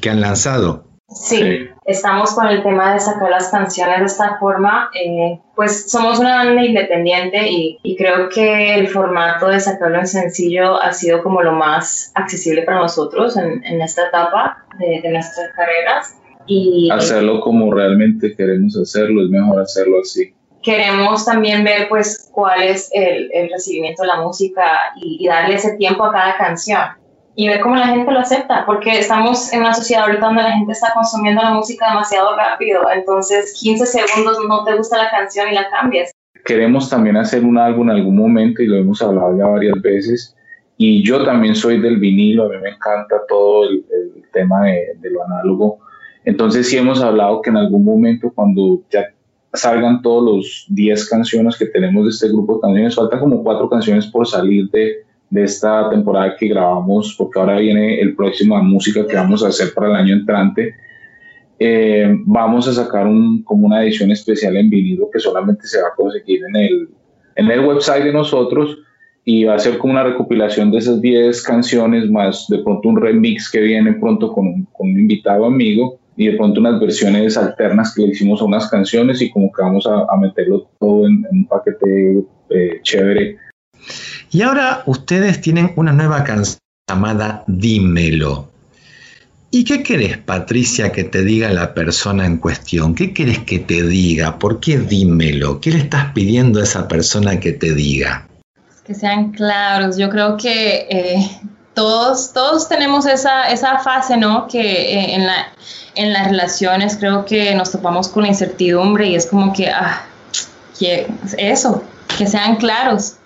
que 0.00 0.10
han 0.10 0.20
lanzado. 0.20 0.84
Sí, 1.08 1.68
estamos 1.86 2.32
con 2.34 2.48
el 2.48 2.64
tema 2.64 2.92
de 2.92 2.98
sacar 2.98 3.30
las 3.30 3.48
canciones 3.48 4.00
de 4.00 4.04
esta 4.06 4.38
forma. 4.38 4.90
eh, 4.92 5.40
pues 5.54 5.88
somos 5.90 6.18
una 6.18 6.44
banda 6.44 6.64
independiente 6.64 7.48
y, 7.48 7.78
y 7.82 7.96
creo 7.96 8.28
que 8.28 8.74
el 8.74 8.88
formato 8.88 9.46
de 9.48 9.60
sacarlo 9.60 9.98
en 10.00 10.06
sencillo 10.08 10.80
ha 10.82 10.92
sido 10.92 11.22
como 11.22 11.42
lo 11.42 11.52
más 11.52 12.10
accesible 12.14 12.62
para 12.62 12.80
nosotros 12.80 13.36
en, 13.36 13.64
en 13.64 13.80
esta 13.80 14.08
etapa 14.08 14.66
de, 14.78 15.00
de 15.00 15.10
nuestras 15.12 15.48
carreras. 15.56 16.16
Y 16.48 16.90
Hacerlo 16.92 17.40
como 17.40 17.72
realmente 17.72 18.34
queremos 18.36 18.76
hacerlo, 18.76 19.24
es 19.24 19.30
mejor 19.30 19.60
hacerlo 19.62 20.00
así. 20.02 20.34
Queremos 20.66 21.24
también 21.24 21.62
ver 21.62 21.88
pues 21.88 22.28
cuál 22.32 22.60
es 22.60 22.90
el, 22.92 23.30
el 23.32 23.48
recibimiento 23.50 24.02
de 24.02 24.08
la 24.08 24.20
música 24.20 24.64
y, 24.96 25.24
y 25.24 25.28
darle 25.28 25.54
ese 25.54 25.76
tiempo 25.76 26.04
a 26.04 26.12
cada 26.12 26.36
canción 26.36 26.80
y 27.36 27.46
ver 27.46 27.60
cómo 27.60 27.76
la 27.76 27.86
gente 27.86 28.10
lo 28.10 28.18
acepta, 28.18 28.66
porque 28.66 28.98
estamos 28.98 29.52
en 29.52 29.60
una 29.60 29.72
sociedad 29.74 30.06
ahorita 30.06 30.26
donde 30.26 30.42
la 30.42 30.52
gente 30.52 30.72
está 30.72 30.92
consumiendo 30.92 31.40
la 31.40 31.52
música 31.52 31.90
demasiado 31.90 32.34
rápido, 32.34 32.80
entonces 32.92 33.54
15 33.60 33.86
segundos 33.86 34.38
no 34.48 34.64
te 34.64 34.74
gusta 34.74 34.98
la 34.98 35.08
canción 35.10 35.52
y 35.52 35.54
la 35.54 35.70
cambias. 35.70 36.10
Queremos 36.44 36.90
también 36.90 37.16
hacer 37.16 37.44
un 37.44 37.58
álbum 37.58 37.88
en 37.88 37.96
algún 37.98 38.16
momento 38.16 38.60
y 38.60 38.66
lo 38.66 38.76
hemos 38.76 39.00
hablado 39.02 39.38
ya 39.38 39.46
varias 39.46 39.80
veces. 39.80 40.34
Y 40.78 41.04
yo 41.04 41.24
también 41.24 41.54
soy 41.54 41.80
del 41.80 41.98
vinilo, 41.98 42.46
a 42.46 42.48
mí 42.48 42.56
me 42.60 42.70
encanta 42.70 43.16
todo 43.28 43.68
el, 43.68 43.84
el 43.92 44.24
tema 44.32 44.64
de, 44.64 44.94
de 44.98 45.10
lo 45.10 45.24
análogo. 45.24 45.78
Entonces 46.24 46.68
sí 46.68 46.76
hemos 46.76 47.00
hablado 47.02 47.40
que 47.40 47.50
en 47.50 47.56
algún 47.56 47.84
momento 47.84 48.32
cuando 48.34 48.80
ya 48.90 49.06
salgan 49.56 50.02
todos 50.02 50.24
los 50.24 50.66
10 50.68 51.08
canciones 51.08 51.56
que 51.56 51.66
tenemos 51.66 52.04
de 52.04 52.10
este 52.10 52.28
grupo 52.28 52.56
de 52.56 52.60
canciones, 52.60 52.94
faltan 52.94 53.20
como 53.20 53.42
cuatro 53.42 53.68
canciones 53.68 54.06
por 54.06 54.26
salir 54.26 54.70
de, 54.70 55.04
de 55.30 55.42
esta 55.42 55.90
temporada 55.90 56.36
que 56.36 56.48
grabamos, 56.48 57.14
porque 57.18 57.38
ahora 57.38 57.58
viene 57.58 58.00
el 58.00 58.14
próximo 58.14 58.56
a 58.56 58.62
música 58.62 59.06
que 59.06 59.16
vamos 59.16 59.44
a 59.44 59.48
hacer 59.48 59.72
para 59.74 59.88
el 59.88 59.96
año 59.96 60.14
entrante. 60.14 60.74
Eh, 61.58 62.08
vamos 62.26 62.68
a 62.68 62.72
sacar 62.74 63.06
un, 63.06 63.42
como 63.42 63.66
una 63.66 63.82
edición 63.82 64.10
especial 64.10 64.56
en 64.56 64.68
vinilo 64.68 65.08
que 65.10 65.18
solamente 65.18 65.66
se 65.66 65.80
va 65.80 65.88
a 65.88 65.94
conseguir 65.96 66.42
en 66.48 66.56
el, 66.56 66.88
en 67.36 67.50
el 67.50 67.60
website 67.60 68.04
de 68.04 68.12
nosotros 68.12 68.78
y 69.24 69.44
va 69.44 69.54
a 69.54 69.58
ser 69.58 69.78
como 69.78 69.92
una 69.92 70.04
recopilación 70.04 70.70
de 70.70 70.78
esas 70.78 71.00
10 71.00 71.42
canciones 71.42 72.08
más 72.10 72.46
de 72.48 72.58
pronto 72.58 72.88
un 72.88 73.00
remix 73.00 73.50
que 73.50 73.60
viene 73.60 73.94
pronto 73.94 74.32
con 74.32 74.64
con 74.66 74.90
un 74.90 75.00
invitado 75.00 75.46
amigo 75.46 75.98
y 76.16 76.28
de 76.28 76.36
pronto 76.36 76.60
unas 76.60 76.80
versiones 76.80 77.36
alternas 77.36 77.94
que 77.94 78.02
le 78.02 78.08
hicimos 78.08 78.40
a 78.40 78.44
unas 78.44 78.68
canciones 78.68 79.20
y 79.20 79.30
como 79.30 79.52
que 79.52 79.62
vamos 79.62 79.86
a, 79.86 80.06
a 80.12 80.16
meterlo 80.16 80.68
todo 80.78 81.06
en, 81.06 81.26
en 81.30 81.38
un 81.38 81.46
paquete 81.46 82.24
eh, 82.50 82.80
chévere. 82.82 83.38
Y 84.30 84.42
ahora 84.42 84.82
ustedes 84.86 85.40
tienen 85.40 85.72
una 85.76 85.92
nueva 85.92 86.24
canción 86.24 86.58
llamada 86.88 87.44
Dímelo. 87.46 88.48
¿Y 89.50 89.64
qué 89.64 89.82
querés, 89.82 90.18
Patricia, 90.18 90.92
que 90.92 91.04
te 91.04 91.22
diga 91.22 91.50
la 91.50 91.72
persona 91.72 92.26
en 92.26 92.38
cuestión? 92.38 92.94
¿Qué 92.94 93.14
querés 93.14 93.38
que 93.40 93.58
te 93.58 93.82
diga? 93.82 94.38
¿Por 94.38 94.60
qué 94.60 94.78
dímelo? 94.78 95.60
¿Qué 95.60 95.70
le 95.70 95.78
estás 95.78 96.12
pidiendo 96.12 96.60
a 96.60 96.64
esa 96.64 96.88
persona 96.88 97.40
que 97.40 97.52
te 97.52 97.72
diga? 97.72 98.28
Que 98.84 98.94
sean 98.94 99.32
claros, 99.32 99.96
yo 99.96 100.10
creo 100.10 100.36
que 100.36 100.86
eh, 100.90 101.30
todos, 101.74 102.32
todos 102.32 102.68
tenemos 102.68 103.06
esa, 103.06 103.48
esa 103.48 103.78
fase, 103.78 104.16
¿no? 104.16 104.46
Que 104.46 104.60
eh, 104.60 105.14
en, 105.14 105.26
la, 105.26 105.46
en 105.96 106.12
las 106.12 106.28
relaciones 106.28 106.96
creo 106.96 107.24
que 107.24 107.54
nos 107.54 107.72
topamos 107.72 108.08
con 108.08 108.22
la 108.22 108.28
incertidumbre 108.28 109.08
y 109.08 109.16
es 109.16 109.26
como 109.26 109.52
que, 109.52 109.68
ah, 109.68 110.06
que 110.78 111.06
eso, 111.38 111.82
que 112.16 112.26
sean 112.26 112.56
claros. 112.56 113.16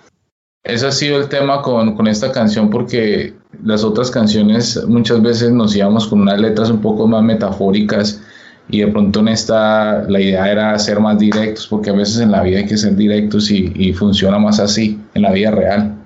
Ese 0.63 0.87
ha 0.87 0.91
sido 0.91 1.19
el 1.19 1.27
tema 1.27 1.61
con, 1.61 1.95
con 1.95 2.07
esta 2.07 2.31
canción 2.31 2.69
porque 2.69 3.33
las 3.63 3.83
otras 3.83 4.09
canciones 4.11 4.79
muchas 4.87 5.21
veces 5.21 5.51
nos 5.51 5.75
íbamos 5.75 6.07
con 6.07 6.21
unas 6.21 6.39
letras 6.39 6.69
un 6.69 6.81
poco 6.81 7.07
más 7.07 7.23
metafóricas 7.23 8.21
y 8.69 8.81
de 8.81 8.87
pronto 8.87 9.19
en 9.19 9.27
esta 9.29 10.03
la 10.07 10.19
idea 10.21 10.49
era 10.49 10.79
ser 10.79 10.99
más 10.99 11.17
directos 11.17 11.67
porque 11.67 11.89
a 11.89 11.93
veces 11.93 12.19
en 12.19 12.31
la 12.31 12.41
vida 12.43 12.59
hay 12.59 12.65
que 12.65 12.77
ser 12.77 12.95
directos 12.95 13.51
y, 13.51 13.71
y 13.75 13.93
funciona 13.93 14.37
más 14.37 14.59
así 14.59 14.99
en 15.13 15.23
la 15.23 15.31
vida 15.31 15.51
real. 15.51 16.00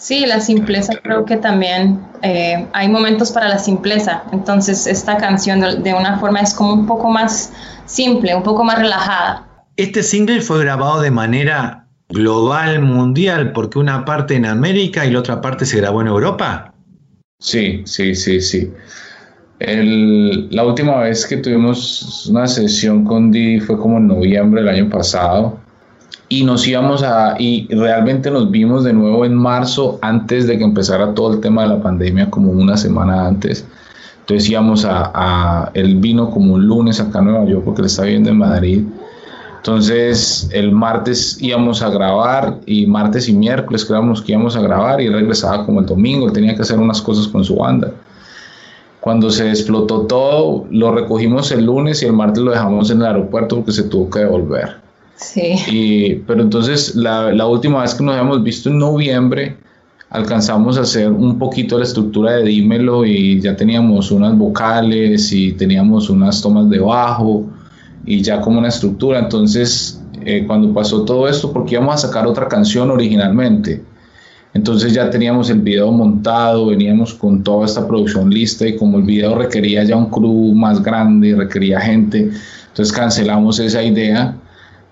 Sí, 0.00 0.24
la 0.24 0.40
simpleza 0.40 0.94
creo 1.02 1.26
que 1.26 1.36
también 1.36 2.00
eh, 2.22 2.66
hay 2.72 2.88
momentos 2.88 3.30
para 3.32 3.50
la 3.50 3.58
simpleza. 3.58 4.22
Entonces 4.32 4.86
esta 4.86 5.18
canción 5.18 5.60
de, 5.60 5.76
de 5.76 5.92
una 5.92 6.18
forma 6.18 6.40
es 6.40 6.54
como 6.54 6.72
un 6.72 6.86
poco 6.86 7.10
más 7.10 7.52
simple, 7.84 8.34
un 8.34 8.42
poco 8.42 8.64
más 8.64 8.78
relajada. 8.78 9.46
Este 9.76 10.02
single 10.02 10.40
fue 10.40 10.60
grabado 10.60 11.02
de 11.02 11.10
manera 11.10 11.86
global, 12.08 12.80
mundial, 12.80 13.52
porque 13.52 13.78
una 13.78 14.06
parte 14.06 14.34
en 14.36 14.46
América 14.46 15.04
y 15.04 15.10
la 15.10 15.18
otra 15.18 15.42
parte 15.42 15.66
se 15.66 15.76
grabó 15.76 16.00
en 16.00 16.08
Europa. 16.08 16.72
Sí, 17.38 17.82
sí, 17.84 18.14
sí, 18.14 18.40
sí. 18.40 18.72
El- 19.58 20.48
la 20.50 20.64
última 20.64 20.96
vez 20.96 21.26
que 21.26 21.36
tuvimos 21.36 22.26
una 22.26 22.46
sesión 22.46 23.04
con 23.04 23.30
Didi 23.30 23.60
fue 23.60 23.76
como 23.76 23.98
en 23.98 24.06
noviembre 24.06 24.62
del 24.62 24.70
año 24.70 24.88
pasado 24.88 25.59
y 26.32 26.44
nos 26.44 26.66
íbamos 26.66 27.02
a 27.02 27.34
y 27.40 27.66
realmente 27.74 28.30
nos 28.30 28.52
vimos 28.52 28.84
de 28.84 28.92
nuevo 28.92 29.24
en 29.24 29.34
marzo 29.34 29.98
antes 30.00 30.46
de 30.46 30.56
que 30.56 30.64
empezara 30.64 31.12
todo 31.12 31.34
el 31.34 31.40
tema 31.40 31.62
de 31.62 31.70
la 31.70 31.82
pandemia 31.82 32.30
como 32.30 32.52
una 32.52 32.76
semana 32.76 33.26
antes. 33.26 33.66
Entonces 34.20 34.48
íbamos 34.48 34.86
a, 34.88 35.72
él 35.74 35.96
vino 35.96 36.30
como 36.30 36.54
un 36.54 36.66
lunes 36.66 37.00
acá 37.00 37.18
a 37.18 37.22
Nueva 37.22 37.44
York 37.46 37.64
porque 37.64 37.80
él 37.80 37.86
está 37.86 38.04
viviendo 38.04 38.30
en 38.30 38.38
Madrid. 38.38 38.84
Entonces 39.56 40.48
el 40.52 40.70
martes 40.70 41.36
íbamos 41.42 41.82
a 41.82 41.90
grabar 41.90 42.60
y 42.64 42.86
martes 42.86 43.28
y 43.28 43.32
miércoles 43.32 43.84
creíamos 43.84 44.22
que 44.22 44.30
íbamos 44.30 44.54
a 44.54 44.60
grabar 44.60 45.00
y 45.00 45.08
regresaba 45.08 45.66
como 45.66 45.80
el 45.80 45.86
domingo, 45.86 46.28
él 46.28 46.32
tenía 46.32 46.54
que 46.54 46.62
hacer 46.62 46.78
unas 46.78 47.02
cosas 47.02 47.26
con 47.26 47.44
su 47.44 47.56
banda. 47.56 47.90
Cuando 49.00 49.30
se 49.30 49.48
explotó 49.48 50.02
todo, 50.02 50.66
lo 50.70 50.94
recogimos 50.94 51.50
el 51.50 51.66
lunes 51.66 52.04
y 52.04 52.06
el 52.06 52.12
martes 52.12 52.40
lo 52.40 52.52
dejamos 52.52 52.88
en 52.92 53.00
el 53.00 53.06
aeropuerto 53.06 53.56
porque 53.56 53.72
se 53.72 53.82
tuvo 53.82 54.08
que 54.08 54.20
devolver. 54.20 54.89
Sí. 55.20 55.54
Y, 55.68 56.14
pero 56.26 56.42
entonces 56.42 56.94
la, 56.94 57.46
última 57.46 57.82
vez 57.82 57.94
que 57.94 58.02
nos 58.02 58.14
habíamos 58.14 58.42
visto 58.42 58.70
en 58.70 58.78
noviembre, 58.78 59.56
alcanzamos 60.08 60.78
a 60.78 60.82
hacer 60.82 61.10
un 61.12 61.38
poquito 61.38 61.78
la 61.78 61.84
estructura 61.84 62.32
de 62.32 62.44
Dímelo 62.44 63.04
y 63.04 63.40
ya 63.40 63.54
teníamos 63.54 64.10
unas 64.10 64.36
vocales 64.36 65.30
y 65.32 65.52
teníamos 65.52 66.10
unas 66.10 66.40
tomas 66.40 66.68
de 66.70 66.80
bajo 66.80 67.46
y 68.06 68.22
ya 68.22 68.40
como 68.40 68.58
una 68.58 68.68
estructura. 68.68 69.18
Entonces, 69.18 70.00
eh, 70.24 70.44
cuando 70.46 70.72
pasó 70.72 71.04
todo 71.04 71.28
esto, 71.28 71.52
porque 71.52 71.74
íbamos 71.74 71.94
a 71.94 72.08
sacar 72.08 72.26
otra 72.26 72.48
canción 72.48 72.90
originalmente, 72.90 73.82
entonces 74.52 74.92
ya 74.92 75.10
teníamos 75.10 75.48
el 75.50 75.60
video 75.60 75.92
montado, 75.92 76.66
veníamos 76.66 77.14
con 77.14 77.44
toda 77.44 77.66
esta 77.66 77.86
producción 77.86 78.30
lista 78.30 78.66
y 78.66 78.76
como 78.76 78.98
el 78.98 79.04
video 79.04 79.36
requería 79.36 79.84
ya 79.84 79.96
un 79.96 80.10
crew 80.10 80.54
más 80.54 80.82
grande, 80.82 81.36
requería 81.36 81.78
gente, 81.78 82.30
entonces 82.68 82.92
cancelamos 82.92 83.60
esa 83.60 83.82
idea. 83.82 84.36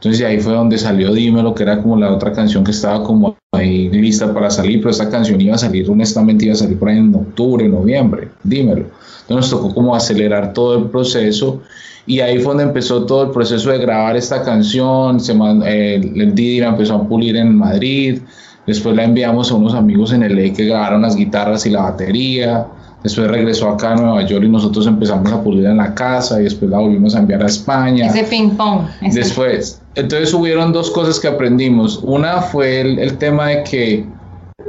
Entonces 0.00 0.24
ahí 0.24 0.38
fue 0.38 0.52
donde 0.52 0.78
salió 0.78 1.12
Dímelo, 1.12 1.54
que 1.54 1.64
era 1.64 1.82
como 1.82 1.96
la 1.96 2.12
otra 2.12 2.32
canción 2.32 2.62
que 2.62 2.70
estaba 2.70 3.02
como 3.02 3.36
ahí 3.52 3.88
lista 3.90 4.32
para 4.32 4.48
salir, 4.50 4.78
pero 4.78 4.90
esta 4.90 5.10
canción 5.10 5.40
iba 5.40 5.54
a 5.56 5.58
salir, 5.58 5.90
honestamente 5.90 6.44
iba 6.44 6.54
a 6.54 6.56
salir 6.56 6.78
por 6.78 6.88
ahí 6.88 6.98
en 6.98 7.12
octubre, 7.14 7.68
noviembre, 7.68 8.28
Dímelo. 8.44 8.86
Entonces 9.22 9.50
nos 9.50 9.50
tocó 9.50 9.74
como 9.74 9.94
acelerar 9.96 10.52
todo 10.52 10.78
el 10.78 10.84
proceso 10.84 11.62
y 12.06 12.20
ahí 12.20 12.36
fue 12.38 12.52
donde 12.52 12.62
empezó 12.64 13.04
todo 13.04 13.24
el 13.24 13.30
proceso 13.30 13.70
de 13.70 13.78
grabar 13.78 14.16
esta 14.16 14.42
canción, 14.42 15.18
se 15.20 15.32
eh, 15.66 15.94
el 16.14 16.34
Didi 16.34 16.60
la 16.60 16.68
empezó 16.68 16.94
a 16.94 17.06
pulir 17.08 17.36
en 17.36 17.54
Madrid, 17.56 18.20
después 18.66 18.94
la 18.96 19.04
enviamos 19.04 19.50
a 19.50 19.54
unos 19.56 19.74
amigos 19.74 20.12
en 20.12 20.22
LA 20.22 20.54
que 20.54 20.64
grabaron 20.66 21.02
las 21.02 21.16
guitarras 21.16 21.66
y 21.66 21.70
la 21.70 21.82
batería, 21.82 22.66
después 23.02 23.28
regresó 23.28 23.68
acá 23.68 23.92
a 23.92 23.96
Nueva 23.96 24.22
York 24.24 24.44
y 24.44 24.48
nosotros 24.48 24.86
empezamos 24.86 25.30
a 25.32 25.42
pulir 25.42 25.66
en 25.66 25.76
la 25.76 25.94
casa 25.94 26.40
y 26.40 26.44
después 26.44 26.70
la 26.70 26.78
volvimos 26.78 27.14
a 27.14 27.18
enviar 27.18 27.42
a 27.42 27.46
España. 27.46 28.06
Ese 28.06 28.24
ping 28.24 28.50
pong. 28.50 28.86
ese- 29.02 29.18
Después, 29.18 29.82
entonces 29.98 30.32
hubieron 30.34 30.72
dos 30.72 30.90
cosas 30.90 31.20
que 31.20 31.28
aprendimos. 31.28 32.00
Una 32.02 32.40
fue 32.42 32.80
el, 32.80 32.98
el 32.98 33.18
tema 33.18 33.48
de 33.48 33.64
que 33.64 34.06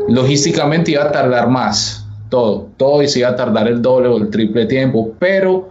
logísticamente 0.07 0.91
iba 0.91 1.03
a 1.03 1.11
tardar 1.11 1.49
más 1.49 2.05
todo, 2.29 2.67
todo 2.77 3.01
y 3.01 3.07
se 3.07 3.19
iba 3.19 3.29
a 3.29 3.35
tardar 3.35 3.67
el 3.67 3.81
doble 3.81 4.07
o 4.09 4.17
el 4.17 4.29
triple 4.29 4.65
tiempo, 4.65 5.11
pero 5.19 5.69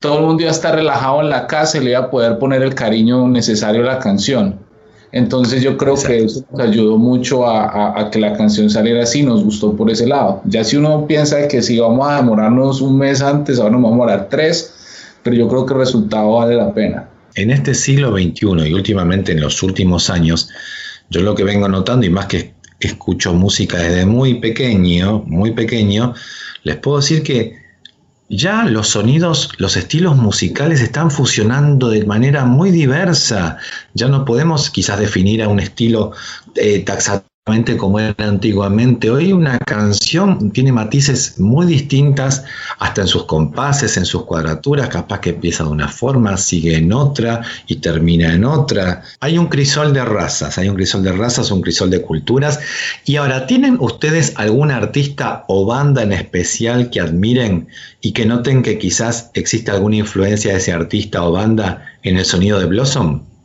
todo 0.00 0.18
el 0.20 0.24
mundo 0.26 0.42
iba 0.42 0.50
a 0.50 0.54
estar 0.54 0.74
relajado 0.74 1.20
en 1.20 1.30
la 1.30 1.46
casa 1.46 1.78
y 1.78 1.84
le 1.84 1.90
iba 1.90 2.00
a 2.00 2.10
poder 2.10 2.38
poner 2.38 2.62
el 2.62 2.74
cariño 2.74 3.28
necesario 3.28 3.82
a 3.82 3.94
la 3.94 3.98
canción. 3.98 4.58
Entonces 5.12 5.62
yo 5.62 5.76
creo 5.78 5.94
que 5.94 6.24
eso 6.24 6.44
nos 6.50 6.60
ayudó 6.60 6.98
mucho 6.98 7.46
a, 7.46 7.64
a- 7.64 8.00
a 8.00 8.10
que 8.10 8.18
la 8.18 8.34
canción 8.34 8.68
saliera 8.68 9.02
así, 9.04 9.22
nos 9.22 9.42
gustó 9.44 9.74
por 9.74 9.90
ese 9.90 10.06
lado. 10.06 10.40
Ya 10.44 10.64
si 10.64 10.76
uno 10.76 11.06
piensa 11.06 11.48
que 11.48 11.62
si 11.62 11.78
vamos 11.78 12.06
a 12.08 12.16
demorarnos 12.16 12.80
un 12.80 12.98
mes 12.98 13.22
antes, 13.22 13.58
ahora 13.58 13.72
nos 13.72 13.82
vamos 13.82 13.90
a 13.92 14.10
demorar 14.10 14.28
tres, 14.28 14.74
pero 15.22 15.36
yo 15.36 15.48
creo 15.48 15.64
que 15.64 15.74
el 15.74 15.80
resultado 15.80 16.32
vale 16.34 16.54
la 16.56 16.72
pena. 16.74 17.08
En 17.36 17.50
este 17.50 17.74
siglo 17.74 18.12
XXI 18.12 18.68
y 18.68 18.72
últimamente 18.72 19.32
en 19.32 19.40
los 19.40 19.62
últimos 19.62 20.10
años, 20.10 20.48
yo 21.10 21.20
lo 21.20 21.34
que 21.34 21.44
vengo 21.44 21.68
notando, 21.68 22.06
y 22.06 22.10
más 22.10 22.26
que 22.26 22.54
escucho 22.80 23.34
música 23.34 23.78
desde 23.78 24.06
muy 24.06 24.40
pequeño, 24.40 25.22
muy 25.26 25.52
pequeño, 25.52 26.14
les 26.62 26.76
puedo 26.76 26.96
decir 26.96 27.22
que 27.22 27.64
ya 28.28 28.64
los 28.64 28.88
sonidos, 28.88 29.50
los 29.58 29.76
estilos 29.76 30.16
musicales 30.16 30.80
están 30.80 31.10
fusionando 31.10 31.90
de 31.90 32.04
manera 32.04 32.44
muy 32.44 32.70
diversa. 32.70 33.58
Ya 33.94 34.08
no 34.08 34.24
podemos 34.24 34.70
quizás 34.70 34.98
definir 34.98 35.42
a 35.42 35.48
un 35.48 35.60
estilo 35.60 36.12
eh, 36.56 36.80
taxativamente 36.80 37.35
como 37.78 38.00
era 38.00 38.12
antiguamente. 38.18 39.08
Hoy 39.08 39.32
una 39.32 39.56
canción 39.58 40.50
tiene 40.50 40.72
matices 40.72 41.38
muy 41.38 41.64
distintas, 41.64 42.44
hasta 42.80 43.02
en 43.02 43.06
sus 43.06 43.24
compases, 43.24 43.96
en 43.96 44.04
sus 44.04 44.24
cuadraturas, 44.24 44.88
capaz 44.88 45.20
que 45.20 45.30
empieza 45.30 45.62
de 45.62 45.70
una 45.70 45.86
forma, 45.86 46.36
sigue 46.38 46.74
en 46.76 46.92
otra 46.92 47.42
y 47.68 47.76
termina 47.76 48.34
en 48.34 48.44
otra. 48.44 49.04
Hay 49.20 49.38
un 49.38 49.46
crisol 49.46 49.94
de 49.94 50.04
razas, 50.04 50.58
hay 50.58 50.68
un 50.68 50.74
crisol 50.74 51.04
de 51.04 51.12
razas, 51.12 51.52
un 51.52 51.62
crisol 51.62 51.88
de 51.88 52.02
culturas. 52.02 52.58
Y 53.04 53.14
ahora, 53.14 53.46
¿tienen 53.46 53.76
ustedes 53.78 54.32
algún 54.34 54.72
artista 54.72 55.44
o 55.46 55.66
banda 55.66 56.02
en 56.02 56.12
especial 56.12 56.90
que 56.90 57.00
admiren 57.00 57.68
y 58.00 58.10
que 58.10 58.26
noten 58.26 58.64
que 58.64 58.76
quizás 58.76 59.30
existe 59.34 59.70
alguna 59.70 59.96
influencia 59.96 60.50
de 60.50 60.58
ese 60.58 60.72
artista 60.72 61.22
o 61.22 61.30
banda 61.30 61.86
en 62.02 62.16
el 62.16 62.24
sonido 62.24 62.58
de 62.58 62.66
Blossom? 62.66 63.35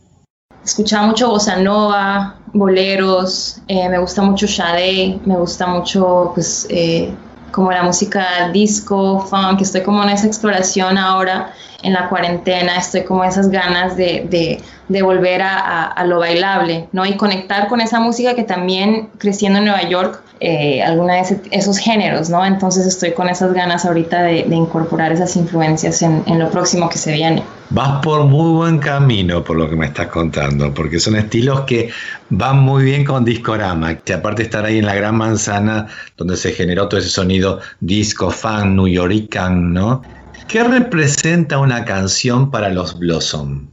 Escuchaba 0.63 1.07
mucho 1.07 1.29
bossa 1.29 1.55
nova, 1.57 2.35
boleros, 2.53 3.61
eh, 3.67 3.89
me 3.89 3.97
gusta 3.97 4.21
mucho 4.21 4.47
Sade, 4.47 5.19
me 5.25 5.35
gusta 5.35 5.65
mucho 5.65 6.31
pues 6.35 6.67
eh, 6.69 7.11
como 7.51 7.71
la 7.71 7.83
música 7.83 8.49
disco, 8.53 9.19
funk, 9.21 9.61
estoy 9.61 9.81
como 9.81 10.03
en 10.03 10.09
esa 10.09 10.27
exploración 10.27 10.97
ahora 10.97 11.53
en 11.83 11.93
la 11.93 12.07
cuarentena, 12.09 12.77
estoy 12.77 13.03
como 13.03 13.23
esas 13.23 13.49
ganas 13.49 13.97
de, 13.97 14.27
de, 14.29 14.61
de 14.91 15.01
volver 15.01 15.41
a, 15.41 16.03
lo 16.05 16.19
bailable, 16.19 16.87
¿no? 16.91 17.05
Y 17.05 17.15
conectar 17.15 17.67
con 17.67 17.79
esa 17.81 17.99
música 17.99 18.35
que 18.35 18.43
también 18.43 19.09
creciendo 19.17 19.59
en 19.59 19.65
Nueva 19.65 19.87
York, 19.87 20.21
eh, 20.39 20.81
alguna 20.81 21.15
de 21.15 21.39
esos 21.51 21.77
géneros, 21.77 22.29
¿no? 22.29 22.43
Entonces 22.45 22.85
estoy 22.85 23.13
con 23.13 23.29
esas 23.29 23.53
ganas 23.53 23.85
ahorita 23.85 24.23
de, 24.23 24.39
incorporar 24.51 25.11
esas 25.11 25.35
influencias 25.35 26.01
en, 26.01 26.39
lo 26.39 26.49
próximo 26.49 26.89
que 26.89 26.97
se 26.97 27.13
viene. 27.13 27.43
Vas 27.69 28.01
por 28.03 28.25
muy 28.25 28.51
buen 28.51 28.79
camino 28.79 29.43
por 29.43 29.55
lo 29.55 29.69
que 29.69 29.75
me 29.75 29.85
estás 29.85 30.07
contando, 30.07 30.73
porque 30.73 30.99
son 30.99 31.15
estilos 31.15 31.61
que 31.61 31.89
van 32.29 32.59
muy 32.59 32.83
bien 32.83 33.05
con 33.05 33.23
Discorama, 33.23 33.95
que 33.95 34.13
aparte 34.13 34.43
estar 34.43 34.65
ahí 34.65 34.79
en 34.79 34.85
la 34.85 34.95
Gran 34.95 35.15
Manzana, 35.15 35.87
donde 36.17 36.35
se 36.35 36.51
generó 36.51 36.89
todo 36.89 36.99
ese 36.99 37.09
sonido 37.09 37.59
disco, 37.79 38.29
fan, 38.29 38.75
new 38.75 38.87
yorican, 38.87 39.73
¿no? 39.73 40.01
¿Qué 40.47 40.63
representa 40.65 41.59
una 41.59 41.85
canción 41.85 42.51
para 42.51 42.67
los 42.69 42.99
Blossom? 42.99 43.70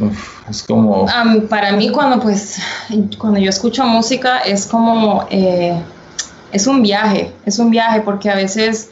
Uf, 0.00 0.48
es 0.48 0.62
como... 0.62 1.04
Um, 1.04 1.48
para 1.48 1.72
mí 1.72 1.90
cuando 1.90 2.20
pues, 2.20 2.58
cuando 3.18 3.40
yo 3.40 3.50
escucho 3.50 3.84
música 3.84 4.38
es 4.38 4.66
como, 4.66 5.26
eh, 5.30 5.80
es 6.52 6.66
un 6.66 6.82
viaje, 6.82 7.32
es 7.44 7.58
un 7.58 7.70
viaje 7.70 8.00
porque 8.02 8.30
a 8.30 8.34
veces 8.34 8.90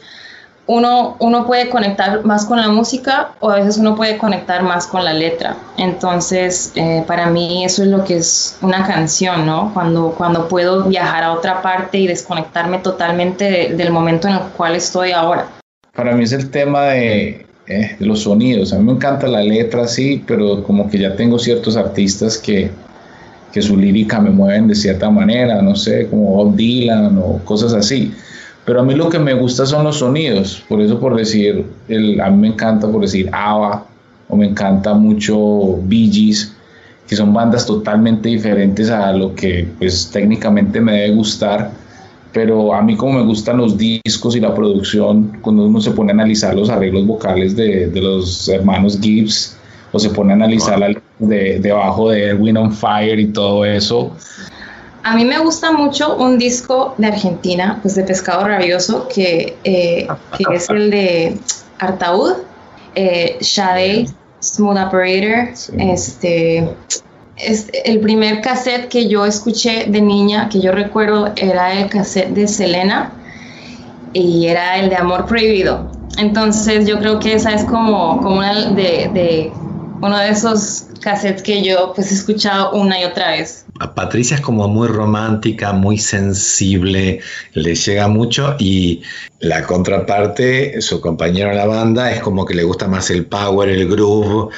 uno, 0.66 1.16
uno 1.20 1.46
puede 1.46 1.68
conectar 1.68 2.24
más 2.24 2.44
con 2.44 2.60
la 2.60 2.68
música 2.68 3.30
o 3.40 3.50
a 3.50 3.56
veces 3.56 3.78
uno 3.78 3.94
puede 3.94 4.18
conectar 4.18 4.62
más 4.62 4.86
con 4.86 5.04
la 5.04 5.12
letra. 5.12 5.56
Entonces, 5.76 6.72
eh, 6.74 7.04
para 7.06 7.26
mí 7.26 7.64
eso 7.64 7.82
es 7.82 7.88
lo 7.88 8.04
que 8.04 8.16
es 8.16 8.58
una 8.62 8.84
canción, 8.84 9.46
¿no? 9.46 9.72
Cuando, 9.72 10.14
cuando 10.16 10.48
puedo 10.48 10.84
viajar 10.84 11.22
a 11.22 11.32
otra 11.32 11.62
parte 11.62 11.98
y 11.98 12.06
desconectarme 12.06 12.78
totalmente 12.78 13.44
de, 13.44 13.74
del 13.74 13.92
momento 13.92 14.28
en 14.28 14.34
el 14.34 14.40
cual 14.56 14.74
estoy 14.74 15.12
ahora. 15.12 15.46
Para 15.94 16.12
mí 16.12 16.24
es 16.24 16.32
el 16.32 16.50
tema 16.50 16.82
de, 16.82 17.45
eh, 17.68 17.96
de 17.98 18.06
los 18.06 18.20
sonidos. 18.20 18.72
A 18.72 18.78
mí 18.78 18.84
me 18.84 18.92
encanta 18.92 19.26
la 19.26 19.42
letra, 19.42 19.88
sí, 19.88 20.22
pero 20.26 20.62
como 20.62 20.88
que 20.88 20.98
ya 20.98 21.16
tengo 21.16 21.38
ciertos 21.38 21.76
artistas 21.76 22.38
que, 22.38 22.70
que 23.52 23.62
su 23.62 23.76
lírica 23.76 24.20
me 24.20 24.30
mueven 24.30 24.68
de 24.68 24.74
cierta 24.74 25.10
manera, 25.10 25.60
no 25.62 25.74
sé, 25.74 26.06
como 26.08 26.32
Bob 26.32 26.56
Dylan 26.56 27.18
o 27.18 27.40
cosas 27.44 27.72
así. 27.74 28.12
Pero 28.64 28.80
a 28.80 28.82
mí 28.84 28.94
lo 28.94 29.08
que 29.08 29.18
me 29.18 29.32
gusta 29.34 29.64
son 29.64 29.84
los 29.84 29.98
sonidos, 29.98 30.62
por 30.68 30.80
eso 30.80 30.98
por 30.98 31.16
decir, 31.16 31.64
el, 31.88 32.20
a 32.20 32.30
mí 32.30 32.36
me 32.36 32.48
encanta 32.48 32.90
por 32.90 33.00
decir 33.00 33.30
ABBA, 33.32 33.86
o 34.28 34.36
me 34.36 34.46
encanta 34.46 34.94
mucho 34.94 35.78
Bee 35.84 36.10
Gees, 36.12 36.52
que 37.08 37.14
son 37.14 37.32
bandas 37.32 37.64
totalmente 37.64 38.28
diferentes 38.28 38.90
a 38.90 39.12
lo 39.12 39.34
que 39.34 39.68
pues 39.78 40.10
técnicamente 40.10 40.80
me 40.80 40.92
debe 40.92 41.14
gustar, 41.14 41.70
pero 42.36 42.74
a 42.74 42.82
mí 42.82 42.98
como 42.98 43.14
me 43.14 43.24
gustan 43.24 43.56
los 43.56 43.78
discos 43.78 44.36
y 44.36 44.40
la 44.40 44.54
producción, 44.54 45.38
cuando 45.40 45.64
uno 45.64 45.80
se 45.80 45.92
pone 45.92 46.12
a 46.12 46.14
analizar 46.14 46.54
los 46.54 46.68
arreglos 46.68 47.06
vocales 47.06 47.56
de, 47.56 47.86
de 47.86 48.00
los 48.02 48.46
hermanos 48.50 48.98
Gibbs, 49.00 49.56
o 49.90 49.98
se 49.98 50.10
pone 50.10 50.34
a 50.34 50.36
analizar 50.36 50.78
la 50.78 50.94
de, 51.18 51.60
debajo 51.60 52.10
de 52.10 52.24
Erwin 52.24 52.58
on 52.58 52.74
Fire 52.74 53.18
y 53.18 53.28
todo 53.28 53.64
eso, 53.64 54.12
a 55.02 55.16
mí 55.16 55.24
me 55.24 55.38
gusta 55.38 55.72
mucho 55.72 56.14
un 56.16 56.36
disco 56.36 56.94
de 56.98 57.06
Argentina, 57.06 57.78
pues 57.80 57.94
de 57.94 58.02
Pescado 58.02 58.46
Rabioso, 58.46 59.08
que, 59.08 59.56
eh, 59.64 60.06
que 60.36 60.44
es 60.54 60.68
el 60.68 60.90
de 60.90 61.38
Artaud, 61.78 62.34
eh, 62.94 63.38
Shade, 63.40 64.08
Smooth 64.42 64.76
Operator. 64.76 65.56
Sí. 65.56 65.72
Este, 65.78 66.68
es 67.36 67.68
el 67.84 68.00
primer 68.00 68.40
cassette 68.40 68.88
que 68.88 69.08
yo 69.08 69.26
escuché 69.26 69.86
de 69.88 70.00
niña, 70.00 70.48
que 70.48 70.60
yo 70.60 70.72
recuerdo, 70.72 71.32
era 71.36 71.72
el 71.72 71.88
cassette 71.88 72.30
de 72.30 72.48
Selena 72.48 73.12
y 74.12 74.46
era 74.46 74.78
el 74.78 74.88
de 74.88 74.96
Amor 74.96 75.26
Prohibido. 75.26 75.90
Entonces 76.18 76.86
yo 76.86 76.98
creo 76.98 77.18
que 77.18 77.34
esa 77.34 77.52
es 77.52 77.64
como, 77.64 78.20
como 78.22 78.40
de, 78.42 79.10
de 79.12 79.52
uno 80.00 80.18
de 80.18 80.30
esos 80.30 80.86
cassettes 81.00 81.42
que 81.42 81.62
yo 81.62 81.92
pues 81.94 82.10
he 82.10 82.14
escuchado 82.14 82.72
una 82.72 83.00
y 83.00 83.04
otra 83.04 83.32
vez. 83.32 83.66
A 83.78 83.94
Patricia 83.94 84.36
es 84.36 84.40
como 84.40 84.66
muy 84.68 84.88
romántica, 84.88 85.72
muy 85.74 85.98
sensible, 85.98 87.20
le 87.52 87.74
llega 87.74 88.08
mucho 88.08 88.56
y 88.58 89.02
la 89.40 89.64
contraparte, 89.64 90.80
su 90.80 91.02
compañero 91.02 91.50
en 91.50 91.58
la 91.58 91.66
banda, 91.66 92.10
es 92.10 92.20
como 92.20 92.46
que 92.46 92.54
le 92.54 92.64
gusta 92.64 92.88
más 92.88 93.10
el 93.10 93.26
power, 93.26 93.68
el 93.68 93.86
groove. 93.86 94.48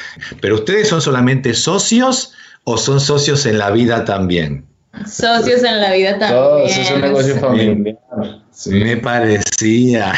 Pero 0.41 0.55
ustedes 0.55 0.89
son 0.89 1.01
solamente 1.03 1.53
socios 1.55 2.35
o 2.69 2.77
son 2.77 3.01
socios 3.01 3.47
en 3.47 3.59
la 3.59 3.71
vida 3.71 4.05
también? 4.05 4.67
Socios 5.07 5.63
en 5.63 5.81
la 5.81 5.93
vida 5.93 6.19
también. 6.19 6.43
Todos, 6.43 6.77
es 6.77 6.91
un 6.91 7.01
negocio 7.01 7.37
familiar. 7.37 7.97
Sí. 8.51 8.71
Me 8.71 8.97
parecía. 8.99 10.13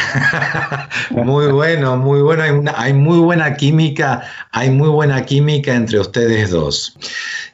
muy 1.11 1.47
bueno, 1.47 1.95
muy 1.95 2.21
bueno. 2.21 2.43
Hay, 2.43 2.49
una, 2.49 2.73
hay, 2.75 2.91
muy 2.91 3.19
buena 3.19 3.55
química, 3.55 4.23
hay 4.51 4.69
muy 4.69 4.89
buena 4.89 5.23
química 5.25 5.73
entre 5.73 5.99
ustedes 5.99 6.49
dos. 6.49 6.97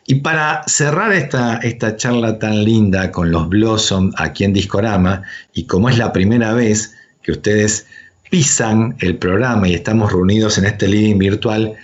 Y 0.07 0.15
para 0.15 0.63
cerrar 0.65 1.11
esta, 1.13 1.57
esta 1.57 1.95
charla 1.95 2.39
tan 2.39 2.63
linda 2.63 3.11
con 3.11 3.31
los 3.31 3.49
Blossom 3.49 4.13
aquí 4.17 4.45
en 4.45 4.53
Discorama, 4.53 5.21
y 5.53 5.65
como 5.65 5.89
es 5.89 5.97
la 5.99 6.11
primera 6.11 6.53
vez 6.53 6.95
que 7.21 7.33
ustedes 7.33 7.85
pisan 8.31 8.95
el 8.99 9.17
programa 9.17 9.67
y 9.67 9.75
estamos 9.75 10.11
reunidos 10.11 10.57
en 10.57 10.65
este 10.65 10.87
living 10.87 11.19
virtual, 11.19 11.75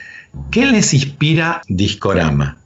¿qué 0.49 0.65
les 0.65 0.93
inspira 0.93 1.61
Discorama? 1.67 2.62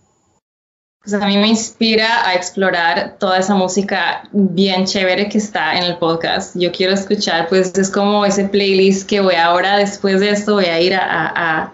Pues 1.07 1.21
a 1.21 1.25
mí 1.25 1.37
me 1.37 1.47
inspira 1.47 2.27
a 2.27 2.33
explorar 2.33 3.15
toda 3.17 3.37
esa 3.37 3.55
música 3.55 4.27
bien 4.33 4.83
chévere 4.83 5.29
que 5.29 5.37
está 5.37 5.77
en 5.77 5.83
el 5.83 5.95
podcast. 5.99 6.53
Yo 6.59 6.69
quiero 6.73 6.93
escuchar, 6.93 7.47
pues 7.47 7.73
es 7.77 7.89
como 7.89 8.25
ese 8.25 8.43
playlist 8.43 9.07
que 9.07 9.21
voy 9.21 9.35
ahora, 9.35 9.77
después 9.77 10.19
de 10.19 10.31
esto 10.31 10.55
voy 10.55 10.65
a 10.65 10.81
ir 10.81 10.95
a, 10.95 11.71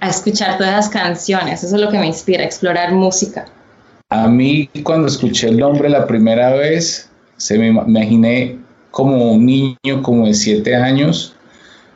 escuchar 0.00 0.56
todas 0.56 0.72
las 0.72 0.88
canciones. 0.88 1.64
Eso 1.64 1.74
es 1.74 1.82
lo 1.82 1.90
que 1.90 1.98
me 1.98 2.06
inspira, 2.06 2.44
explorar 2.44 2.92
música. 2.92 3.46
A 4.10 4.28
mí 4.28 4.70
cuando 4.84 5.08
escuché 5.08 5.48
el 5.48 5.58
nombre 5.58 5.88
la 5.88 6.06
primera 6.06 6.52
vez, 6.52 7.10
se 7.38 7.58
me 7.58 7.66
imaginé 7.66 8.56
como 8.92 9.32
un 9.32 9.46
niño 9.46 10.00
como 10.04 10.28
de 10.28 10.34
siete 10.34 10.76
años 10.76 11.34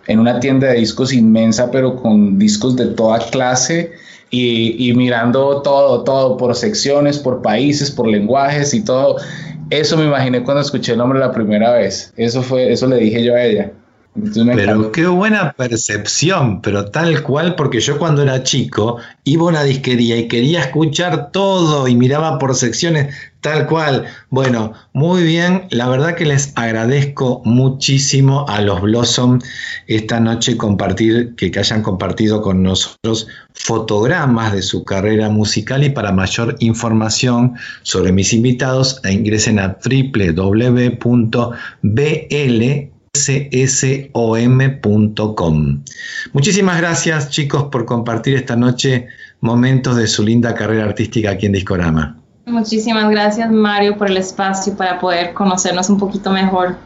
en 0.09 0.19
una 0.19 0.41
tienda 0.41 0.67
de 0.67 0.81
discos 0.81 1.12
inmensa, 1.12 1.71
pero 1.71 1.95
con 1.95 2.37
discos 2.37 2.75
de 2.75 2.87
toda 2.87 3.21
clase 3.31 3.93
y, 4.31 4.93
mirando 4.94 5.62
todo, 5.62 6.05
todo 6.05 6.36
por 6.36 6.55
secciones, 6.55 7.19
por 7.19 7.43
países, 7.43 7.90
por 7.90 8.07
lenguajes 8.07 8.73
y 8.74 8.85
todo. 8.85 9.16
Eso 9.70 9.97
me 9.97 10.05
imaginé 10.05 10.43
cuando 10.43 10.62
escuché 10.62 10.93
el 10.93 10.98
nombre 10.98 11.19
la 11.19 11.32
primera 11.32 11.73
vez. 11.73 12.12
Eso 12.16 12.43
fue, 12.43 12.73
eso 12.73 12.86
le 12.86 12.97
dije 12.97 13.24
yo 13.24 13.35
a 13.35 13.43
ella. 13.43 13.73
Pero 14.12 14.91
qué 14.91 15.07
buena 15.07 15.53
percepción, 15.53 16.61
pero 16.62 16.87
tal 16.91 17.23
cual, 17.23 17.55
porque 17.55 17.78
yo 17.78 17.97
cuando 17.97 18.23
era 18.23 18.43
chico 18.43 18.99
iba 19.23 19.45
a 19.45 19.49
una 19.49 19.62
disquería 19.62 20.16
y 20.16 20.27
quería 20.27 20.61
escuchar 20.61 21.31
todo 21.31 21.87
y 21.87 21.95
miraba 21.95 22.41
por 22.41 22.57
secciones, 22.57 23.15
tal 23.41 23.69
cual. 23.69 24.07
Bueno, 24.28 24.73
muy 24.93 25.23
bien, 25.23 25.69
la 25.70 25.89
verdad 25.89 26.16
que 26.16 26.27
les 26.27 26.53
agradezco 26.57 27.41
muchísimo 27.45 28.47
a 28.49 28.61
los 28.61 28.81
Blossom 28.81 29.39
esta 29.87 30.19
noche 30.19 30.57
compartir, 30.57 31.37
que, 31.37 31.53
que 31.53 31.59
hayan 31.61 31.82
compartido 31.82 32.43
con 32.43 32.65
nosotros 32.65 33.28
fotogramas 33.55 34.53
de 34.53 34.62
su 34.62 34.85
carrera 34.85 35.28
musical 35.28 35.85
y 35.85 35.91
para 35.91 36.11
mayor 36.11 36.57
información 36.59 37.55
sobre 37.82 38.11
mis 38.11 38.32
invitados, 38.32 39.01
e 39.05 39.12
ingresen 39.12 39.61
a 39.61 39.78
www.bl 39.78 40.51
ssom.com. 43.12 44.73
Muchísimas 46.32 46.81
gracias 46.81 47.31
chicos 47.31 47.65
por 47.65 47.85
compartir 47.85 48.37
esta 48.37 48.55
noche 48.55 49.09
momentos 49.41 49.97
de 49.97 50.07
su 50.07 50.23
linda 50.23 50.55
carrera 50.55 50.85
artística 50.85 51.31
aquí 51.31 51.47
en 51.47 51.53
Discorama. 51.53 52.16
Muchísimas 52.47 53.11
gracias 53.11 53.51
Mario 53.51 53.99
por 53.99 54.09
el 54.09 54.16
espacio 54.16 54.77
para 54.77 55.01
poder 55.01 55.32
conocernos 55.35 55.91
un 55.91 55.99
poquito 55.99 56.31
mejor. 56.31 56.77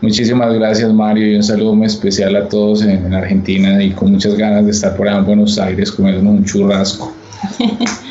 Muchísimas 0.00 0.52
gracias 0.54 0.92
Mario 0.92 1.32
y 1.32 1.36
un 1.36 1.42
saludo 1.42 1.74
muy 1.74 1.86
especial 1.86 2.34
a 2.34 2.48
todos 2.48 2.82
en, 2.82 3.06
en 3.06 3.14
Argentina 3.14 3.82
y 3.82 3.92
con 3.92 4.10
muchas 4.12 4.34
ganas 4.34 4.64
de 4.64 4.72
estar 4.72 4.96
por 4.96 5.06
allá 5.08 5.18
en 5.18 5.26
Buenos 5.26 5.58
Aires 5.58 5.92
comiendo 5.92 6.28
un 6.30 6.44
churrasco. 6.44 7.14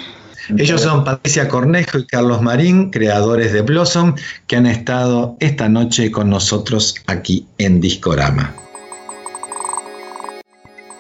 Ellos 0.57 0.81
son 0.81 1.03
Patricia 1.03 1.47
Cornejo 1.47 1.99
y 1.99 2.05
Carlos 2.05 2.41
Marín, 2.41 2.89
creadores 2.89 3.53
de 3.53 3.61
Blossom, 3.61 4.15
que 4.47 4.55
han 4.55 4.65
estado 4.65 5.37
esta 5.39 5.69
noche 5.69 6.11
con 6.11 6.29
nosotros 6.29 6.95
aquí 7.07 7.47
en 7.57 7.79
Discorama. 7.79 8.55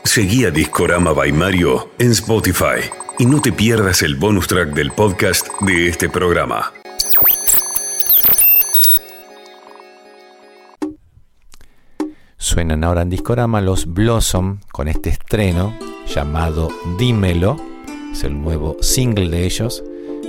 Seguí 0.03 0.45
a 0.45 0.51
Discorama 0.51 1.13
by 1.13 1.31
Mario 1.31 1.91
en 1.99 2.11
Spotify 2.11 2.89
y 3.17 3.25
no 3.25 3.41
te 3.41 3.51
pierdas 3.51 4.01
el 4.01 4.15
bonus 4.15 4.47
track 4.47 4.73
del 4.73 4.91
podcast 4.91 5.47
de 5.61 5.87
este 5.87 6.09
programa. 6.09 6.71
Suenan 12.37 12.83
ahora 12.83 13.03
en 13.03 13.09
Discorama 13.09 13.61
los 13.61 13.85
Blossom 13.85 14.59
con 14.71 14.87
este 14.87 15.09
estreno 15.09 15.77
llamado 16.07 16.69
Dímelo. 16.97 17.78
Es 18.11 18.23
el 18.23 18.41
nuevo 18.41 18.77
single 18.81 19.29
de 19.29 19.45
ellos. 19.45 19.83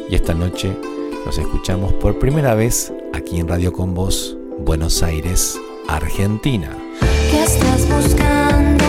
Y 0.09 0.15
esta 0.15 0.35
noche 0.35 0.77
los 1.24 1.39
escuchamos 1.39 1.93
por 1.94 2.19
primera 2.19 2.55
vez 2.55 2.93
aquí 3.12 3.40
en 3.40 3.48
Radio 3.48 3.73
Con 3.73 3.94
Voz, 3.94 4.36
Buenos 4.59 5.02
Aires, 5.02 5.59
Argentina. 5.89 6.77
¿Qué 7.31 7.43
estás 7.43 7.89
buscando? 7.89 8.80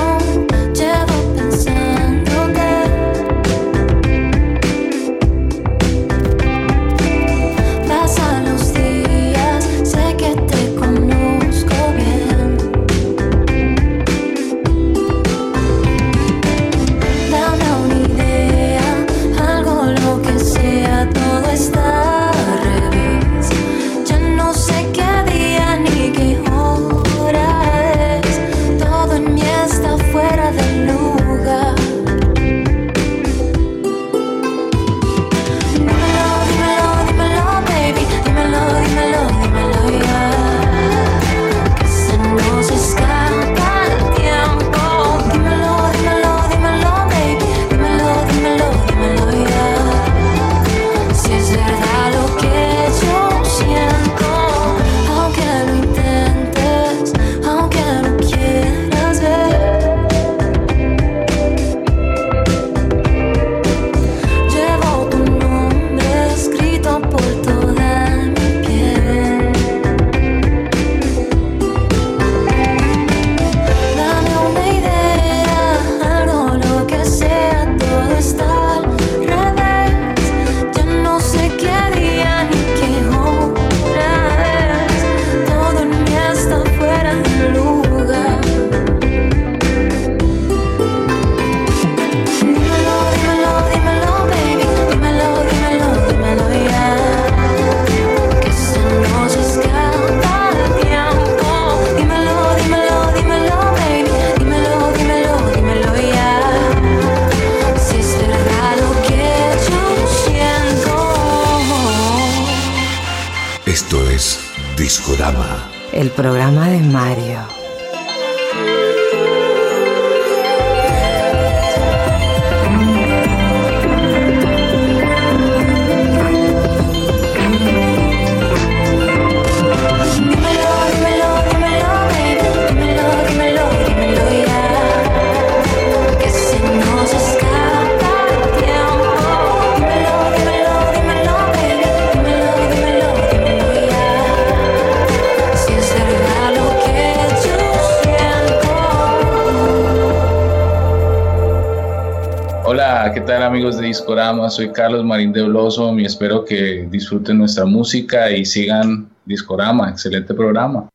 Discorama? 153.91 154.49
Soy 154.49 154.72
Carlos 154.72 155.03
Marín 155.03 155.34
de 155.34 155.43
Blossom 155.43 155.99
y 155.99 156.05
espero 156.05 156.45
que 156.45 156.88
disfruten 156.89 157.38
nuestra 157.38 157.65
música 157.65 158.31
y 158.31 158.45
sigan 158.45 159.09
Discorama. 159.26 159.89
Excelente 159.89 160.34
programa. 160.34 160.88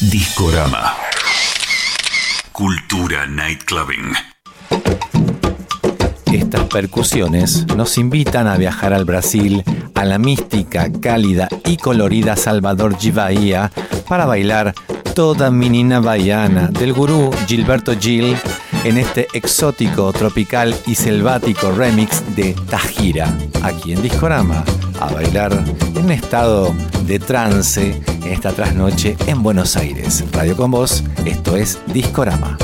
Discorama. 0.00 0.94
Cultura 2.52 3.26
Nightclubbing. 3.26 4.12
Estas 6.32 6.62
percusiones 6.68 7.66
nos 7.74 7.98
invitan 7.98 8.46
a 8.46 8.56
viajar 8.56 8.92
al 8.92 9.04
Brasil, 9.04 9.64
a 9.96 10.04
la 10.04 10.18
mística, 10.18 10.92
cálida 11.00 11.48
y 11.64 11.76
colorida 11.76 12.36
Salvador 12.36 12.96
de 12.96 13.10
Bahía 13.10 13.72
para 14.08 14.26
bailar 14.26 14.74
toda 15.16 15.50
menina 15.50 15.98
baiana 15.98 16.68
del 16.68 16.92
gurú 16.92 17.32
Gilberto 17.48 17.98
Gil 17.98 18.36
en 18.84 18.98
este 18.98 19.28
exótico, 19.32 20.12
tropical 20.12 20.74
y 20.86 20.94
selvático 20.94 21.70
remix 21.72 22.22
de 22.36 22.54
Tajira, 22.68 23.36
aquí 23.62 23.92
en 23.92 24.02
Discorama, 24.02 24.64
a 25.00 25.12
bailar 25.12 25.52
en 25.94 26.04
un 26.04 26.10
estado 26.10 26.74
de 27.06 27.18
trance 27.18 28.00
en 28.06 28.32
esta 28.32 28.52
trasnoche 28.52 29.16
en 29.26 29.42
Buenos 29.42 29.76
Aires. 29.76 30.24
Radio 30.32 30.56
con 30.56 30.70
vos, 30.70 31.02
esto 31.24 31.56
es 31.56 31.78
Discorama. 31.86 32.56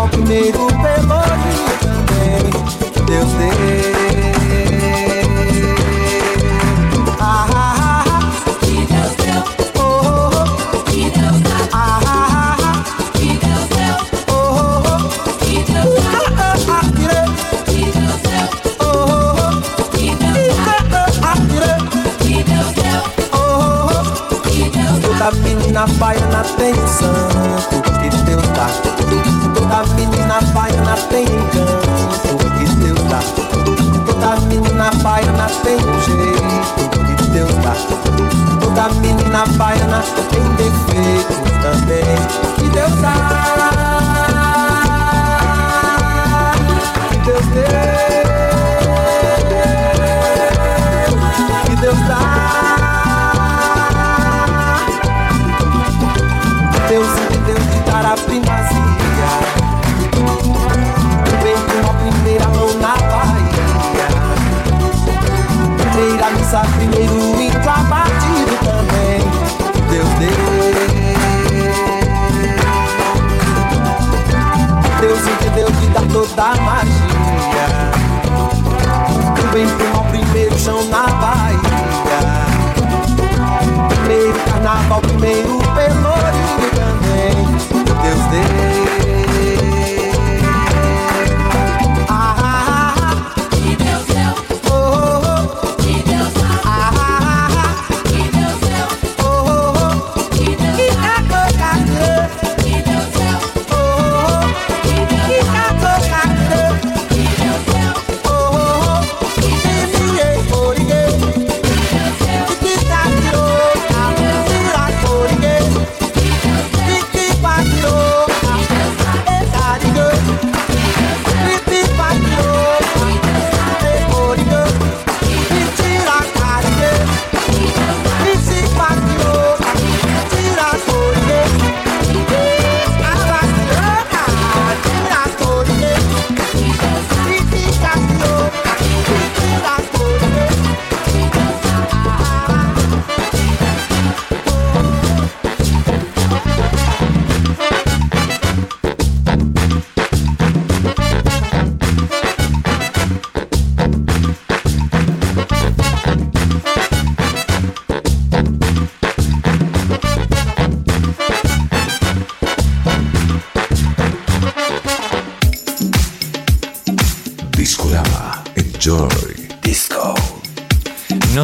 ao 0.00 0.08
primeiro 0.08 0.66
pelo. 0.66 1.19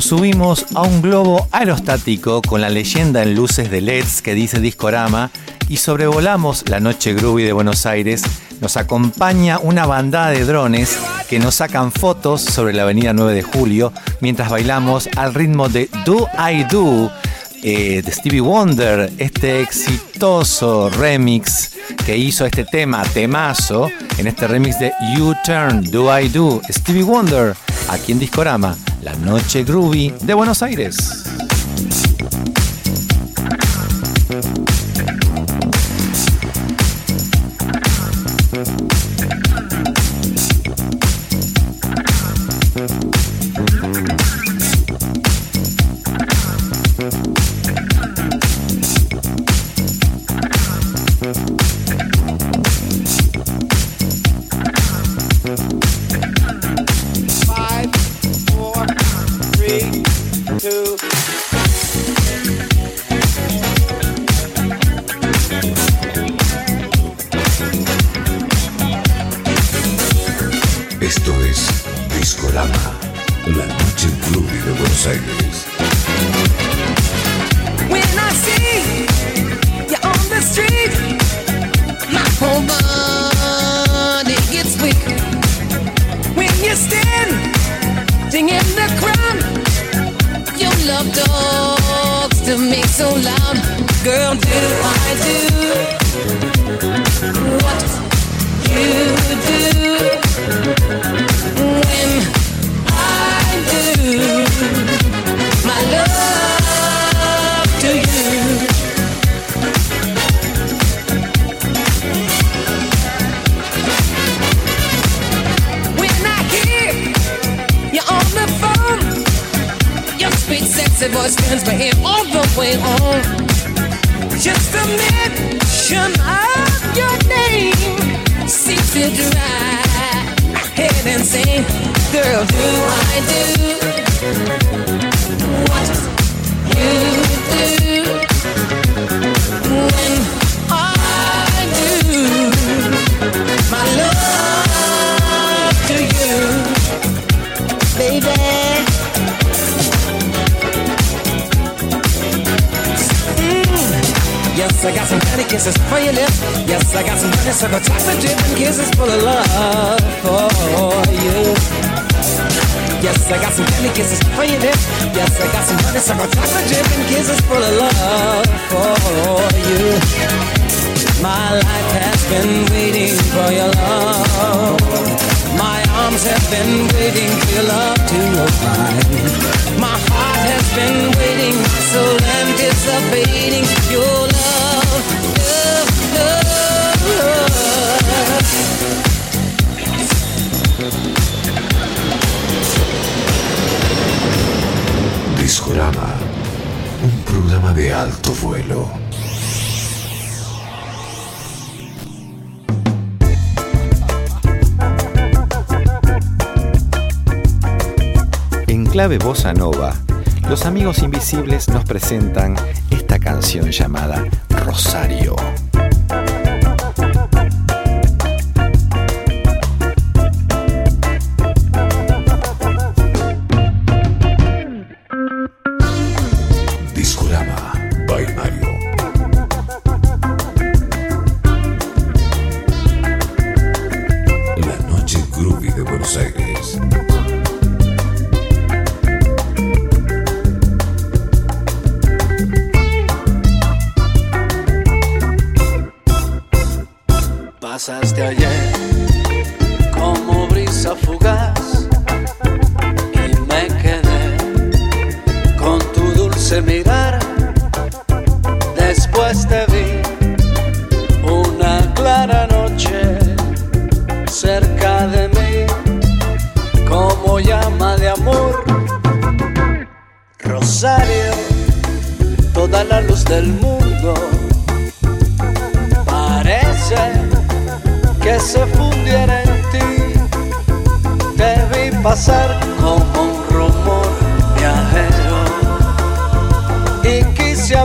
subimos 0.06 0.66
a 0.76 0.82
un 0.82 1.02
globo 1.02 1.48
aerostático 1.50 2.40
con 2.40 2.60
la 2.60 2.70
leyenda 2.70 3.24
en 3.24 3.34
luces 3.34 3.72
de 3.72 3.80
LEDs 3.80 4.22
que 4.22 4.34
dice 4.34 4.60
Discorama 4.60 5.32
y 5.68 5.78
sobrevolamos 5.78 6.68
la 6.68 6.78
noche 6.78 7.12
groovy 7.12 7.42
de 7.42 7.52
Buenos 7.52 7.86
Aires. 7.86 8.22
Nos 8.60 8.76
acompaña 8.76 9.58
una 9.58 9.84
bandada 9.84 10.30
de 10.30 10.44
drones 10.44 10.96
que 11.28 11.40
nos 11.40 11.56
sacan 11.56 11.90
fotos 11.90 12.40
sobre 12.40 12.72
la 12.72 12.84
avenida 12.84 13.12
9 13.14 13.34
de 13.34 13.42
julio 13.42 13.92
mientras 14.20 14.48
bailamos 14.48 15.08
al 15.16 15.34
ritmo 15.34 15.68
de 15.68 15.90
Do 16.04 16.28
I 16.38 16.62
Do 16.70 17.10
eh, 17.64 18.00
de 18.00 18.12
Stevie 18.12 18.42
Wonder, 18.42 19.12
este 19.18 19.60
exitoso 19.60 20.88
remix 20.88 21.72
que 22.04 22.16
hizo 22.16 22.46
este 22.46 22.64
tema, 22.64 23.02
temazo, 23.02 23.90
en 24.18 24.28
este 24.28 24.46
remix 24.46 24.78
de 24.78 24.92
You 25.16 25.34
Turn, 25.44 25.82
Do 25.90 26.16
I 26.16 26.28
Do, 26.28 26.60
Stevie 26.70 27.02
Wonder, 27.02 27.56
aquí 27.88 28.12
en 28.12 28.20
Discorama. 28.20 28.76
Noche 29.26 29.64
Groovy 29.64 30.14
de 30.22 30.34
Buenos 30.34 30.62
Aires. 30.62 31.15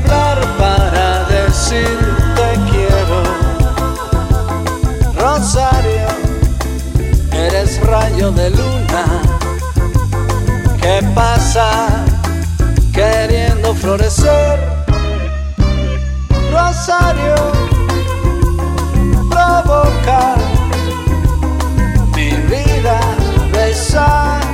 hablar 0.04 0.40
para 0.58 1.24
decir 1.26 1.98
te 2.36 2.72
quiero. 2.72 3.24
Rosario, 5.16 6.08
eres 7.32 7.80
rayo 7.86 8.32
de 8.32 8.50
luna. 8.52 9.06
¿Qué 10.82 11.02
pasa 11.14 11.88
queriendo 12.94 13.74
florecer? 13.76 14.60
Rosario, 16.52 17.36
provoca 19.30 20.36
mi 22.16 22.32
vida 22.50 23.00
besar. 23.54 24.51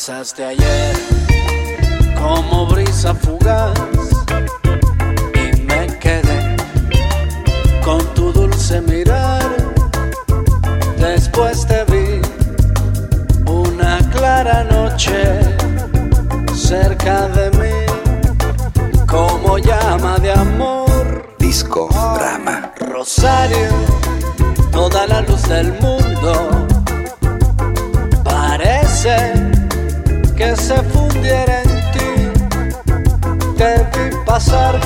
pasaste 0.00 0.42
ayer 0.42 0.96
como 2.18 2.64
brisa 2.64 3.14
fugaz 3.14 3.78
y 5.34 5.60
me 5.60 5.98
quedé 5.98 6.56
con 7.84 7.98
tu 8.14 8.32
dulce 8.32 8.80
mirar. 8.80 9.44
Después 10.96 11.66
te 11.66 11.84
vi 11.92 12.22
una 13.44 13.98
clara 14.10 14.64
noche 14.64 15.38
cerca 16.54 17.28
de 17.28 17.50
mí 17.58 19.04
como 19.06 19.58
llama 19.58 20.16
de 20.16 20.32
amor. 20.32 21.36
Disco 21.38 21.90
drama. 21.90 22.72
Rosario, 22.78 23.68
toda 24.72 25.06
la 25.06 25.20
luz 25.20 25.42
del 25.42 25.74
mundo 25.78 26.66
parece 28.24 29.39
pasar 34.40 34.80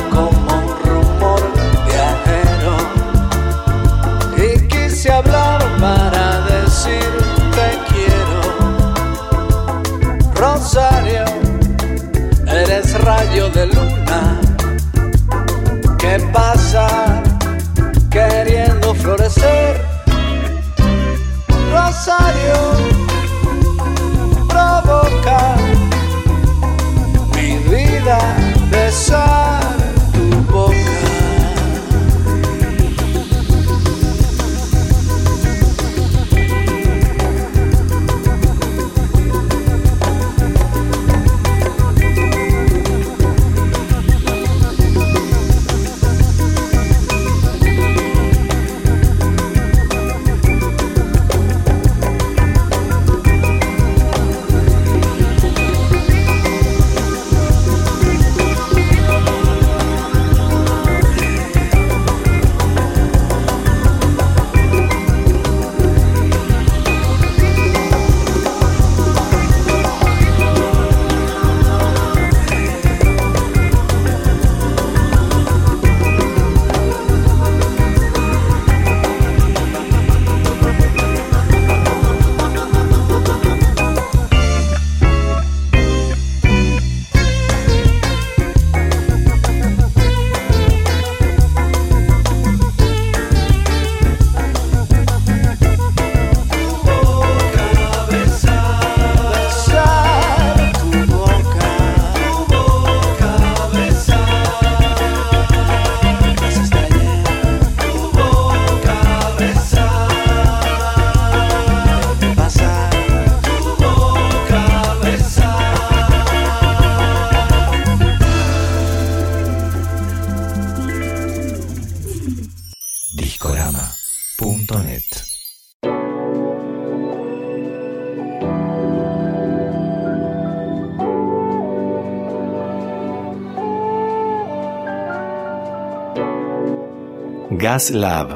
Gas 137.64 137.90
Lab 137.92 138.28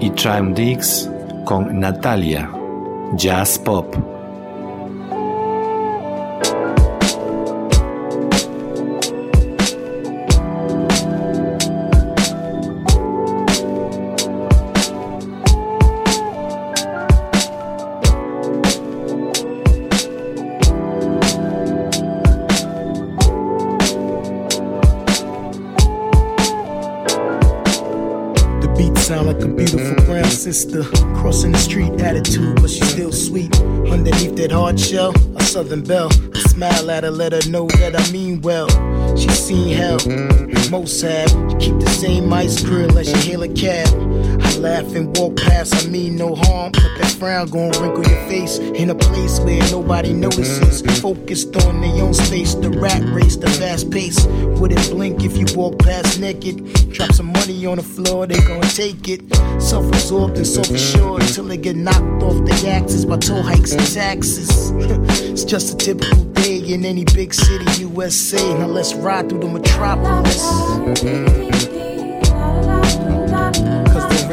y 0.00 0.12
Dix 0.54 1.10
con 1.44 1.80
Natalia, 1.80 2.48
Jazz 3.16 3.58
Pop. 3.58 4.15
Sister. 30.52 30.84
Crossing 31.16 31.50
the 31.50 31.58
street, 31.58 32.00
attitude, 32.00 32.54
but 32.62 32.70
she's 32.70 32.88
still 32.88 33.10
sweet. 33.10 33.52
Underneath 33.90 34.36
that 34.36 34.52
hard 34.52 34.78
shell, 34.78 35.12
a 35.34 35.42
southern 35.42 35.82
belle. 35.82 36.08
I 36.36 36.38
smile 36.38 36.88
at 36.88 37.02
her, 37.02 37.10
let 37.10 37.32
her 37.32 37.50
know 37.50 37.66
that 37.80 37.98
I 37.98 38.12
mean 38.12 38.40
well. 38.42 38.68
She's 39.16 39.36
seen 39.36 39.74
hell, 39.76 39.98
most 40.70 41.00
have. 41.02 41.30
Keep 41.58 41.80
the 41.80 41.90
same 41.90 42.32
ice 42.32 42.62
grill 42.62 42.96
as 42.96 43.08
she 43.08 43.30
hail 43.30 43.42
a 43.42 43.48
cab. 43.48 44.05
I 44.40 44.56
laugh 44.58 44.94
and 44.94 45.16
walk 45.16 45.36
past, 45.36 45.86
I 45.86 45.88
mean 45.88 46.16
no 46.16 46.34
harm. 46.34 46.72
But 46.72 46.90
that 46.98 47.16
frown 47.18 47.48
gon' 47.48 47.70
wrinkle 47.80 48.04
your 48.06 48.28
face 48.28 48.58
in 48.58 48.90
a 48.90 48.94
place 48.94 49.40
where 49.40 49.60
nobody 49.70 50.12
notices. 50.12 50.82
Mm-hmm. 50.82 50.94
Focused 51.00 51.56
on 51.64 51.80
their 51.80 52.02
own 52.02 52.14
space, 52.14 52.54
the 52.54 52.70
rat 52.70 53.02
race, 53.04 53.36
the 53.36 53.48
fast 53.48 53.90
pace. 53.90 54.24
Wouldn't 54.26 54.90
blink 54.90 55.24
if 55.24 55.36
you 55.36 55.46
walk 55.56 55.78
past 55.78 56.20
naked. 56.20 56.64
Drop 56.92 57.12
some 57.12 57.32
money 57.32 57.66
on 57.66 57.76
the 57.76 57.82
floor, 57.82 58.26
they 58.26 58.40
gon' 58.40 58.62
take 58.62 59.08
it. 59.08 59.22
Self 59.60 59.86
absorbed 59.88 60.36
and 60.36 60.46
self 60.46 60.70
assured 60.70 61.22
till 61.22 61.44
they 61.44 61.56
get 61.56 61.76
knocked 61.76 62.22
off 62.22 62.44
the 62.44 62.68
axis 62.68 63.04
by 63.04 63.16
toll 63.18 63.42
hikes 63.42 63.72
and 63.72 63.86
taxes. 63.94 64.70
it's 65.30 65.44
just 65.44 65.74
a 65.74 65.76
typical 65.76 66.24
day 66.24 66.58
in 66.58 66.84
any 66.84 67.04
big 67.04 67.34
city, 67.34 67.82
USA. 67.82 68.42
Now 68.58 68.66
let's 68.66 68.94
ride 68.94 69.28
through 69.28 69.40
the 69.40 69.48
metropolis. 69.48 70.42
Mm-hmm. 70.42 71.46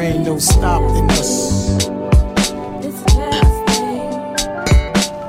Ain't 0.04 0.26
no 0.26 0.38
stopping 0.38 1.10
us. 1.12 1.88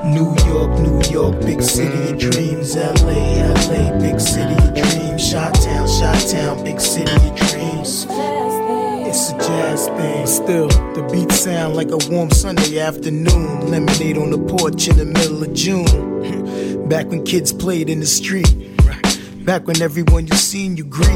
New 0.04 0.34
York, 0.44 0.78
New 0.80 1.00
York, 1.10 1.40
big 1.40 1.62
city 1.62 2.10
of 2.10 2.18
dreams. 2.18 2.76
LA, 2.76 3.40
LA, 3.54 3.98
big 3.98 4.20
city 4.20 4.52
of 4.52 4.74
dreams. 4.74 5.26
Shot 5.26 5.54
Town, 5.54 5.88
Shot 5.88 6.20
Town, 6.28 6.62
big 6.62 6.78
city 6.78 7.10
of 7.10 7.36
dreams. 7.36 8.06
It's 9.08 9.30
a 9.30 9.38
jazz 9.38 9.86
thing. 9.86 10.26
Still, 10.26 10.68
the 10.68 11.08
beats 11.10 11.40
sound 11.40 11.74
like 11.74 11.90
a 11.90 11.98
warm 12.10 12.30
Sunday 12.30 12.78
afternoon. 12.78 13.70
Lemonade 13.70 14.18
on 14.18 14.28
the 14.28 14.38
porch 14.38 14.88
in 14.88 14.98
the 14.98 15.06
middle 15.06 15.42
of 15.42 15.54
June. 15.54 16.86
Back 16.90 17.06
when 17.06 17.24
kids 17.24 17.50
played 17.50 17.88
in 17.88 18.00
the 18.00 18.06
street. 18.06 18.75
Back 19.46 19.68
when 19.68 19.80
everyone 19.80 20.26
you 20.26 20.34
seen 20.34 20.76
you 20.76 20.82
greet. 20.82 21.06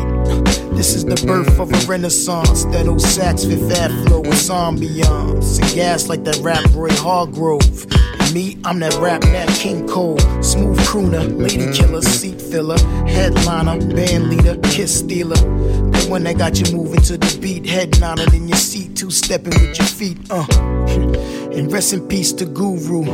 This 0.76 0.94
is 0.94 1.04
the 1.04 1.20
birth 1.26 1.58
of 1.58 1.72
a 1.72 1.86
renaissance. 1.88 2.64
That 2.66 2.86
old 2.86 3.00
sax 3.00 3.44
fifth 3.44 3.76
air 3.76 3.88
flow 4.04 4.20
with 4.20 4.48
ambiance. 4.48 5.60
And 5.60 5.74
gas 5.74 6.08
like 6.08 6.22
that 6.22 6.38
rap 6.38 6.64
Roy 6.72 6.90
Hargrove. 6.92 7.86
Me, 8.32 8.56
I'm 8.64 8.78
that 8.78 8.94
rap 9.00 9.22
Nat 9.24 9.48
King 9.56 9.88
Cole. 9.88 10.18
Smooth 10.40 10.78
crooner, 10.80 11.36
lady 11.36 11.72
killer, 11.76 12.00
seat 12.00 12.40
filler, 12.40 12.78
headliner, 13.08 13.78
band 13.92 14.30
leader, 14.30 14.56
kiss 14.62 15.00
stealer. 15.00 15.34
The 15.34 16.06
one 16.08 16.22
that 16.24 16.38
got 16.38 16.60
you 16.60 16.76
moving 16.76 17.00
to 17.02 17.16
the 17.16 17.38
beat, 17.40 17.66
head 17.66 17.98
nodded 17.98 18.32
in 18.32 18.46
your 18.46 18.56
seat, 18.56 18.96
two 18.96 19.10
stepping 19.10 19.54
with 19.60 19.76
your 19.78 19.86
feet, 19.86 20.18
uh. 20.30 20.46
And 21.50 21.72
rest 21.72 21.92
in 21.92 22.06
peace 22.06 22.32
to 22.34 22.44
Guru. 22.44 23.04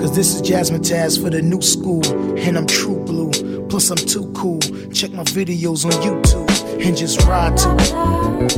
Cause 0.00 0.16
this 0.16 0.34
is 0.34 0.40
Jasmine 0.42 0.82
Taz 0.82 1.22
for 1.22 1.30
the 1.30 1.40
new 1.40 1.62
school. 1.62 2.04
And 2.36 2.58
I'm 2.58 2.66
true 2.66 2.98
blue. 3.04 3.30
Plus, 3.68 3.90
I'm 3.90 3.96
too 3.96 4.32
cool. 4.34 4.58
Check 4.92 5.12
my 5.12 5.22
videos 5.22 5.84
on 5.84 5.92
YouTube 6.02 6.84
and 6.84 6.96
just 6.96 7.22
ride 7.22 7.56
to 7.58 7.76
it. 7.78 8.56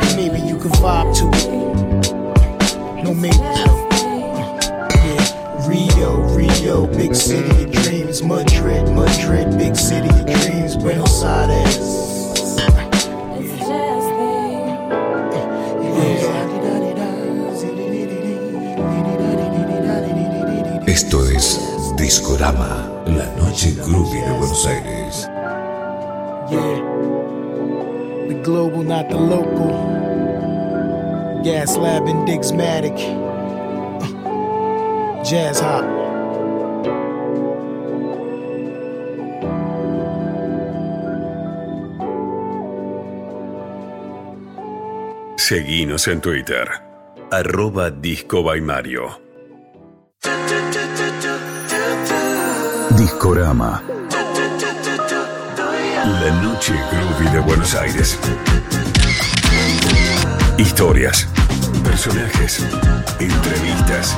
And 0.00 0.16
maybe 0.16 0.40
you 0.48 0.58
can 0.58 0.70
vibe 0.70 1.14
to 1.18 1.58
it. 1.58 1.63
No 3.04 3.12
maybe. 3.12 3.36
Yeah, 3.36 3.68
Rio, 5.68 6.22
Rio, 6.34 6.86
big 6.86 7.14
city 7.14 7.64
of 7.64 7.70
dreams. 7.70 8.22
Madrid, 8.22 8.88
Madrid, 8.88 9.58
big 9.58 9.76
city 9.76 10.08
of 10.08 10.24
dreams. 10.24 10.76
Buenos 10.78 11.22
Aires. 11.22 11.76
Esto 20.86 21.28
es 21.28 21.60
Discorama, 21.98 22.90
la 23.04 23.26
noche 23.36 23.74
groovy 23.84 24.20
de 24.20 24.30
Buenos 24.30 24.66
Aires. 24.66 25.28
Yeah. 26.50 26.80
The 28.28 28.40
global, 28.42 28.82
not 28.82 29.10
the 29.10 29.16
local. 29.16 29.93
Gas 31.44 31.76
Lab 31.76 32.08
and 32.08 32.26
Digsmatic. 32.26 32.98
Uh, 34.24 35.22
Jazz 35.22 35.60
Hop. 35.60 35.84
Seguinos 45.36 46.08
en 46.08 46.20
Twitter. 46.22 46.66
arroba 47.30 47.90
Disco 47.90 48.42
by 48.42 48.60
Mario. 48.60 49.20
Discorama. 52.96 53.82
La 56.22 56.42
noche 56.42 56.74
groovy 56.92 57.28
de 57.32 57.40
Buenos 57.40 57.74
Aires. 57.74 58.18
Historias, 60.56 61.26
personajes, 61.82 62.64
entrevistas, 63.18 64.16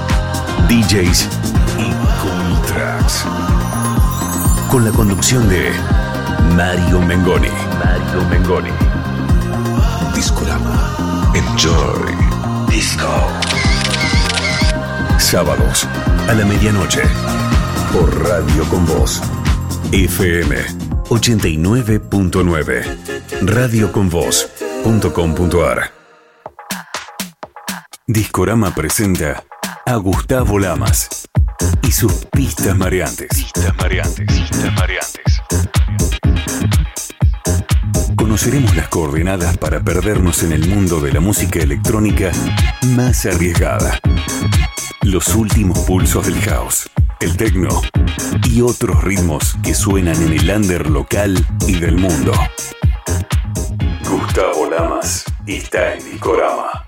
DJs 0.68 1.26
y 1.78 1.90
cool 2.20 2.60
tracks. 2.66 3.24
Con 4.70 4.84
la 4.84 4.90
conducción 4.90 5.48
de 5.48 5.70
Mario 6.54 7.00
Mengoni. 7.00 7.48
Mario 7.82 8.22
Mengoni. 8.28 8.68
Discorama. 10.14 11.32
Enjoy. 11.34 12.14
Disco. 12.68 13.08
Sábados 15.18 15.88
a 16.28 16.34
la 16.34 16.44
medianoche. 16.44 17.00
Por 17.94 18.28
Radio 18.28 18.68
con 18.68 18.84
Voz. 18.84 19.22
FM 19.90 20.54
89.9. 21.08 22.84
Radioconvoz.com.ar. 23.42 26.05
Discorama 28.08 28.72
presenta 28.72 29.42
a 29.84 29.96
Gustavo 29.96 30.60
Lamas 30.60 31.26
y 31.82 31.90
sus 31.90 32.12
pistas 32.26 32.76
mareantes. 32.76 33.30
Pistas 33.30 33.76
mareantes. 33.78 34.26
Pistas 34.28 34.72
mareantes. 34.74 35.42
Conoceremos 38.14 38.76
las 38.76 38.86
coordenadas 38.86 39.58
para 39.58 39.80
perdernos 39.80 40.44
en 40.44 40.52
el 40.52 40.68
mundo 40.68 41.00
de 41.00 41.12
la 41.14 41.18
música 41.18 41.58
electrónica 41.58 42.30
más 42.94 43.26
arriesgada. 43.26 43.98
Los 45.02 45.34
últimos 45.34 45.80
pulsos 45.80 46.26
del 46.26 46.40
house, 46.42 46.88
el 47.18 47.36
techno 47.36 47.82
y 48.44 48.60
otros 48.60 49.02
ritmos 49.02 49.56
que 49.64 49.74
suenan 49.74 50.22
en 50.22 50.32
el 50.32 50.48
under 50.48 50.88
local 50.88 51.44
y 51.66 51.80
del 51.80 51.96
mundo. 51.96 52.32
Gustavo 54.08 54.70
Lamas 54.70 55.24
está 55.44 55.94
en 55.94 56.04
Discorama. 56.04 56.85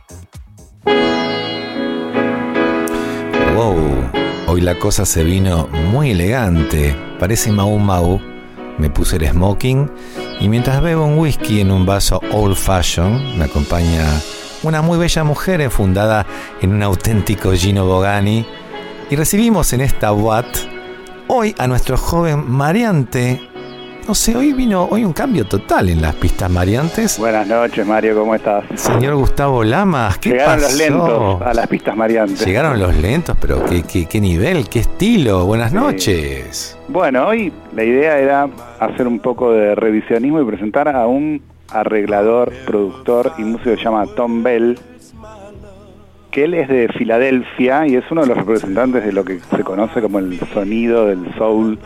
Wow, 3.58 3.74
hoy 4.46 4.60
la 4.60 4.78
cosa 4.78 5.04
se 5.04 5.24
vino 5.24 5.66
muy 5.66 6.12
elegante. 6.12 6.94
Parece 7.18 7.50
Mau 7.50 7.76
Mau. 7.76 8.20
Me 8.78 8.88
puse 8.88 9.16
el 9.16 9.28
smoking 9.28 9.90
y 10.38 10.48
mientras 10.48 10.80
bebo 10.80 11.04
un 11.04 11.18
whisky 11.18 11.60
en 11.60 11.72
un 11.72 11.84
vaso 11.84 12.20
old 12.30 12.54
fashion, 12.54 13.36
me 13.36 13.46
acompaña 13.46 14.04
una 14.62 14.80
muy 14.80 14.96
bella 14.96 15.24
mujer 15.24 15.60
enfundada 15.60 16.24
en 16.60 16.72
un 16.72 16.84
auténtico 16.84 17.52
Gino 17.52 17.84
Bogani. 17.84 18.46
Y 19.10 19.16
recibimos 19.16 19.72
en 19.72 19.80
esta 19.80 20.12
Watt 20.12 20.56
hoy 21.26 21.52
a 21.58 21.66
nuestro 21.66 21.96
joven 21.96 22.48
Mariante. 22.48 23.40
No 24.08 24.14
sé, 24.14 24.34
hoy 24.34 24.54
vino 24.54 24.88
hoy 24.90 25.04
un 25.04 25.12
cambio 25.12 25.44
total 25.44 25.90
en 25.90 26.00
las 26.00 26.14
pistas 26.14 26.50
Mariantes. 26.50 27.18
Buenas 27.18 27.46
noches, 27.46 27.86
Mario, 27.86 28.18
¿cómo 28.18 28.34
estás? 28.34 28.64
Señor 28.74 29.16
Gustavo 29.16 29.62
Lamas, 29.62 30.16
¿qué 30.16 30.30
Llegaron 30.30 30.54
pasó? 30.62 30.66
los 30.66 30.78
lentos 30.78 31.42
a 31.42 31.52
las 31.52 31.66
pistas 31.66 31.94
mareantes. 31.94 32.46
Llegaron 32.46 32.80
los 32.80 32.96
lentos, 32.96 33.36
pero 33.38 33.62
qué, 33.66 33.82
qué, 33.82 34.06
qué 34.06 34.18
nivel, 34.18 34.66
qué 34.70 34.78
estilo. 34.78 35.44
Buenas 35.44 35.74
noches. 35.74 36.78
Bueno, 36.88 37.26
hoy 37.26 37.52
la 37.76 37.84
idea 37.84 38.18
era 38.18 38.48
hacer 38.80 39.06
un 39.06 39.18
poco 39.18 39.52
de 39.52 39.74
revisionismo 39.74 40.40
y 40.40 40.44
presentar 40.46 40.88
a 40.88 41.06
un 41.06 41.42
arreglador, 41.70 42.50
productor 42.64 43.32
y 43.36 43.42
músico 43.42 43.72
que 43.72 43.76
se 43.76 43.84
llama 43.84 44.06
Tom 44.16 44.42
Bell, 44.42 44.78
que 46.30 46.44
él 46.44 46.54
es 46.54 46.66
de 46.68 46.88
Filadelfia 46.96 47.86
y 47.86 47.96
es 47.96 48.04
uno 48.10 48.22
de 48.22 48.28
los 48.28 48.38
representantes 48.38 49.04
de 49.04 49.12
lo 49.12 49.22
que 49.26 49.38
se 49.54 49.62
conoce 49.62 50.00
como 50.00 50.18
el 50.18 50.40
sonido 50.54 51.04
del 51.04 51.30
soul 51.36 51.78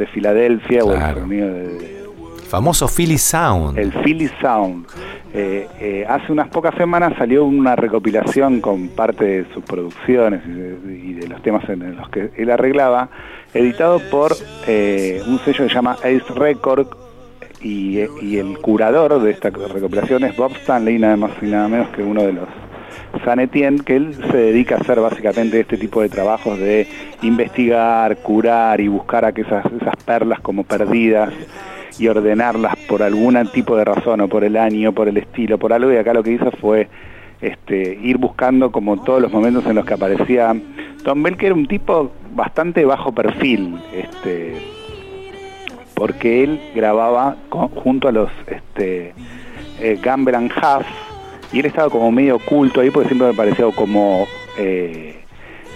de 0.00 0.06
Filadelfia 0.06 0.82
o 0.82 0.90
el 0.92 0.96
Claro. 0.98 1.20
sonido 1.20 1.46
de, 1.52 2.00
Famoso 2.48 2.88
Philly 2.88 3.18
Sound. 3.18 3.78
el 3.78 3.92
Philly 4.02 4.28
Sound. 4.40 4.84
Eh, 5.32 5.68
eh, 5.78 6.06
hace 6.08 6.32
unas 6.32 6.48
pocas 6.48 6.74
semanas 6.74 7.12
salió 7.16 7.44
una 7.44 7.76
recopilación 7.76 8.60
con 8.60 8.88
parte 8.88 9.24
de 9.24 9.44
sus 9.54 9.62
producciones 9.62 10.40
y 10.44 10.50
de, 10.50 10.98
y 10.98 11.12
de 11.12 11.28
los 11.28 11.40
temas 11.42 11.68
en 11.68 11.96
los 11.96 12.08
que 12.08 12.30
él 12.36 12.50
arreglaba, 12.50 13.08
editado 13.54 14.00
por 14.10 14.32
eh, 14.66 15.22
un 15.28 15.38
sello 15.40 15.58
que 15.64 15.68
se 15.68 15.74
llama 15.76 15.92
Ace 16.02 16.24
Record 16.34 16.88
y, 17.62 18.00
y 18.22 18.38
el 18.38 18.58
curador 18.58 19.20
de 19.22 19.30
esta 19.30 19.50
recopilación 19.50 20.24
es 20.24 20.36
Bob 20.36 20.50
Stanley, 20.62 20.98
nada 20.98 21.16
más 21.16 21.30
y 21.40 21.46
nada 21.46 21.68
menos 21.68 21.88
que 21.90 22.02
uno 22.02 22.22
de 22.24 22.32
los 22.32 22.48
San 23.24 23.40
Etienne, 23.40 23.80
que 23.84 23.96
él 23.96 24.14
se 24.30 24.36
dedica 24.36 24.76
a 24.76 24.78
hacer 24.78 25.00
básicamente 25.00 25.60
este 25.60 25.76
tipo 25.76 26.02
de 26.02 26.08
trabajos 26.08 26.58
de 26.58 26.86
investigar, 27.22 28.16
curar 28.18 28.80
y 28.80 28.88
buscar 28.88 29.24
aquellas 29.24 29.64
esas 29.66 29.96
perlas 30.04 30.40
como 30.40 30.64
perdidas 30.64 31.32
y 31.98 32.08
ordenarlas 32.08 32.76
por 32.88 33.02
algún 33.02 33.36
tipo 33.52 33.76
de 33.76 33.84
razón 33.84 34.20
o 34.22 34.28
por 34.28 34.44
el 34.44 34.56
año, 34.56 34.92
por 34.92 35.08
el 35.08 35.16
estilo, 35.16 35.58
por 35.58 35.72
algo. 35.72 35.92
Y 35.92 35.96
acá 35.96 36.14
lo 36.14 36.22
que 36.22 36.32
hizo 36.32 36.50
fue 36.52 36.88
este, 37.40 37.98
ir 38.02 38.18
buscando 38.18 38.70
como 38.70 39.02
todos 39.02 39.20
los 39.20 39.32
momentos 39.32 39.64
en 39.66 39.76
los 39.76 39.84
que 39.84 39.94
aparecía 39.94 40.54
Tom 41.04 41.22
Bell, 41.22 41.36
que 41.36 41.46
era 41.46 41.54
un 41.54 41.66
tipo 41.66 42.10
bastante 42.34 42.84
bajo 42.84 43.12
perfil, 43.12 43.78
este, 43.94 44.54
porque 45.94 46.44
él 46.44 46.60
grababa 46.74 47.36
junto 47.50 48.08
a 48.08 48.12
los 48.12 48.30
este, 48.46 49.14
eh, 49.80 49.98
Gamble 50.02 50.36
and 50.36 50.52
Huff 50.52 50.86
y 51.52 51.60
él 51.60 51.66
estaba 51.66 51.90
como 51.90 52.10
medio 52.10 52.36
oculto 52.36 52.80
ahí 52.80 52.90
porque 52.90 53.08
siempre 53.08 53.28
me 53.28 53.34
pareció 53.34 53.72
como 53.72 54.26
eh, 54.58 55.20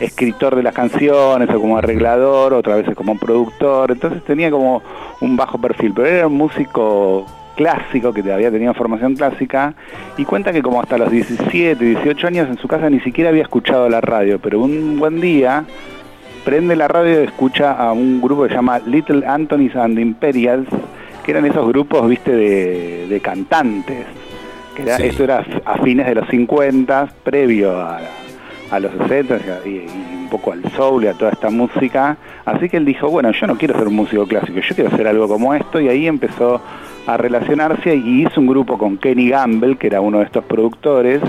escritor 0.01 0.57
de 0.57 0.63
las 0.63 0.75
canciones 0.75 1.49
o 1.51 1.61
como 1.61 1.77
arreglador, 1.77 2.55
otras 2.55 2.79
veces 2.79 2.95
como 2.95 3.19
productor, 3.19 3.93
entonces 3.93 4.23
tenía 4.25 4.51
como 4.51 4.83
un 5.21 5.37
bajo 5.37 5.59
perfil, 5.59 5.93
pero 5.95 6.09
era 6.09 6.27
un 6.27 6.37
músico 6.37 7.27
clásico 7.57 8.13
que 8.13 8.33
había 8.33 8.51
tenido 8.51 8.75
formación 8.75 9.15
clásica 9.15 9.75
y 10.17 10.25
cuenta 10.25 10.53
que 10.53 10.63
como 10.63 10.81
hasta 10.81 10.99
los 10.99 11.11
17, 11.11 11.83
18 11.85 12.27
años 12.27 12.49
en 12.49 12.59
su 12.59 12.67
casa 12.67 12.91
ni 12.91 13.01
siquiera 13.01 13.31
había 13.31 13.43
escuchado 13.43 13.89
la 13.89 14.01
radio, 14.01 14.41
pero 14.41 14.61
un 14.61 14.99
buen 14.99 15.21
día 15.21 15.65
prende 16.45 16.77
la 16.77 16.89
radio 16.89 17.23
y 17.23 17.25
escucha 17.25 17.73
a 17.73 17.93
un 17.93 18.21
grupo 18.21 18.43
que 18.43 18.51
se 18.51 18.55
llama 18.57 18.81
Little 18.81 19.27
Anthony's 19.27 19.75
and 19.77 19.99
Imperials, 19.99 20.69
que 21.25 21.31
eran 21.31 21.47
esos 21.47 21.67
grupos, 21.67 22.07
viste, 22.09 22.33
de, 22.33 23.07
de 23.09 23.21
cantantes. 23.21 24.05
Que 24.75 24.83
era, 24.83 24.97
Sí. 24.97 25.05
Esto 25.05 25.25
era 25.25 25.45
a 25.65 25.79
fines 25.83 26.07
de 26.07 26.15
los 26.15 26.29
50, 26.29 27.09
previo 27.23 27.77
a, 27.81 28.01
a 28.71 28.81
los 28.81 28.93
60 28.93 29.39
y, 29.65 29.69
y 29.69 29.87
un 30.23 30.29
poco 30.31 30.53
al 30.53 30.63
soul 30.73 31.05
y 31.05 31.07
a 31.07 31.15
toda 31.15 31.31
esta 31.33 31.51
música. 31.51 32.17
Así 32.45 32.69
que 32.69 32.77
él 32.77 32.85
dijo, 32.85 33.09
bueno, 33.09 33.31
yo 33.33 33.47
no 33.47 33.57
quiero 33.57 33.79
ser 33.79 33.89
un 33.89 33.95
músico 33.95 34.27
clásico, 34.27 34.59
yo 34.61 34.75
quiero 34.75 34.91
hacer 34.91 35.07
algo 35.07 35.29
como 35.29 35.55
esto. 35.55 35.81
Y 35.81 35.89
ahí 35.89 36.07
empezó 36.07 36.61
a 37.07 37.17
relacionarse 37.17 37.95
y 37.95 38.23
hizo 38.27 38.41
un 38.41 38.47
grupo 38.47 38.79
con 38.79 38.97
Kenny 38.97 39.29
Gamble, 39.29 39.77
que 39.77 39.87
era 39.89 40.01
uno 40.01 40.19
de 40.19 40.25
estos 40.25 40.45
productores. 40.45 41.21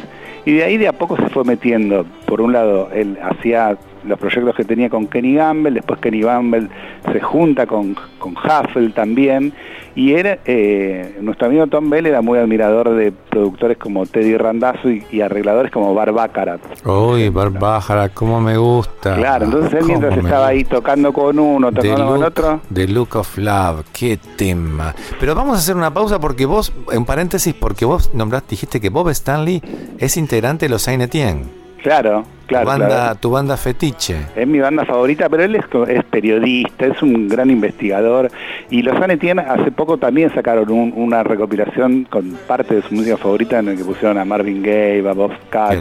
Y 0.46 0.54
de 0.54 0.64
ahí 0.64 0.78
de 0.78 0.88
a 0.88 0.94
poco 0.94 1.16
se 1.18 1.28
fue 1.30 1.44
metiendo. 1.44 2.06
Por 2.26 2.42
un 2.42 2.54
lado, 2.54 2.90
él 2.94 3.18
hacía 3.22 3.78
los 4.08 4.20
proyectos 4.20 4.56
que 4.56 4.64
tenía 4.64 4.90
con 4.90 5.08
Kenny 5.08 5.36
Gamble, 5.36 5.72
después 5.72 6.00
Kenny 6.00 6.22
Gamble 6.22 6.68
se 7.12 7.20
junta 7.20 7.66
con, 7.66 7.96
con 8.20 8.36
Huffle 8.36 8.90
también, 8.90 9.54
y 9.96 10.14
era, 10.14 10.40
eh, 10.46 11.18
nuestro 11.22 11.48
amigo 11.48 11.68
Tom 11.68 11.90
Bell 11.90 12.06
era 12.06 12.22
muy 12.22 12.38
admirador 12.38 12.90
de 12.96 13.14
productores 13.14 13.78
como 13.78 14.06
Teddy 14.06 14.36
Randazzo 14.36 14.90
y, 14.90 15.06
y 15.10 15.22
arregladores 15.22 15.72
como 15.72 15.94
Bar 15.94 16.12
Baccarat. 16.12 16.60
Uy, 16.86 17.30
Barbájara, 17.30 18.10
cómo 18.10 18.42
me 18.42 18.58
gusta. 18.58 19.16
Claro, 19.16 19.46
entonces 19.46 19.74
él 19.74 19.86
mientras 19.86 20.18
estaba 20.18 20.48
ahí 20.48 20.66
tocando 20.66 21.14
con 21.14 21.40
uno, 21.40 21.72
tocando 21.72 22.08
con 22.08 22.24
otro, 22.24 22.60
The 22.74 22.88
Look 22.90 23.16
of 23.16 23.38
Love, 23.38 23.86
qué 23.94 24.20
tema. 24.36 24.94
Pero 25.20 25.34
vamos 25.34 25.56
a 25.56 25.60
hacer 25.60 25.78
una 25.78 25.94
pausa 25.94 26.20
porque 26.20 26.46
vos, 26.46 26.74
en 26.92 27.06
paréntesis, 27.06 27.54
porque 27.54 27.86
vos 27.86 28.14
nombraste, 28.14 28.50
dijiste 28.52 28.82
que 28.82 28.90
Bob 28.90 29.10
Stanley 29.10 29.62
es 29.98 30.18
integrante 30.18 30.66
de 30.66 30.70
los 30.70 30.82
Saint 30.82 31.04
Etienne. 31.04 31.44
claro, 31.82 32.26
claro. 32.46 32.66
tu, 32.66 32.70
banda, 32.70 32.88
claro. 32.88 33.16
tu 33.20 33.30
banda 33.32 33.58
fetiche. 33.58 34.16
Es 34.36 34.48
mi 34.48 34.60
banda 34.60 34.86
favorita, 34.86 35.30
pero 35.30 35.44
él 35.44 35.56
es, 35.56 36.04
periodista, 36.06 36.86
es 36.86 37.02
un 37.02 37.28
gran 37.28 37.50
investigador. 37.50 38.30
Y 38.70 38.82
los 38.82 38.98
San 39.00 39.12
Etienne 39.12 39.40
hace 39.42 39.72
poco 39.72 39.98
también 39.98 40.34
sacaron 40.34 40.70
un- 40.72 40.94
una 40.96 41.24
recopilación 41.24 42.06
con 42.10 42.32
parte 42.48 42.76
de 42.76 42.82
su 42.82 42.94
música 42.96 43.18
favorita 43.18 43.60
en 43.60 43.70
el 43.70 43.78
que 43.78 43.84
pusieron 43.84 44.18
a 44.18 44.26
Marvin 44.26 44.62
Gaye, 44.64 45.08
a 45.08 45.14
Bob 45.14 45.32
Scott, 45.48 45.78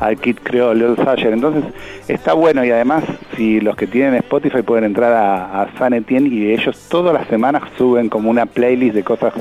al 0.00 0.16
Kid 0.18 0.36
Creole, 0.42 0.86
Lil 0.88 0.96
Sayer. 1.04 1.32
Entonces 1.32 1.64
está 2.08 2.32
bueno 2.34 2.64
y 2.64 2.70
además 2.70 3.04
si 3.36 3.60
los 3.60 3.76
que 3.76 3.86
tienen 3.86 4.14
Spotify 4.14 4.62
pueden 4.62 4.84
entrar 4.84 5.12
a, 5.12 5.62
a 5.62 5.68
San 5.78 5.92
Etienne 5.94 6.28
y 6.28 6.52
ellos 6.52 6.86
todas 6.88 7.12
las 7.14 7.26
semanas 7.28 7.62
suben 7.78 8.08
como 8.08 8.30
una 8.30 8.46
playlist 8.46 8.94
de 8.94 9.02
cosas 9.02 9.32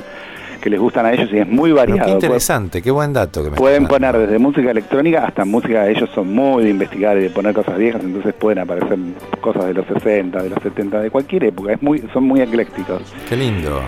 que 0.59 0.69
les 0.69 0.79
gustan 0.79 1.05
a 1.05 1.13
ellos 1.13 1.29
y 1.31 1.37
es 1.37 1.47
muy 1.47 1.71
Pero 1.71 1.77
variado. 1.77 2.05
qué 2.05 2.11
interesante, 2.11 2.81
qué 2.81 2.91
buen 2.91 3.13
dato 3.13 3.43
que 3.43 3.51
me 3.51 3.55
Pueden 3.55 3.87
poner 3.87 4.17
desde 4.17 4.37
música 4.39 4.71
electrónica 4.71 5.25
hasta 5.25 5.45
música, 5.45 5.87
ellos 5.87 6.09
son 6.13 6.33
muy 6.33 6.63
de 6.63 6.69
investigar 6.69 7.17
y 7.17 7.21
de 7.21 7.29
poner 7.29 7.53
cosas 7.53 7.77
viejas, 7.77 8.03
entonces 8.03 8.33
pueden 8.33 8.59
aparecer 8.59 8.97
cosas 9.41 9.65
de 9.65 9.73
los 9.73 9.85
60, 9.87 10.43
de 10.43 10.49
los 10.49 10.61
70, 10.61 10.99
de 11.01 11.09
cualquier 11.09 11.45
época, 11.45 11.73
es 11.73 11.81
muy, 11.81 12.03
son 12.13 12.23
muy 12.23 12.41
eclécticos. 12.41 13.01
Qué 13.27 13.35
lindo. 13.35 13.81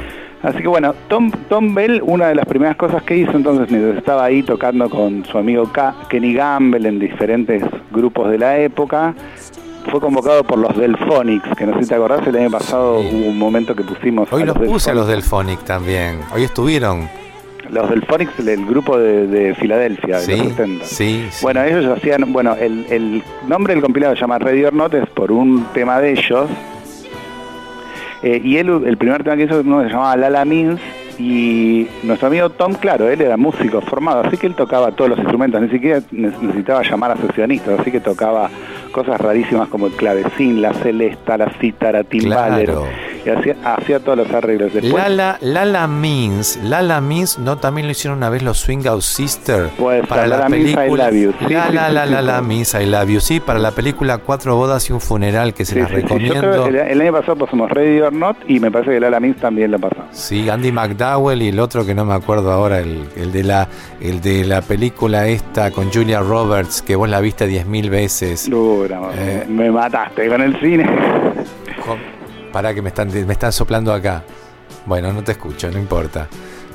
Así 0.44 0.60
que 0.60 0.68
bueno, 0.68 0.96
Tom, 1.08 1.32
Tom 1.50 1.76
Bell, 1.76 2.02
una 2.04 2.30
de 2.30 2.36
las 2.36 2.46
primeras 2.46 2.76
cosas 2.76 3.04
que 3.04 3.16
hizo 3.16 3.32
entonces, 3.32 3.70
mientras 3.70 3.98
estaba 3.98 4.26
ahí 4.26 4.42
tocando 4.42 4.90
con 4.90 5.24
su 5.26 5.38
amigo 5.38 5.70
Kenny 6.10 6.34
Gamble 6.34 6.90
en 6.90 6.98
diferentes 6.98 7.64
grupos 7.92 8.32
de 8.32 8.40
la 8.40 8.58
época, 8.58 9.14
fue 9.90 10.00
convocado 10.00 10.44
por 10.44 10.60
los 10.60 10.76
Delphonics, 10.78 11.56
que 11.58 11.66
no 11.66 11.74
sé 11.78 11.84
si 11.84 11.90
te 11.90 11.96
acordás, 11.96 12.26
el 12.28 12.36
año 12.36 12.52
pasado 12.52 13.00
hubo 13.00 13.28
un 13.30 13.38
momento 13.38 13.76
que 13.76 13.84
pusimos 13.84 14.32
Hoy 14.32 14.44
los 14.44 14.56
puse 14.56 14.92
a 14.92 14.94
Delphonics. 14.94 14.96
los 14.96 15.08
Delphonic 15.08 15.60
también. 15.64 16.20
Hoy 16.34 16.44
estuvieron. 16.44 17.10
Los 17.70 17.90
Delphonics, 17.90 18.38
el 18.40 18.66
grupo 18.66 18.98
de, 18.98 19.28
de 19.28 19.56
Filadelfia, 19.56 20.18
de 20.18 20.24
Sí, 20.26 20.36
los 20.38 20.48
70. 20.50 20.86
sí, 20.86 21.26
Bueno, 21.42 21.64
ellos 21.64 21.86
hacían, 21.98 22.32
bueno, 22.34 22.54
el, 22.60 22.86
el 22.90 23.24
nombre 23.48 23.74
del 23.74 23.82
compilado 23.82 24.14
se 24.16 24.22
llama 24.22 24.40
Ready 24.40 24.66
or 24.66 24.74
Not, 24.74 24.94
es 24.94 25.08
por 25.10 25.32
un 25.32 25.66
tema 25.74 26.00
de 26.02 26.12
ellos. 26.12 26.50
Eh, 28.24 28.42
y 28.44 28.58
él, 28.58 28.70
el 28.86 28.98
primer 28.98 29.24
tema 29.24 29.36
que 29.36 29.44
hizo 29.46 29.62
uno 29.62 29.82
se 29.84 29.90
llamaba 29.90 30.16
Lala 30.16 30.46
Means. 30.46 30.80
Y 31.18 31.88
nuestro 32.04 32.30
amigo 32.30 32.50
Tom, 32.50 32.74
claro, 32.74 33.08
él 33.08 33.22
era 33.22 33.38
músico 33.38 33.80
formado, 33.82 34.22
así 34.26 34.38
que 34.38 34.48
él 34.48 34.56
tocaba 34.56 34.92
todos 34.92 35.12
los 35.12 35.20
instrumentos, 35.20 35.62
ni 35.62 35.70
siquiera 35.70 36.02
ne- 36.10 36.32
necesitaba 36.42 36.82
llamar 36.82 37.12
a 37.12 37.18
sesionistas, 37.18 37.80
así 37.80 37.92
que 37.92 38.00
tocaba 38.00 38.50
cosas 38.92 39.20
rarísimas 39.20 39.70
como 39.70 39.88
el 39.88 39.94
clavecín, 39.94 40.62
la 40.62 40.74
celesta, 40.74 41.38
la 41.38 41.52
cítara, 41.60 42.04
timbales. 42.04 42.70
Y 43.26 43.30
hacía, 43.30 43.56
hacía 43.64 44.00
todos 44.00 44.18
los 44.18 44.32
arreglos. 44.32 44.74
Después, 44.74 44.94
Lala, 44.94 45.38
Lala 45.42 45.88
Means, 45.88 46.60
Lala 46.64 47.02
Means, 47.02 47.38
¿no? 47.40 47.58
También 47.58 47.88
lo 47.88 47.92
hicieron 47.92 48.18
una 48.18 48.30
vez 48.30 48.42
los 48.44 48.58
Swing 48.60 48.86
Out 48.88 49.02
Sister 49.02 49.68
Puede 49.78 50.04
para 50.04 50.28
la 50.28 50.38
Lala 50.38 50.50
Means, 50.50 50.70
I 50.72 50.76
película. 50.76 51.12
Love 51.12 51.22
You. 51.22 51.34
Sí, 51.48 51.54
La 51.54 51.68
sí, 51.68 51.74
la 51.74 51.88
sí, 51.88 51.94
la 51.94 52.06
sí, 52.06 52.12
la 52.12 52.20
sí. 52.20 52.26
la 52.26 52.42
Means 52.42 52.74
I 52.74 52.86
Love 52.86 53.10
You, 53.10 53.20
sí, 53.20 53.40
para 53.40 53.60
la 53.60 53.72
película 53.72 54.18
Cuatro 54.20 54.56
bodas 54.56 54.90
y 54.90 54.94
un 54.94 55.02
funeral 55.02 55.54
que 55.54 55.66
se 55.66 55.80
las 55.80 55.90
yo 55.90 55.96
recomiendo. 55.96 56.40
creo 56.40 56.64
que 56.64 56.70
el, 56.70 56.76
el 56.78 57.02
año 57.02 57.12
pasado 57.14 57.36
pusimos 57.38 57.70
Ready 57.72 58.02
or 58.02 58.14
Not 58.14 58.38
y 58.48 58.60
me 58.60 58.72
parece 58.72 58.92
que 58.92 59.00
Lala 59.00 59.20
Means 59.20 59.38
también 59.38 59.72
lo 59.72 59.80
pasó. 59.80 60.04
Sí, 60.12 60.50
Andy 60.50 60.72
McDowell 60.72 61.42
y 61.42 61.50
el 61.50 61.60
otro 61.60 61.86
que 61.86 61.94
no 61.94 62.06
me 62.06 62.14
acuerdo 62.14 62.52
ahora, 62.52 62.80
el, 62.80 63.08
el 63.16 63.32
de 63.32 63.44
la 63.44 63.68
el 64.00 64.20
de 64.22 64.46
la 64.46 64.62
película 64.62 65.28
esta 65.28 65.72
con 65.72 65.92
Julia 65.92 66.20
Roberts, 66.22 66.82
que 66.82 66.96
vos 66.96 67.08
la 67.10 67.20
viste 67.22 67.46
diez 67.48 67.66
mil 67.66 67.90
veces. 67.90 68.50
Dura, 68.50 69.00
Eh. 69.16 69.46
me 69.48 69.70
mataste 69.72 70.28
con 70.28 70.42
el 70.42 70.60
cine. 70.60 70.86
Para 72.52 72.74
que 72.74 72.82
me 72.82 72.90
están, 72.90 73.10
me 73.26 73.34
están 73.34 73.52
soplando 73.52 73.94
acá. 73.94 74.24
Bueno, 74.86 75.12
no 75.14 75.24
te 75.24 75.34
escucho, 75.34 75.70
no 75.72 75.78
importa. 75.80 76.28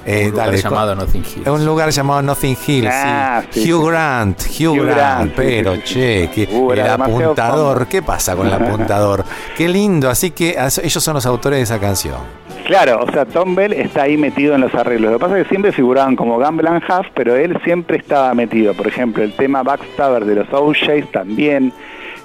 Eh, 0.08 0.26
Un 0.26 0.30
lugar 0.30 0.46
dale, 0.46 0.58
llamado 0.62 0.94
Notting 0.94 1.24
Hill. 1.24 1.42
Es 1.42 1.48
un 1.48 1.66
lugar 1.66 1.90
llamado 1.90 2.22
Nothing 2.22 2.56
Hill, 2.64 2.88
Ah, 2.88 3.42
sí. 3.50 3.62
sí, 3.64 3.72
Hugh 3.72 3.82
sí. 3.82 3.88
Grant, 3.90 4.40
Hugh, 4.60 4.78
Hugh 4.78 4.84
Grant, 4.86 5.32
pero 5.34 5.74
sí, 5.74 5.80
sí, 5.84 5.94
che, 5.94 6.30
que 6.32 6.48
Uh, 6.54 6.72
era 6.72 6.94
el 6.94 7.02
apuntador. 7.02 7.86
¿qué 7.88 8.02
pasa 8.02 8.36
con 8.36 8.46
el 8.46 8.52
apuntador? 8.54 9.24
Qué 9.56 9.68
lindo, 9.68 10.08
así 10.08 10.30
que 10.30 10.56
ellos 10.82 11.02
son 11.02 11.14
los 11.14 11.26
autores 11.26 11.58
de 11.58 11.62
esa 11.64 11.80
canción. 11.80 12.18
Claro, 12.66 13.00
o 13.02 13.10
sea, 13.10 13.24
Tom 13.24 13.56
Bell 13.56 13.72
está 13.72 14.02
ahí 14.02 14.16
metido 14.16 14.54
en 14.54 14.60
los 14.60 14.74
arreglos. 14.76 15.10
Lo 15.10 15.18
que 15.18 15.24
pasa 15.24 15.38
es 15.38 15.42
que 15.44 15.48
siempre 15.50 15.72
figuraban 15.72 16.14
como 16.14 16.38
Gamble 16.38 16.68
and 16.68 16.82
Huff, 16.88 17.06
pero 17.14 17.34
él 17.34 17.58
siempre 17.64 17.96
estaba 17.96 18.32
metido. 18.34 18.74
Por 18.74 18.86
ejemplo, 18.86 19.24
el 19.24 19.32
tema 19.34 19.64
Backstabber 19.64 20.24
de 20.24 20.36
los 20.36 20.46
OJs 20.52 21.10
también 21.10 21.72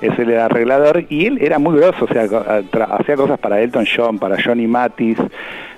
es 0.01 0.17
el 0.17 0.37
arreglador 0.37 1.05
y 1.09 1.25
él 1.25 1.37
era 1.41 1.59
muy 1.59 1.77
grosso, 1.77 2.05
o 2.05 2.07
sea, 2.07 2.23
hacía 2.89 3.15
cosas 3.15 3.39
para 3.39 3.61
Elton 3.61 3.85
John, 3.85 4.19
para 4.19 4.41
Johnny 4.41 4.67
Mathis, 4.67 5.17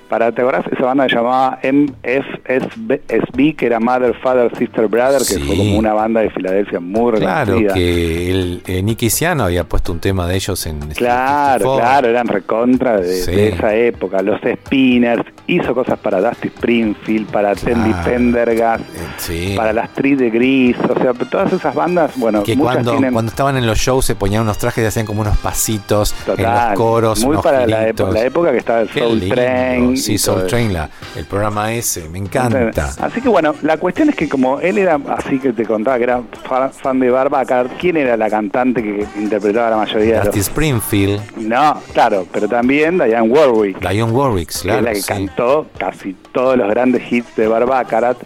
para, 0.08 0.32
¿te 0.32 0.42
acordás? 0.42 0.64
Esa 0.70 0.84
banda 0.86 1.06
que 1.06 1.14
llamaba 1.14 1.58
MFSB, 1.62 3.56
que 3.56 3.66
era 3.66 3.80
Mother, 3.80 4.14
Father, 4.22 4.50
Sister, 4.56 4.86
Brother, 4.88 5.22
que 5.26 5.38
fue 5.38 5.56
como 5.56 5.76
una 5.78 5.92
banda 5.94 6.20
de 6.20 6.30
Filadelfia 6.30 6.80
muy 6.80 7.12
Claro 7.14 7.44
reconocida. 7.56 7.74
que 7.74 8.30
el, 8.30 8.62
eh, 8.66 8.82
Nicky 8.82 9.10
Siano 9.10 9.44
había 9.44 9.64
puesto 9.64 9.92
un 9.92 10.00
tema 10.00 10.26
de 10.26 10.36
ellos 10.36 10.64
en 10.66 10.78
Claro, 10.80 11.64
54. 11.64 11.76
claro, 11.78 12.08
eran 12.08 12.28
recontra 12.28 13.00
de, 13.00 13.12
Sí. 13.22 13.30
de 13.32 13.48
esa 13.48 13.74
época. 13.74 14.22
Los 14.22 14.40
Spinners, 14.40 15.22
hizo 15.46 15.74
cosas 15.74 15.98
para 15.98 16.20
Dusty 16.20 16.48
Springfield, 16.48 17.26
para 17.30 17.54
Tandy 17.54 17.90
Claro. 17.90 18.10
Pendergast, 18.10 18.84
Sí. 19.18 19.54
para 19.56 19.72
las 19.72 19.90
Tri 19.94 20.14
de 20.14 20.30
Gris, 20.30 20.76
o 20.88 21.00
sea, 21.00 21.12
todas 21.12 21.52
esas 21.52 21.74
bandas, 21.74 22.12
bueno, 22.16 22.42
que 22.42 22.56
muchas 22.56 22.74
cuando, 22.74 22.90
tienen 22.92 23.12
cuando 23.12 23.30
estaban 23.30 23.56
en 23.56 23.66
los 23.66 23.78
shows 23.78 24.04
se 24.04 24.14
ponían 24.14 24.42
unos 24.42 24.58
trajes 24.58 24.84
y 24.84 24.86
hacían 24.86 25.06
como 25.06 25.20
unos 25.20 25.36
pasitos 25.38 26.14
en 26.20 26.36
total, 26.36 26.68
los 26.70 26.78
coros, 26.78 27.20
muy 27.24 27.30
unos 27.32 27.42
para 27.44 27.66
la, 27.66 27.82
la 27.92 28.24
época 28.24 28.52
que 28.52 28.58
estaba 28.58 28.80
el 28.82 28.88
Soul. 28.90 29.20
Train. 29.28 29.93
Sí, 29.96 30.18
Soul 30.18 30.46
Train, 30.46 30.72
la- 30.72 30.88
el 31.16 31.24
programa 31.26 31.72
ese, 31.72 32.08
me 32.08 32.18
encanta. 32.18 32.90
Así 33.00 33.20
que 33.20 33.28
bueno, 33.28 33.54
la 33.62 33.76
cuestión 33.76 34.08
es 34.10 34.16
que 34.16 34.28
como 34.28 34.60
él 34.60 34.78
era, 34.78 34.98
así 35.16 35.38
que 35.38 35.52
te 35.52 35.64
contaba 35.64 35.96
que 35.98 36.04
era 36.04 36.20
fa- 36.48 36.70
fan 36.70 37.00
de 37.00 37.10
Barbacar, 37.10 37.68
¿quién 37.78 37.96
era 37.96 38.16
la 38.16 38.28
cantante 38.30 38.82
que 38.82 39.06
interpretaba 39.16 39.70
la 39.70 39.76
mayoría 39.76 40.20
de 40.20 40.24
los... 40.26 40.36
Springfield, 40.36 41.20
No, 41.36 41.80
claro, 41.92 42.26
pero 42.32 42.48
también 42.48 42.98
Diane 42.98 43.28
Warwick. 43.28 43.78
Dionne 43.80 44.12
Warwick, 44.12 44.48
que 44.52 44.58
claro. 44.60 44.78
es 44.80 44.84
la 44.84 44.90
que 44.92 45.00
sí. 45.00 45.06
cantó 45.08 45.66
casi 45.78 46.14
todos 46.32 46.56
los 46.56 46.68
grandes 46.68 47.02
hits 47.10 47.34
de 47.36 47.46
Barbácarat. 47.48 48.16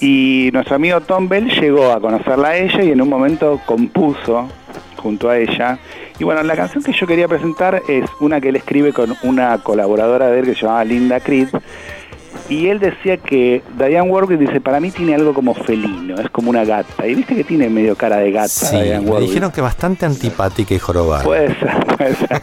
Y 0.00 0.50
nuestro 0.52 0.76
amigo 0.76 1.00
Tom 1.00 1.28
Bell 1.28 1.48
llegó 1.48 1.90
a 1.92 2.00
conocerla 2.00 2.48
a 2.48 2.56
ella 2.56 2.82
y 2.82 2.90
en 2.90 3.00
un 3.00 3.08
momento 3.08 3.60
compuso 3.64 4.48
junto 4.96 5.30
a 5.30 5.38
ella. 5.38 5.78
Y 6.18 6.24
bueno, 6.24 6.42
la 6.42 6.54
canción 6.54 6.82
que 6.82 6.92
yo 6.92 7.06
quería 7.06 7.26
presentar 7.26 7.82
es 7.88 8.08
una 8.20 8.40
que 8.40 8.50
él 8.50 8.56
escribe 8.56 8.92
con 8.92 9.14
una 9.22 9.58
colaboradora 9.58 10.28
de 10.28 10.40
él 10.40 10.46
que 10.46 10.54
se 10.54 10.60
llamaba 10.62 10.84
Linda 10.84 11.20
Creed. 11.20 11.48
Y 12.48 12.66
él 12.66 12.78
decía 12.78 13.16
que 13.16 13.62
Diane 13.78 14.02
Warwick 14.02 14.38
dice, 14.38 14.60
para 14.60 14.78
mí 14.78 14.90
tiene 14.90 15.14
algo 15.14 15.32
como 15.32 15.54
felino, 15.54 16.16
es 16.20 16.28
como 16.30 16.50
una 16.50 16.64
gata. 16.64 17.06
Y 17.06 17.14
viste 17.14 17.34
que 17.34 17.42
tiene 17.42 17.70
medio 17.70 17.96
cara 17.96 18.18
de 18.18 18.30
gata 18.32 18.48
Sí, 18.48 18.76
Diane 18.76 19.00
me 19.00 19.10
Warwick. 19.10 19.28
dijeron 19.28 19.50
que 19.50 19.60
bastante 19.60 20.04
antipática 20.04 20.74
y 20.74 20.78
jorobada. 20.78 21.24
Puede 21.24 21.48
ser, 21.58 21.86
puede 21.96 22.14
ser. 22.14 22.42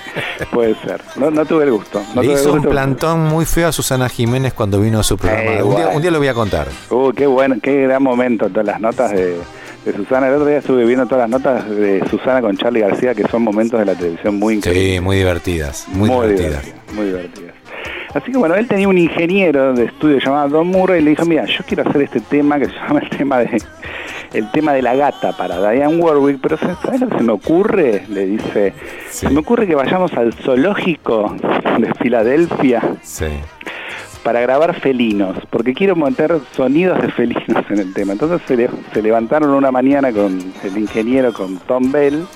puede 0.52 0.74
ser. 0.76 1.00
No, 1.16 1.30
no 1.30 1.44
tuve 1.44 1.64
el 1.64 1.72
gusto. 1.72 2.00
No 2.14 2.22
Le 2.22 2.28
tuve 2.28 2.40
el 2.40 2.40
hizo 2.40 2.52
un 2.54 2.62
plantón 2.62 3.24
muy 3.24 3.44
feo 3.44 3.68
a 3.68 3.72
Susana 3.72 4.08
Jiménez 4.08 4.54
cuando 4.54 4.80
vino 4.80 5.00
a 5.00 5.02
su 5.02 5.18
programa. 5.18 5.50
Eh, 5.50 5.62
un, 5.62 5.76
día, 5.76 5.88
un 5.88 6.00
día 6.02 6.10
lo 6.10 6.18
voy 6.18 6.28
a 6.28 6.34
contar. 6.34 6.66
Uh, 6.90 7.12
qué 7.12 7.26
bueno, 7.26 7.56
qué 7.62 7.82
gran 7.82 8.02
momento 8.02 8.48
todas 8.48 8.66
las 8.66 8.80
notas 8.80 9.10
de, 9.12 9.36
de 9.84 9.92
Susana. 9.92 10.28
El 10.28 10.34
otro 10.34 10.46
día 10.46 10.58
estuve 10.58 10.84
viendo 10.84 11.06
todas 11.06 11.28
las 11.28 11.40
notas 11.40 11.68
de 11.70 12.02
Susana 12.08 12.40
con 12.40 12.56
Charlie 12.56 12.80
García, 12.80 13.14
que 13.14 13.26
son 13.28 13.42
momentos 13.42 13.78
de 13.78 13.86
la 13.86 13.94
televisión 13.94 14.38
muy 14.38 14.54
increíbles. 14.54 14.94
Sí, 14.94 15.00
muy 15.00 15.16
divertidas, 15.16 15.86
muy, 15.88 16.08
divertidas. 16.08 16.64
Muy 16.94 17.06
divertidas. 17.06 17.54
Así 18.14 18.30
que 18.30 18.38
bueno, 18.38 18.54
él 18.54 18.68
tenía 18.68 18.88
un 18.88 18.96
ingeniero 18.96 19.74
de 19.74 19.86
estudio 19.86 20.18
llamado 20.18 20.48
Don 20.48 20.68
Murray 20.68 21.00
y 21.00 21.04
le 21.04 21.10
dijo, 21.10 21.24
mira, 21.24 21.44
yo 21.46 21.64
quiero 21.66 21.88
hacer 21.88 22.02
este 22.02 22.20
tema 22.20 22.60
que 22.60 22.66
se 22.66 22.72
llama 22.72 23.00
el 23.00 23.10
tema 23.10 23.38
de 23.40 23.60
el 24.34 24.50
tema 24.50 24.72
de 24.72 24.82
la 24.82 24.94
gata 24.94 25.32
para 25.32 25.60
Diane 25.70 25.96
Warwick, 25.96 26.40
pero 26.40 26.56
¿sabes 26.56 27.00
lo 27.00 27.08
que 27.08 27.18
se 27.18 27.22
me 27.22 27.32
ocurre? 27.32 28.04
Le 28.08 28.26
dice, 28.26 28.72
se 29.08 29.30
me 29.30 29.40
ocurre 29.40 29.66
que 29.66 29.74
vayamos 29.74 30.12
al 30.14 30.32
zoológico 30.32 31.36
de 31.78 31.94
Filadelfia 31.94 32.82
Sí. 33.02 33.26
Para 34.24 34.40
grabar 34.40 34.74
felinos, 34.80 35.36
porque 35.50 35.72
quiero 35.74 35.94
meter 35.94 36.38
sonidos 36.56 37.00
de 37.00 37.10
felinos 37.12 37.64
en 37.70 37.78
el 37.78 37.94
tema. 37.94 38.12
Entonces 38.14 38.40
se, 38.48 38.56
le- 38.56 38.70
se 38.92 39.02
levantaron 39.02 39.50
una 39.50 39.70
mañana 39.70 40.10
con 40.12 40.40
el 40.64 40.78
ingeniero, 40.78 41.32
con 41.32 41.58
Tom 41.58 41.92
Bell, 41.92 42.26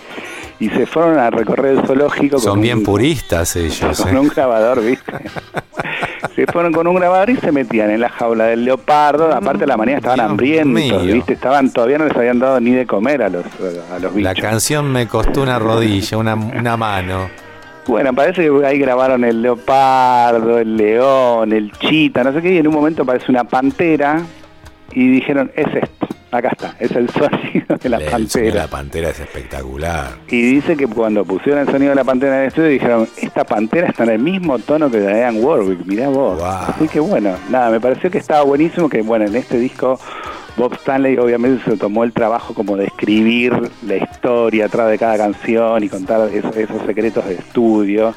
y 0.61 0.69
se 0.71 0.87
fueron 0.87 1.19
a 1.19 1.31
recorrer 1.31 1.79
el 1.79 1.87
zoológico 1.87 2.39
Son 2.39 2.55
con, 2.55 2.61
bien 2.61 2.79
un, 2.79 2.85
puristas 2.85 3.57
ellos. 3.57 4.01
con 4.03 4.15
¿eh? 4.15 4.19
un 4.21 4.29
grabador, 4.29 4.85
¿viste? 4.85 5.13
se 6.35 6.47
fueron 6.47 6.73
con 6.73 6.87
un 6.87 6.97
grabador 6.97 7.31
y 7.31 7.37
se 7.37 7.53
metían 7.53 7.91
en 7.91 8.01
la 8.01 8.09
jaula 8.09 8.45
del 8.47 8.65
leopardo. 8.65 9.33
Aparte, 9.33 9.65
a 9.65 9.67
la 9.69 9.77
mañana 9.77 9.99
estaban 9.99 10.21
hambrientos, 10.21 10.75
mío. 11.03 11.15
¿viste? 11.15 11.33
Estaban, 11.35 11.73
todavía 11.73 11.99
no 11.99 12.07
les 12.07 12.17
habían 12.17 12.39
dado 12.41 12.61
ni 12.61 12.73
de 12.73 12.87
comer 12.87 13.23
a 13.23 13.29
los, 13.29 13.45
a 13.93 13.99
los 14.01 14.15
La 14.17 14.33
bichos. 14.35 14.43
canción 14.51 14.91
me 14.93 15.07
costó 15.07 15.43
una 15.43 15.59
rodilla, 15.59 16.17
una, 16.19 16.35
una 16.35 16.77
mano. 16.77 17.29
Bueno, 17.89 18.13
parece 18.13 18.43
que 18.43 18.67
ahí 18.67 18.79
grabaron 18.79 19.25
el 19.25 19.41
leopardo, 19.41 20.59
el 20.59 20.77
león, 20.77 21.55
el 21.55 21.73
chita, 21.73 22.23
no 22.23 22.35
sé 22.35 22.43
qué, 22.43 22.53
y 22.53 22.59
en 22.59 22.69
un 22.69 22.75
momento 22.75 23.03
aparece 23.03 23.33
una 23.33 23.45
pantera 23.45 24.23
y 24.93 25.09
dijeron, 25.09 25.51
es 25.57 25.67
esto, 25.75 26.07
acá 26.31 26.51
está, 26.51 26.77
es 26.81 26.91
el 26.93 27.09
sonido 27.09 27.79
de 27.83 27.89
la 27.89 27.97
El 27.97 28.03
sonido 28.05 28.05
de 28.05 28.11
pantera. 28.11 28.55
la 28.55 28.69
pantera 28.69 29.09
es 29.09 29.21
espectacular. 29.21 30.19
Y 30.29 30.43
dice 30.43 30.77
que 30.77 30.87
cuando 30.87 31.25
pusieron 31.25 31.63
el 31.63 31.73
sonido 31.73 31.89
de 31.89 31.97
la 31.97 32.05
pantera 32.05 32.37
en 32.37 32.43
el 32.43 32.49
estudio 32.49 32.69
dijeron, 32.69 33.09
esta 33.17 33.45
pantera 33.45 33.89
está 33.89 34.05
en 34.05 34.11
el 34.11 34.19
mismo 34.19 34.59
tono 34.59 34.91
que 34.91 35.01
Diane 35.01 35.41
Warwick, 35.41 35.87
mirá 35.87 36.11
vos. 36.11 36.43
Así 36.43 36.89
que 36.89 37.01
bueno, 37.01 37.37
nada, 37.49 37.71
me 37.71 37.81
pareció 37.81 38.11
que 38.11 38.19
estaba 38.19 38.45
buenísimo, 38.45 38.91
que 38.91 39.01
bueno, 39.01 39.25
en 39.25 39.35
este 39.35 39.59
disco 39.59 39.99
Bob 40.59 40.75
Stanley 40.75 41.17
obviamente 41.19 41.65
se 41.65 41.77
tomó 41.77 42.03
el 42.03 42.13
trabajo 42.13 42.53
como 42.53 42.77
de 42.77 42.87
escribir 42.87 43.53
la 43.87 43.97
historia 43.97 44.67
atrás 44.67 44.91
de 44.91 44.99
cada 44.99 45.17
canción 45.17 45.85
y 45.85 45.89
contar 45.89 46.29
esos, 46.33 46.57
esos 46.57 46.83
secretos 46.85 47.25
de 47.27 47.35
estudio 47.35 48.15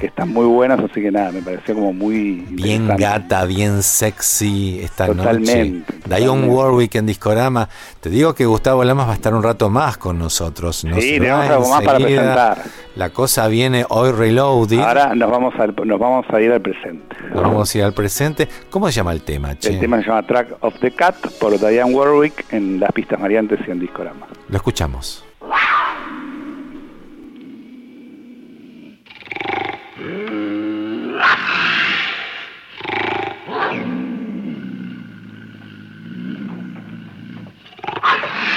que 0.00 0.06
están 0.06 0.30
muy 0.30 0.46
buenos, 0.46 0.80
así 0.80 1.02
que 1.02 1.10
nada, 1.10 1.30
me 1.30 1.42
pareció 1.42 1.74
como 1.74 1.92
muy 1.92 2.44
Bien 2.50 2.88
gata, 2.96 3.44
bien 3.44 3.82
sexy 3.82 4.80
esta 4.82 5.06
Totalmente, 5.06 5.84
noche. 6.08 6.20
Dionne 6.22 6.48
Warwick 6.48 6.94
en 6.94 7.06
Discorama. 7.06 7.68
Te 8.00 8.08
digo 8.08 8.34
que 8.34 8.46
Gustavo 8.46 8.82
Lamas 8.84 9.08
va 9.08 9.12
a 9.12 9.14
estar 9.14 9.34
un 9.34 9.42
rato 9.42 9.68
más 9.68 9.96
con 9.98 10.18
nosotros. 10.18 10.84
Nos 10.84 11.02
Sí, 11.02 11.18
tenemos 11.18 11.48
algo 11.50 11.68
más 11.68 11.82
para 11.82 11.98
presentar. 11.98 12.62
La 12.96 13.10
cosa 13.10 13.48
viene 13.48 13.84
hoy 13.88 14.12
reloaded. 14.12 14.78
Ahora 14.78 15.14
nos 15.14 15.28
vamos, 15.30 15.54
al, 15.58 15.74
nos 15.84 15.98
vamos 15.98 16.26
a 16.30 16.40
ir 16.40 16.52
al 16.52 16.62
presente. 16.62 17.16
Nos 17.32 17.42
vamos 17.42 17.74
a 17.74 17.78
ir 17.78 17.84
al 17.84 17.92
presente. 17.92 18.48
¿Cómo 18.70 18.86
se 18.86 18.92
llama 18.92 19.12
el 19.12 19.22
tema, 19.22 19.58
che? 19.58 19.70
El 19.70 19.80
tema 19.80 20.00
se 20.00 20.06
llama 20.06 20.22
Track 20.22 20.56
of 20.60 20.74
the 20.80 20.92
Cat 20.92 21.16
por 21.40 21.58
Diane 21.74 21.92
Warwick 21.92 22.44
en 22.52 22.78
las 22.78 22.92
pistas 22.92 23.20
variantes 23.20 23.58
y 23.66 23.70
en 23.72 23.80
Discorama. 23.80 24.28
Lo 24.48 24.56
escuchamos. 24.56 25.24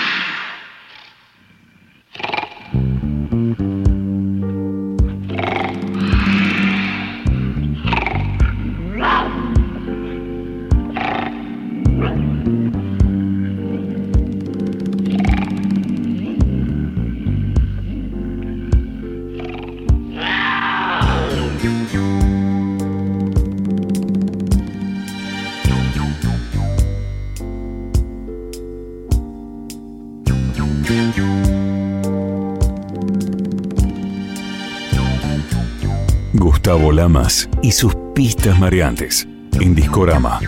Paralamas 36.97 37.47
y 37.61 37.73
sus 37.73 37.95
pistas 38.15 38.57
mareantes 38.57 39.27
en 39.61 39.75
Discorama. 39.75 40.39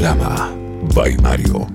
Futurama 0.00 0.48
by 0.94 1.14
Mario. 1.20 1.69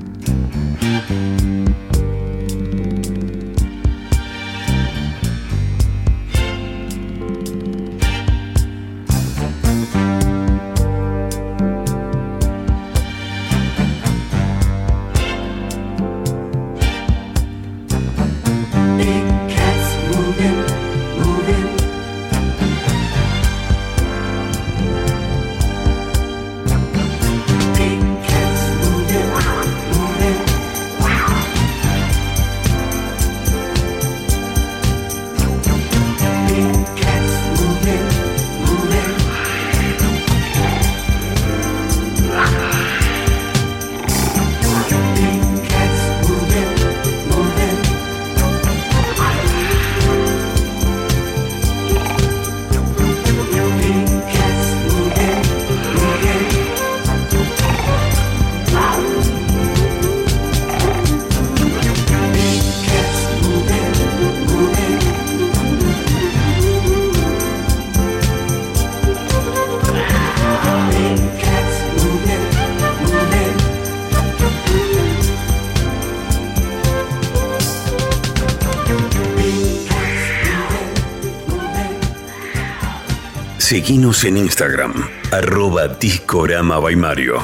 Seguinos 83.65 84.23
en 84.25 84.37
Instagram, 84.37 84.93
arroba 85.31 85.87
Discorama 85.87 86.77
by 86.77 86.95
Mario. 86.95 87.37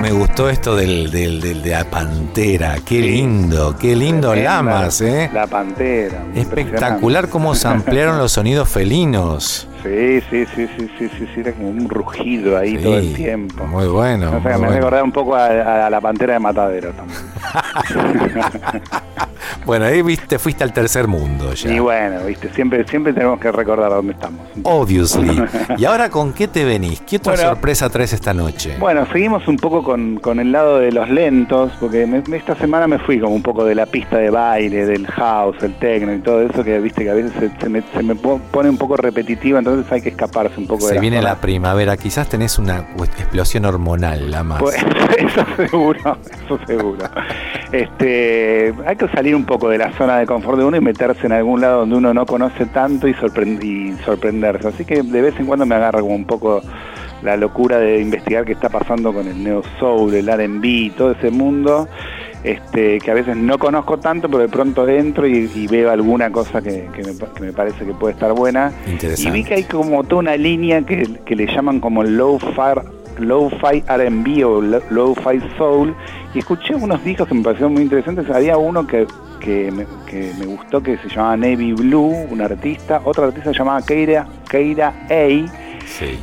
Me 0.00 0.12
gustó 0.12 0.48
esto 0.48 0.76
del, 0.76 1.10
del- 1.10 1.40
del- 1.40 1.60
de 1.62 1.70
la 1.70 1.84
pantera. 1.90 2.76
Qué 2.86 3.00
lindo, 3.00 3.76
qué 3.76 3.96
lindo 3.96 4.30
Tremenda, 4.30 4.54
Lamas, 4.62 5.00
¿eh? 5.00 5.28
La 5.34 5.48
pantera. 5.48 6.24
Espectacular 6.36 7.28
cómo 7.28 7.56
se 7.56 7.66
ampliaron 7.66 8.16
los 8.18 8.30
sonidos 8.30 8.68
felinos. 8.68 9.66
Sí, 9.82 10.20
sí, 10.30 10.44
sí, 10.54 10.68
sí, 10.78 10.88
sí, 10.98 11.10
sí, 11.18 11.26
sí, 11.34 11.40
era 11.40 11.52
como 11.52 11.70
un 11.70 11.88
rugido 11.88 12.56
ahí 12.56 12.78
todo 12.78 12.98
el 12.98 13.12
tiempo. 13.14 13.66
Muy 13.66 13.88
bueno. 13.88 14.28
O 14.36 14.40
sea, 14.40 14.40
muy 14.40 14.50
me 14.52 14.56
bueno. 14.58 14.74
recordaba 14.76 15.02
un 15.02 15.12
poco 15.12 15.34
a, 15.34 15.86
a 15.86 15.90
la 15.90 16.00
pantera 16.00 16.34
de 16.34 16.38
Matadero 16.38 16.90
también. 16.92 17.18
Bueno, 19.64 19.86
ahí 19.86 20.02
viste, 20.02 20.38
fuiste 20.38 20.62
al 20.64 20.72
tercer 20.72 21.06
mundo 21.08 21.52
ya. 21.54 21.72
Y 21.72 21.78
bueno, 21.78 22.24
viste, 22.26 22.48
siempre, 22.54 22.86
siempre 22.86 23.12
tenemos 23.12 23.38
que 23.40 23.50
recordar 23.52 23.90
dónde 23.90 24.12
estamos. 24.12 24.46
Obviously. 24.62 25.42
¿Y 25.78 25.84
ahora 25.84 26.10
con 26.10 26.32
qué 26.32 26.48
te 26.48 26.64
venís? 26.64 27.00
¿Qué 27.02 27.16
otra 27.16 27.32
Bueno. 27.34 27.48
sorpresa 27.50 27.88
traes 27.90 28.12
esta 28.12 28.34
noche? 28.34 28.76
Bueno, 28.78 29.06
seguimos 29.12 29.46
un 29.48 29.56
poco 29.56 29.82
con, 29.82 30.16
con 30.16 30.38
el 30.40 30.52
lado 30.52 30.78
de 30.78 30.92
los 30.92 31.08
lentos, 31.08 31.72
porque 31.80 32.06
me- 32.06 32.22
esta 32.36 32.54
semana 32.56 32.86
me 32.86 32.98
fui 32.98 33.18
como 33.20 33.34
un 33.34 33.42
poco 33.42 33.64
de 33.64 33.74
la 33.74 33.86
pista 33.86 34.18
de 34.18 34.30
baile, 34.30 34.84
del 34.86 35.06
house, 35.06 35.56
el 35.62 35.74
techno 35.78 36.12
y 36.14 36.18
todo 36.20 36.42
eso, 36.42 36.62
que 36.64 36.78
viste 36.80 37.04
que 37.04 37.10
a 37.10 37.14
veces 37.14 37.32
se, 37.38 37.50
se 37.60 37.68
me, 37.68 37.82
se 37.94 38.02
me 38.02 38.14
po- 38.14 38.40
pone 38.50 38.68
un 38.68 38.76
poco 38.78 38.96
repetitivo, 38.96 39.58
entonces 39.58 39.90
hay 39.92 40.02
que 40.02 40.10
escaparse 40.10 40.58
un 40.58 40.66
poco 40.66 40.86
de 40.88 40.94
Se 40.94 41.00
viene 41.00 41.22
la 41.22 41.36
primavera, 41.36 41.96
quizás 41.96 42.28
tenés 42.28 42.58
una 42.58 42.78
explosión 43.18 43.64
hormonal, 43.64 44.30
la 44.30 44.42
más. 44.42 44.60
Pues, 44.60 44.76
eso 45.18 45.44
seguro, 45.56 46.18
eso 46.44 46.58
seguro. 46.66 47.08
Este, 47.72 48.72
hay 48.86 48.96
que 48.96 49.08
salir 49.08 49.34
un 49.34 49.43
poco 49.44 49.68
de 49.68 49.78
la 49.78 49.92
zona 49.92 50.18
de 50.18 50.26
confort 50.26 50.58
de 50.58 50.64
uno 50.64 50.76
y 50.76 50.80
meterse 50.80 51.26
en 51.26 51.32
algún 51.32 51.60
lado 51.60 51.80
donde 51.80 51.96
uno 51.96 52.12
no 52.14 52.26
conoce 52.26 52.66
tanto 52.66 53.06
y, 53.08 53.14
sorprend- 53.14 53.62
y 53.62 53.92
sorprenderse. 54.04 54.68
Así 54.68 54.84
que 54.84 55.02
de 55.02 55.20
vez 55.22 55.34
en 55.38 55.46
cuando 55.46 55.66
me 55.66 55.74
agarra 55.74 56.00
como 56.00 56.14
un 56.14 56.24
poco 56.26 56.60
la 57.22 57.36
locura 57.36 57.78
de 57.78 58.00
investigar 58.00 58.44
qué 58.44 58.52
está 58.52 58.68
pasando 58.68 59.12
con 59.12 59.26
el 59.26 59.42
neo 59.42 59.62
soul, 59.78 60.12
el 60.14 60.28
R&B, 60.28 60.92
todo 60.96 61.12
ese 61.12 61.30
mundo. 61.30 61.88
Este, 62.42 62.98
que 62.98 63.10
a 63.10 63.14
veces 63.14 63.38
no 63.38 63.56
conozco 63.58 63.96
tanto, 63.98 64.28
pero 64.28 64.40
de 64.42 64.50
pronto 64.50 64.86
entro 64.86 65.26
y, 65.26 65.50
y 65.54 65.66
veo 65.66 65.90
alguna 65.90 66.30
cosa 66.30 66.60
que, 66.60 66.90
que 66.94 67.02
me, 67.02 67.14
pa- 67.14 67.32
que 67.34 67.42
me 67.42 67.52
parece 67.54 67.86
que 67.86 67.94
puede 67.94 68.12
estar 68.12 68.34
buena. 68.34 68.70
Interesante. 68.86 69.30
Y 69.30 69.32
vi 69.32 69.44
que 69.48 69.54
hay 69.54 69.62
como 69.64 70.04
toda 70.04 70.20
una 70.20 70.36
línea 70.36 70.82
que, 70.82 71.08
que 71.24 71.34
le 71.36 71.46
llaman 71.46 71.80
como 71.80 72.04
low-fi 72.04 72.80
low-fi 73.18 73.82
R&B 73.88 74.44
o 74.44 74.60
lo- 74.60 74.82
low-fi 74.90 75.40
soul. 75.56 75.94
Y 76.34 76.38
escuché 76.40 76.74
unos 76.74 77.02
discos 77.04 77.28
que 77.28 77.34
me 77.34 77.42
parecieron 77.42 77.72
muy 77.74 77.82
interesantes. 77.82 78.28
Había 78.30 78.56
uno 78.56 78.86
que, 78.86 79.06
que, 79.40 79.70
me, 79.70 79.86
que 80.06 80.32
me 80.38 80.46
gustó 80.46 80.82
que 80.82 80.96
se 80.98 81.08
llamaba 81.08 81.36
Navy 81.36 81.72
Blue, 81.72 82.14
un 82.30 82.40
artista, 82.40 83.00
otro 83.04 83.24
artista 83.24 83.52
se 83.52 83.58
llamaba 83.58 83.82
Keira, 83.82 84.26
Keira 84.48 84.92
A. 85.10 85.26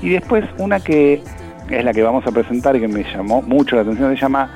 Y 0.02 0.10
después 0.10 0.44
una 0.58 0.80
que 0.80 1.22
es 1.70 1.86
la 1.86 1.94
que 1.94 2.02
vamos 2.04 2.26
a 2.28 2.32
presentar 2.32 2.76
y 2.76 2.82
que 2.82 2.88
me 2.88 3.04
llamó 3.04 3.42
mucho 3.42 3.76
la 3.76 3.84
atención, 3.84 4.14
se 4.14 4.20
llama, 4.22 4.50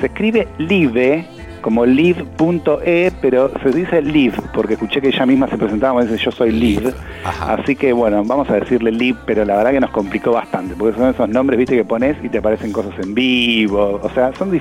se 0.00 0.06
escribe 0.06 0.46
Live 0.58 1.26
como 1.66 1.84
live.e, 1.84 3.10
pero 3.20 3.50
se 3.60 3.70
dice 3.70 4.00
live, 4.00 4.36
porque 4.54 4.74
escuché 4.74 5.00
que 5.00 5.08
ella 5.08 5.26
misma 5.26 5.48
se 5.48 5.58
presentaba, 5.58 5.98
me 5.98 6.06
dice 6.06 6.22
yo 6.24 6.30
soy 6.30 6.52
live. 6.52 6.92
Así 7.24 7.74
que 7.74 7.92
bueno, 7.92 8.22
vamos 8.24 8.48
a 8.50 8.54
decirle 8.54 8.92
live, 8.92 9.18
pero 9.26 9.44
la 9.44 9.56
verdad 9.56 9.72
que 9.72 9.80
nos 9.80 9.90
complicó 9.90 10.30
bastante, 10.30 10.76
porque 10.78 10.96
son 10.96 11.10
esos 11.10 11.28
nombres, 11.28 11.58
viste, 11.58 11.74
que 11.74 11.84
pones 11.84 12.16
y 12.22 12.28
te 12.28 12.38
aparecen 12.38 12.70
cosas 12.70 12.92
en 13.02 13.14
vivo. 13.14 13.98
O 14.00 14.08
sea, 14.10 14.32
son 14.38 14.56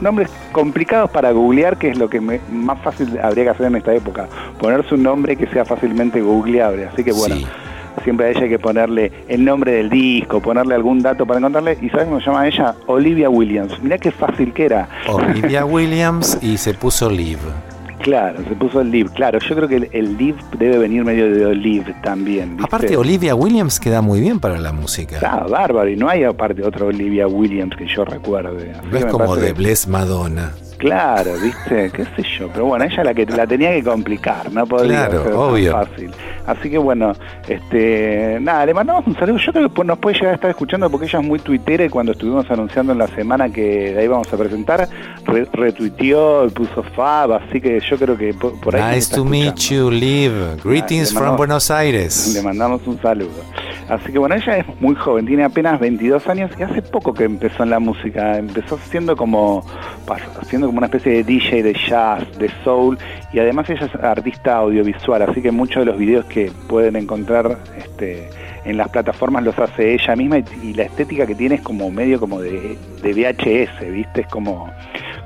nombres 0.00 0.30
complicados 0.50 1.10
para 1.10 1.30
googlear, 1.30 1.76
que 1.78 1.90
es 1.90 1.98
lo 1.98 2.10
que 2.10 2.20
me- 2.20 2.40
más 2.50 2.80
fácil 2.82 3.16
habría 3.22 3.44
que 3.44 3.50
hacer 3.50 3.66
en 3.66 3.76
esta 3.76 3.94
época. 3.94 4.26
Ponerse 4.58 4.96
un 4.96 5.04
nombre 5.04 5.36
que 5.36 5.46
sea 5.46 5.64
fácilmente 5.64 6.20
googleable. 6.20 6.86
Así 6.86 7.04
que 7.04 7.12
bueno. 7.12 7.36
Siempre 8.00 8.26
a 8.26 8.30
ella 8.30 8.42
hay 8.42 8.48
que 8.48 8.58
ponerle 8.58 9.12
el 9.28 9.44
nombre 9.44 9.72
del 9.72 9.90
disco, 9.90 10.40
ponerle 10.40 10.74
algún 10.74 11.00
dato 11.00 11.26
para 11.26 11.38
encontrarle. 11.38 11.78
¿Y 11.80 11.88
sabes 11.90 12.06
cómo 12.06 12.20
se 12.20 12.26
llama 12.26 12.46
ella? 12.46 12.74
Olivia 12.86 13.30
Williams. 13.30 13.80
Mirá 13.82 13.98
qué 13.98 14.10
fácil 14.10 14.52
que 14.52 14.66
era. 14.66 14.88
Olivia 15.08 15.64
Williams 15.66 16.38
y 16.42 16.56
se 16.56 16.74
puso 16.74 17.10
Live. 17.10 17.40
Claro, 18.00 18.38
se 18.48 18.54
puso 18.54 18.80
el 18.80 18.90
live. 18.90 19.10
Claro, 19.12 19.38
yo 19.40 19.56
creo 19.56 19.68
que 19.68 19.76
el, 19.76 19.88
el 19.92 20.16
live 20.16 20.38
debe 20.56 20.78
venir 20.78 21.04
medio 21.04 21.30
de 21.34 21.44
olive 21.46 21.94
también. 22.02 22.50
¿viste? 22.50 22.64
Aparte, 22.64 22.96
Olivia 22.96 23.34
Williams 23.34 23.80
queda 23.80 24.00
muy 24.00 24.20
bien 24.20 24.40
para 24.40 24.58
la 24.58 24.72
música. 24.72 25.16
Está 25.16 25.40
bárbaro 25.44 25.88
y 25.88 25.96
no 25.96 26.08
hay 26.08 26.24
aparte 26.24 26.64
otra 26.64 26.86
Olivia 26.86 27.26
Williams 27.26 27.76
que 27.76 27.86
yo 27.86 28.04
recuerde. 28.04 28.72
Así 28.72 28.88
No 28.90 28.98
es 28.98 29.04
como 29.06 29.36
de 29.36 29.52
Bless 29.52 29.88
Madonna. 29.88 30.52
Claro, 30.78 31.32
viste, 31.42 31.90
qué 31.90 32.04
sé 32.04 32.22
yo, 32.38 32.48
pero 32.52 32.66
bueno, 32.66 32.84
ella 32.84 33.02
la 33.02 33.12
que 33.12 33.26
la 33.26 33.46
tenía 33.46 33.72
que 33.72 33.82
complicar, 33.82 34.50
no 34.52 34.64
podía 34.64 35.08
Claro, 35.08 35.24
ser 35.24 35.72
tan 35.72 35.86
fácil. 35.86 36.10
Así 36.46 36.70
que 36.70 36.78
bueno, 36.78 37.12
este, 37.48 38.38
nada, 38.40 38.64
le 38.64 38.72
mandamos 38.74 39.06
un 39.06 39.14
saludo. 39.16 39.38
Yo 39.38 39.52
creo 39.52 39.72
que 39.72 39.84
nos 39.84 39.98
puede 39.98 40.14
llegar 40.16 40.32
a 40.32 40.34
estar 40.36 40.50
escuchando 40.50 40.88
porque 40.88 41.06
ella 41.06 41.18
es 41.18 41.26
muy 41.26 41.38
tuitera 41.40 41.84
y 41.84 41.88
cuando 41.88 42.12
estuvimos 42.12 42.48
anunciando 42.50 42.92
en 42.92 42.98
la 42.98 43.08
semana 43.08 43.48
que 43.50 43.92
de 43.92 44.00
ahí 44.00 44.08
vamos 44.08 44.32
a 44.32 44.36
presentar, 44.36 44.88
re- 45.26 45.48
retuiteó 45.52 46.46
y 46.46 46.50
puso 46.50 46.82
fab, 46.94 47.32
así 47.32 47.60
que 47.60 47.80
yo 47.80 47.96
creo 47.98 48.16
que 48.16 48.32
por, 48.34 48.58
por 48.60 48.76
ahí 48.76 48.96
Nice 48.96 49.14
to 49.14 49.24
meet 49.24 49.56
you, 49.70 49.90
Liv. 49.90 50.32
Greetings 50.64 51.12
from 51.12 51.36
Buenos 51.36 51.70
Aires. 51.70 52.32
le 52.34 52.40
mandamos 52.42 52.86
un 52.86 53.00
saludo. 53.02 53.30
Así 53.88 54.12
que 54.12 54.18
bueno, 54.18 54.34
ella 54.34 54.58
es 54.58 54.66
muy 54.80 54.94
joven, 54.94 55.24
tiene 55.26 55.44
apenas 55.44 55.80
22 55.80 56.26
años 56.28 56.50
y 56.58 56.62
hace 56.62 56.82
poco 56.82 57.14
que 57.14 57.24
empezó 57.24 57.62
en 57.62 57.70
la 57.70 57.78
música. 57.78 58.36
Empezó 58.36 58.78
siendo 58.90 59.16
como, 59.16 59.64
haciendo 60.40 60.67
como 60.68 60.78
una 60.78 60.86
especie 60.86 61.12
de 61.12 61.24
DJ 61.24 61.62
de 61.62 61.72
jazz, 61.72 62.38
de 62.38 62.50
soul 62.62 62.98
y 63.32 63.38
además 63.38 63.70
ella 63.70 63.86
es 63.86 63.94
artista 64.04 64.58
audiovisual, 64.58 65.22
así 65.22 65.40
que 65.40 65.50
muchos 65.50 65.80
de 65.80 65.86
los 65.86 65.98
videos 65.98 66.26
que 66.26 66.52
pueden 66.68 66.94
encontrar 66.96 67.56
este, 67.76 68.28
en 68.66 68.76
las 68.76 68.90
plataformas 68.90 69.44
los 69.44 69.58
hace 69.58 69.94
ella 69.94 70.14
misma 70.14 70.40
y, 70.40 70.44
y 70.62 70.74
la 70.74 70.82
estética 70.82 71.26
que 71.26 71.34
tiene 71.34 71.54
es 71.54 71.62
como 71.62 71.90
medio 71.90 72.20
como 72.20 72.42
de, 72.42 72.76
de 73.02 73.12
VHS, 73.12 73.90
¿viste? 73.90 74.20
Es 74.20 74.26
como, 74.26 74.70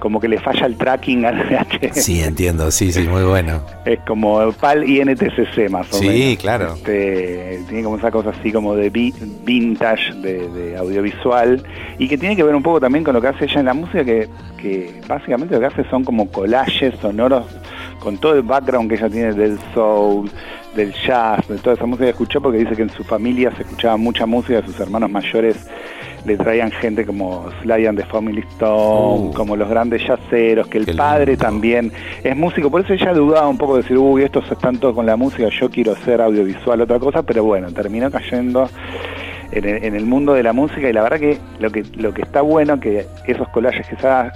como 0.03 0.19
que 0.19 0.27
le 0.27 0.39
falla 0.41 0.67
el 0.67 0.77
tracking 0.77 1.25
al 1.25 1.37
VHS. 1.49 1.95
Sí, 2.03 2.21
entiendo, 2.23 2.73
sí, 2.73 2.91
sí, 2.93 3.07
muy 3.07 3.23
bueno. 3.23 3.63
Es 3.85 4.01
como 4.01 4.51
PAL 4.61 4.83
y 4.83 5.01
NTCC 5.01 5.71
más 5.71 5.87
o 5.93 5.97
Sí, 5.99 6.09
menos. 6.09 6.39
claro. 6.41 6.75
Este, 6.75 7.61
tiene 7.69 7.85
como 7.85 7.99
esa 7.99 8.11
cosa 8.11 8.31
así 8.31 8.51
como 8.51 8.75
de 8.75 8.91
vi- 8.91 9.15
vintage, 9.45 10.13
de, 10.15 10.49
de 10.49 10.77
audiovisual, 10.77 11.63
y 11.99 12.09
que 12.09 12.19
tiene 12.19 12.35
que 12.35 12.43
ver 12.43 12.57
un 12.57 12.65
poco 12.65 12.81
también 12.81 13.05
con 13.05 13.15
lo 13.15 13.21
que 13.21 13.29
hace 13.29 13.45
ella 13.45 13.61
en 13.61 13.67
la 13.67 13.75
música, 13.75 14.05
que, 14.05 14.29
que 14.61 15.01
básicamente 15.07 15.55
lo 15.55 15.61
que 15.61 15.67
hace 15.67 15.85
son 15.89 16.03
como 16.03 16.29
collages 16.33 16.95
sonoros 17.01 17.47
con 18.01 18.19
todo 18.19 18.35
el 18.35 18.43
background 18.43 18.89
que 18.91 18.97
ella 18.97 19.09
tiene 19.09 19.33
del 19.35 19.57
soul, 19.73 20.29
del 20.75 20.93
jazz, 21.07 21.47
de 21.47 21.59
toda 21.59 21.77
esa 21.77 21.87
música 21.87 22.07
que 22.07 22.11
escuchó, 22.11 22.41
porque 22.43 22.59
dice 22.59 22.75
que 22.75 22.83
en 22.83 22.91
su 22.91 23.05
familia 23.05 23.53
se 23.57 23.63
escuchaba 23.63 23.97
mucha 23.97 24.27
música, 24.27 24.61
sus 24.67 24.81
hermanos 24.81 25.09
mayores 25.11 25.57
le 26.25 26.37
traían 26.37 26.71
gente 26.71 27.05
como 27.05 27.51
Sly 27.63 27.87
and 27.87 27.99
the 27.99 28.07
Family 28.07 28.45
Stone, 28.55 29.35
como 29.35 29.57
los 29.57 29.69
grandes 29.69 30.07
yaceros, 30.07 30.69
que 30.69 30.79
el 30.79 30.97
padre 30.97 31.37
también 31.37 31.93
es 32.23 32.37
músico, 32.37 32.71
por 32.71 32.83
eso 32.83 32.93
ella 32.93 33.13
dudaba 33.13 33.49
un 33.49 33.59
poco 33.59 33.77
de 33.77 33.83
decir, 33.83 33.99
uy, 33.99 34.23
estos 34.23 34.51
están 34.51 34.79
todos 34.79 34.95
con 34.95 35.07
la 35.07 35.17
música, 35.17 35.49
yo 35.49 35.69
quiero 35.71 35.97
ser 35.97 36.21
audiovisual, 36.21 36.81
otra 36.81 36.99
cosa, 36.99 37.23
pero 37.23 37.45
bueno, 37.45 37.71
terminó 37.73 38.11
cayendo 38.11 38.69
en 39.53 39.65
el, 39.65 39.85
en 39.85 39.95
el 39.95 40.07
mundo 40.07 40.35
de 40.35 40.43
la 40.43 40.53
música 40.53 40.89
y 40.89 40.93
la 40.93 41.03
verdad 41.03 41.21
que 41.21 41.39
lo 41.59 41.71
que 41.71 41.85
lo 41.97 42.13
que 42.13 42.23
está 42.23 42.41
bueno 42.41 42.81
que 42.81 43.07
esos 43.27 43.49
collages 43.49 43.87
que 43.87 43.95
ella, 43.95 44.33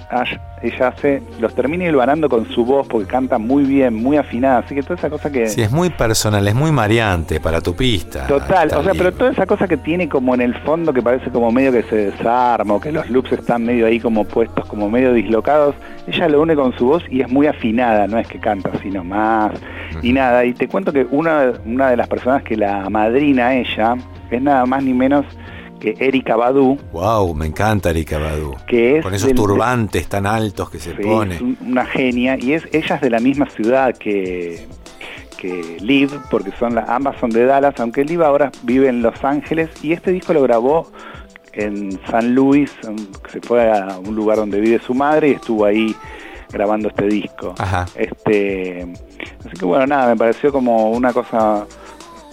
ella 0.61 0.87
hace 0.87 1.21
los 1.39 1.53
termina 1.53 1.85
hilvanando 1.85 2.29
con 2.29 2.47
su 2.49 2.65
voz 2.65 2.87
porque 2.87 3.07
canta 3.07 3.37
muy 3.37 3.63
bien, 3.63 3.93
muy 3.93 4.17
afinada, 4.17 4.59
así 4.59 4.75
que 4.75 4.83
toda 4.83 4.95
esa 4.95 5.09
cosa 5.09 5.31
que 5.31 5.47
Sí, 5.47 5.61
es 5.61 5.71
muy 5.71 5.89
personal, 5.89 6.47
es 6.47 6.55
muy 6.55 6.71
mareante 6.71 7.39
para 7.39 7.61
tu 7.61 7.75
pista. 7.75 8.27
Total, 8.27 8.67
o 8.69 8.83
sea, 8.83 8.93
bien. 8.93 8.97
pero 8.97 9.13
toda 9.13 9.31
esa 9.31 9.45
cosa 9.45 9.67
que 9.67 9.77
tiene 9.77 10.09
como 10.09 10.33
en 10.33 10.41
el 10.41 10.55
fondo 10.61 10.93
que 10.93 11.01
parece 11.01 11.29
como 11.29 11.51
medio 11.51 11.71
que 11.71 11.83
se 11.83 11.95
desarma, 12.11 12.75
o 12.75 12.79
que 12.79 12.91
los 12.91 13.09
loops 13.09 13.31
están 13.31 13.63
medio 13.63 13.85
ahí 13.85 13.99
como 13.99 14.25
puestos, 14.25 14.65
como 14.65 14.89
medio 14.89 15.13
dislocados, 15.13 15.75
ella 16.07 16.27
lo 16.27 16.41
une 16.41 16.55
con 16.55 16.75
su 16.77 16.85
voz 16.85 17.03
y 17.09 17.21
es 17.21 17.29
muy 17.29 17.47
afinada, 17.47 18.07
no 18.07 18.17
es 18.17 18.27
que 18.27 18.39
canta 18.39 18.71
así 18.73 18.89
nomás, 18.89 19.51
y 20.01 20.13
nada, 20.13 20.45
y 20.45 20.53
te 20.53 20.67
cuento 20.67 20.91
que 20.91 21.05
una, 21.11 21.53
una 21.65 21.89
de 21.89 21.97
las 21.97 22.07
personas 22.07 22.43
que 22.43 22.55
la 22.55 22.89
madrina 22.89 23.55
ella 23.55 23.95
es 24.31 24.41
nada 24.41 24.65
más 24.65 24.83
ni 24.83 24.93
menos 24.93 25.25
que 25.79 25.95
Erika 25.99 26.35
Badu, 26.35 26.77
Wow, 26.91 27.35
me 27.35 27.45
encanta 27.45 27.91
Erika 27.91 28.17
Badu. 28.17 28.55
que 28.67 28.97
es 28.97 29.03
Con 29.03 29.13
esos 29.13 29.27
del- 29.27 29.37
turbantes 29.37 30.07
tan 30.07 30.25
altos 30.25 30.69
que 30.71 30.79
se 30.79 30.95
Sí, 30.95 31.03
pone. 31.03 31.35
es 31.35 31.41
un- 31.41 31.57
una 31.67 31.85
genia 31.85 32.35
y 32.39 32.53
es 32.53 32.63
ella 32.71 32.95
es 32.95 33.01
de 33.01 33.09
la 33.11 33.19
misma 33.19 33.47
ciudad 33.49 33.95
que 33.95 34.65
que 35.37 35.77
Liv 35.81 36.09
porque 36.31 36.49
son 36.57 36.73
las 36.73 36.89
ambas 36.89 37.15
son 37.19 37.29
de 37.29 37.45
Dallas 37.45 37.75
aunque 37.79 38.03
Liv 38.03 38.23
ahora 38.23 38.51
vive 38.63 38.87
en 38.89 39.03
Los 39.03 39.23
Ángeles 39.23 39.69
y 39.83 39.91
este 39.93 40.11
disco 40.11 40.33
lo 40.33 40.41
grabó 40.41 40.91
en 41.53 41.99
San 42.09 42.33
Luis 42.33 42.71
se 43.31 43.39
fue 43.41 43.71
a 43.71 43.99
un 43.99 44.15
lugar 44.15 44.37
donde 44.37 44.59
vive 44.59 44.79
su 44.79 44.95
madre 44.95 45.29
y 45.29 45.31
estuvo 45.33 45.63
ahí 45.65 45.95
grabando 46.51 46.87
este 46.89 47.05
disco 47.05 47.53
Ajá. 47.59 47.85
este 47.95 48.87
así 49.41 49.57
que 49.59 49.65
bueno 49.65 49.85
nada 49.85 50.07
me 50.09 50.15
pareció 50.17 50.51
como 50.51 50.89
una 50.89 51.13
cosa 51.13 51.67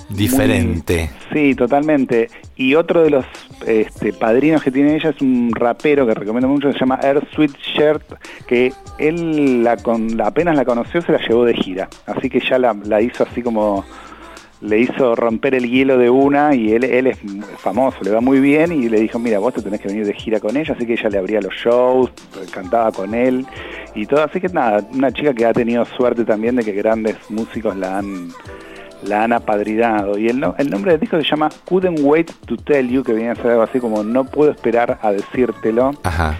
diferente. 0.08 1.10
Sí, 1.32 1.54
totalmente. 1.54 2.28
Y 2.56 2.74
otro 2.74 3.02
de 3.02 3.10
los 3.10 3.26
este, 3.66 4.12
padrinos 4.12 4.62
que 4.62 4.70
tiene 4.70 4.94
ella 4.96 5.10
es 5.10 5.20
un 5.20 5.50
rapero 5.52 6.06
que 6.06 6.14
recomiendo 6.14 6.48
mucho, 6.48 6.72
se 6.72 6.78
llama 6.78 7.00
Air 7.02 7.26
Sweet 7.34 7.56
Shirt, 7.56 8.12
que 8.46 8.72
él 8.98 9.64
la 9.64 9.76
con, 9.76 10.20
apenas 10.20 10.56
la 10.56 10.64
conoció 10.64 11.02
se 11.02 11.12
la 11.12 11.18
llevó 11.18 11.44
de 11.44 11.54
gira. 11.54 11.88
Así 12.06 12.30
que 12.30 12.40
ya 12.40 12.58
la, 12.58 12.74
la 12.84 13.00
hizo 13.00 13.24
así 13.24 13.42
como 13.42 13.84
le 14.64 14.78
hizo 14.78 15.14
romper 15.14 15.54
el 15.54 15.68
hielo 15.68 15.98
de 15.98 16.08
una 16.08 16.54
y 16.54 16.72
él, 16.72 16.84
él 16.84 17.06
es 17.06 17.18
famoso, 17.58 17.98
le 18.02 18.10
va 18.10 18.22
muy 18.22 18.40
bien 18.40 18.72
y 18.72 18.88
le 18.88 19.00
dijo, 19.00 19.18
mira, 19.18 19.38
vos 19.38 19.52
te 19.52 19.60
tenés 19.60 19.80
que 19.80 19.88
venir 19.88 20.06
de 20.06 20.14
gira 20.14 20.40
con 20.40 20.56
ella, 20.56 20.74
así 20.74 20.86
que 20.86 20.94
ella 20.94 21.10
le 21.10 21.18
abría 21.18 21.40
los 21.42 21.52
shows, 21.54 22.10
cantaba 22.50 22.90
con 22.90 23.14
él 23.14 23.46
y 23.94 24.06
todo, 24.06 24.24
así 24.24 24.40
que 24.40 24.48
nada, 24.48 24.86
una 24.92 25.12
chica 25.12 25.34
que 25.34 25.44
ha 25.44 25.52
tenido 25.52 25.84
suerte 25.84 26.24
también 26.24 26.56
de 26.56 26.64
que 26.64 26.72
grandes 26.72 27.16
músicos 27.28 27.76
la 27.76 27.98
han 27.98 28.30
la 29.04 29.24
han 29.24 29.32
apadrinado 29.32 30.18
y 30.18 30.28
el, 30.28 30.40
no- 30.40 30.54
el 30.58 30.70
nombre 30.70 30.92
del 30.92 31.00
disco 31.00 31.16
se 31.16 31.24
llama 31.28 31.48
Couldn't 31.66 32.00
Wait 32.02 32.30
to 32.46 32.56
Tell 32.56 32.88
You, 32.88 33.02
que 33.02 33.12
viene 33.12 33.30
a 33.30 33.34
ser 33.36 33.52
algo 33.52 33.62
así 33.62 33.78
como 33.80 34.02
No 34.02 34.24
puedo 34.24 34.50
esperar 34.50 34.98
a 35.02 35.12
decírtelo. 35.12 35.92
Ajá. 36.02 36.38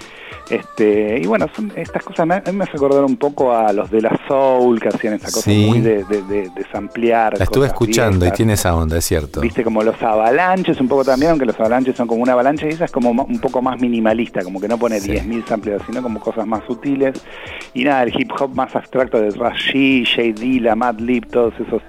Este, 0.51 1.21
y 1.23 1.27
bueno, 1.27 1.47
son 1.57 1.73
estas 1.75 2.03
cosas 2.03 2.27
me, 2.27 2.35
a 2.35 2.43
mí 2.47 2.53
me 2.53 2.65
hace 2.65 2.77
acordar 2.77 3.03
un 3.03 3.17
poco 3.17 3.55
a 3.57 3.73
los 3.73 3.91
de 3.91 4.03
la 4.03 4.15
Soul 4.29 4.79
que 4.79 4.89
hacían 4.89 5.15
esa 5.15 5.27
cosa 5.31 5.41
Sí. 5.51 5.67
muy 5.71 5.81
de, 5.81 6.05
de, 6.05 6.21
de, 6.25 6.43
de 6.51 6.67
samplear. 6.71 7.39
La 7.39 7.45
estuve 7.45 7.67
escuchando 7.67 8.27
y 8.27 8.31
tiene 8.33 8.53
esa 8.53 8.77
onda, 8.77 8.99
es 8.99 9.07
cierto. 9.07 9.41
Viste 9.41 9.65
como 9.65 9.83
los 9.83 10.01
avalanches 10.03 10.79
un 10.83 10.89
poco 10.89 11.03
también, 11.03 11.31
aunque 11.31 11.47
los 11.47 11.59
avalanches 11.59 11.97
son 11.97 12.07
como 12.07 12.23
una 12.23 12.35
avalancha 12.35 12.67
y 12.67 12.71
esa 12.71 12.85
es 12.85 12.93
como 12.93 13.11
un 13.11 13.39
poco 13.41 13.63
más 13.63 13.81
minimalista, 13.81 14.43
como 14.45 14.61
que 14.61 14.69
no 14.69 14.77
pone 14.77 15.01
Sí. 15.01 15.13
10.000 15.13 15.47
samples, 15.47 15.81
sino 15.87 16.03
como 16.03 16.21
cosas 16.21 16.47
más 16.47 16.63
sutiles. 16.67 17.25
Y 17.73 17.85
nada, 17.85 18.03
el 18.03 18.13
hip 18.21 18.31
hop 18.39 18.55
más 18.55 18.77
abstracto 18.77 19.19
de 19.19 19.31
Rashi, 19.31 20.05
Jay 20.05 20.33
Dilla, 20.33 20.75
Mad 20.75 20.99
Lib, 20.99 21.27
todos 21.31 21.55
esos 21.59 21.81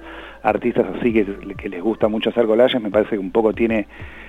artistas 0.46 0.86
así 0.98 1.12
que, 1.12 1.26
les 1.68 1.82
gusta 1.82 2.08
mucho 2.08 2.30
hacer 2.30 2.46
collages, 2.46 2.80
me 2.80 2.90
parece 2.90 3.10
que 3.10 3.18
un 3.18 3.32
poco 3.32 3.52
tiene 3.52 3.86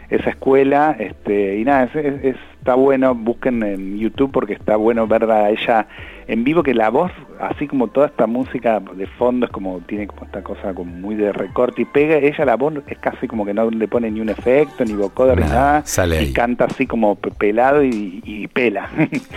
esa 0.09 0.29
escuela. 0.31 0.95
Este, 0.99 1.57
y 1.59 1.63
nada, 1.63 1.83
es- 1.85 1.95
es- 1.95 2.23
es- 2.23 2.56
está 2.59 2.75
bueno, 2.75 3.15
busquen 3.15 3.63
en 3.63 3.97
YouTube 3.97 4.31
porque 4.31 4.53
está 4.53 4.75
bueno 4.75 5.07
verla 5.07 5.45
a 5.45 5.49
ella 5.49 5.87
en 6.29 6.43
vivo, 6.43 6.61
que 6.61 6.73
la 6.73 6.89
voz, 6.89 7.09
así 7.39 7.67
como 7.67 7.87
toda 7.87 8.07
esta 8.07 8.27
música 8.27 8.81
de 8.95 9.07
fondo, 9.07 9.45
es 9.45 9.51
como 9.53 9.79
tiene 9.87 10.07
como 10.07 10.25
esta 10.25 10.41
cosa 10.43 10.73
como 10.73 10.91
muy 10.91 11.15
de 11.15 11.31
recorte 11.31 11.83
y 11.83 11.85
pega, 11.85 12.17
ella 12.17 12.43
la 12.43 12.57
voz 12.57 12.73
es 12.87 12.97
casi 12.97 13.29
como 13.29 13.45
que 13.45 13.53
no 13.53 13.71
le 13.71 13.87
pone 13.87 14.11
ni 14.11 14.19
un 14.19 14.27
efecto, 14.27 14.83
ni 14.83 14.91
vocoder, 14.91 15.37
ni 15.37 15.43
Nada, 15.43 15.55
nada, 15.55 15.81
sale 15.85 16.15
y 16.17 16.19
ahí. 16.19 16.33
canta 16.33 16.65
así 16.65 16.85
como 16.85 17.15
pe- 17.15 17.31
pelado 17.31 17.81
y, 17.81 18.21
y 18.25 18.45
pela. 18.49 18.89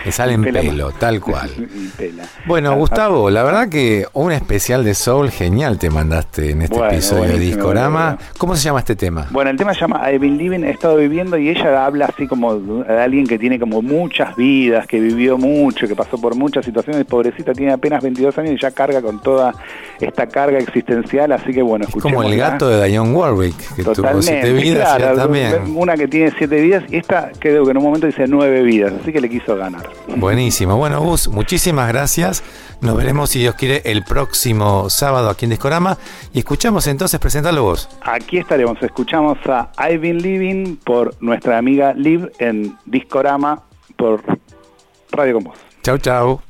Le 0.03 0.11
sale 0.11 0.33
en 0.33 0.41
pelo, 0.43 0.91
tal 0.91 1.21
cual. 1.21 1.49
y 1.57 1.87
pela. 1.97 2.23
Bueno, 2.45 2.71
Ah, 2.71 2.75
Gustavo, 2.75 3.29
la 3.29 3.43
verdad 3.43 3.69
que 3.69 4.05
un 4.11 4.33
especial 4.33 4.83
de 4.83 4.93
Soul 4.93 5.29
genial 5.31 5.79
te 5.79 5.89
mandaste 5.89 6.51
en 6.51 6.63
este 6.63 6.75
Bueno, 6.77 6.91
episodio 6.91 7.23
de 7.31 7.39
Discorama. 7.39 8.17
¿Cómo 8.37 8.53
se 8.57 8.65
llama 8.65 8.79
este 8.79 8.97
tema? 8.97 9.27
Bueno, 9.31 9.49
el 9.49 9.55
tema 9.55 9.73
se 9.73 9.79
llama 9.79 10.01
I've 10.11 10.19
been 10.19 10.37
living, 10.37 10.65
he 10.65 10.71
estado 10.71 10.97
viviendo 10.97 11.37
y 11.37 11.47
ella 11.47 11.85
habla 11.85 12.07
así 12.07 12.27
como 12.27 12.53
alguien 13.11 13.27
que 13.27 13.37
tiene 13.37 13.59
como 13.59 13.81
muchas 13.81 14.35
vidas, 14.37 14.87
que 14.87 14.99
vivió 14.99 15.37
mucho, 15.37 15.85
que 15.85 15.95
pasó 15.95 16.17
por 16.19 16.33
muchas 16.35 16.63
situaciones, 16.63 17.05
pobrecita, 17.05 17.51
tiene 17.51 17.73
apenas 17.73 18.01
22 18.01 18.37
años 18.37 18.53
y 18.53 18.57
ya 18.61 18.71
carga 18.71 19.01
con 19.01 19.21
toda 19.21 19.53
esta 19.99 20.27
carga 20.27 20.59
existencial, 20.59 21.33
así 21.33 21.51
que 21.51 21.61
bueno, 21.61 21.85
Como 22.01 22.23
el 22.23 22.37
gato 22.37 22.69
de 22.69 22.87
Dionne 22.87 23.13
Warwick, 23.13 23.57
que 23.75 23.83
tuvo 23.83 23.95
Totalmente, 23.95 24.31
siete 24.31 24.53
vidas 24.53 24.93
y 24.93 24.97
claro, 24.97 25.13
ella 25.13 25.23
también. 25.23 25.53
una 25.75 25.97
que 25.97 26.07
tiene 26.07 26.31
siete 26.37 26.61
vidas 26.61 26.83
y 26.89 26.97
esta 26.97 27.31
creo 27.37 27.65
que 27.65 27.71
en 27.71 27.77
un 27.77 27.83
momento 27.83 28.07
dice 28.07 28.25
nueve 28.27 28.63
vidas, 28.63 28.93
así 29.01 29.11
que 29.11 29.19
le 29.19 29.29
quiso 29.29 29.57
ganar. 29.57 29.89
Buenísimo. 30.15 30.77
Bueno, 30.77 31.01
Gus, 31.01 31.27
muchísimas 31.27 31.89
gracias. 31.89 32.43
Nos 32.79 32.97
veremos, 32.97 33.29
si 33.29 33.39
Dios 33.39 33.53
quiere, 33.55 33.83
el 33.85 34.03
próximo 34.03 34.89
sábado 34.89 35.29
aquí 35.29 35.45
en 35.45 35.51
Discorama. 35.51 35.99
Y 36.33 36.39
escuchamos 36.39 36.87
entonces, 36.87 37.19
presentalo 37.19 37.61
vos. 37.61 37.87
Aquí 38.01 38.39
estaremos, 38.39 38.81
escuchamos 38.81 39.37
a 39.47 39.69
I've 39.77 39.99
Been 39.99 40.17
Living 40.17 40.77
por 40.77 41.13
nuestra 41.21 41.59
amiga 41.59 41.93
Liv 41.93 42.31
en 42.39 42.75
Discorama 42.85 43.00
por 43.97 44.21
Radio 45.11 45.33
con 45.35 45.43
Voz. 45.43 45.57
Chau, 45.83 45.97
chau. 45.97 46.41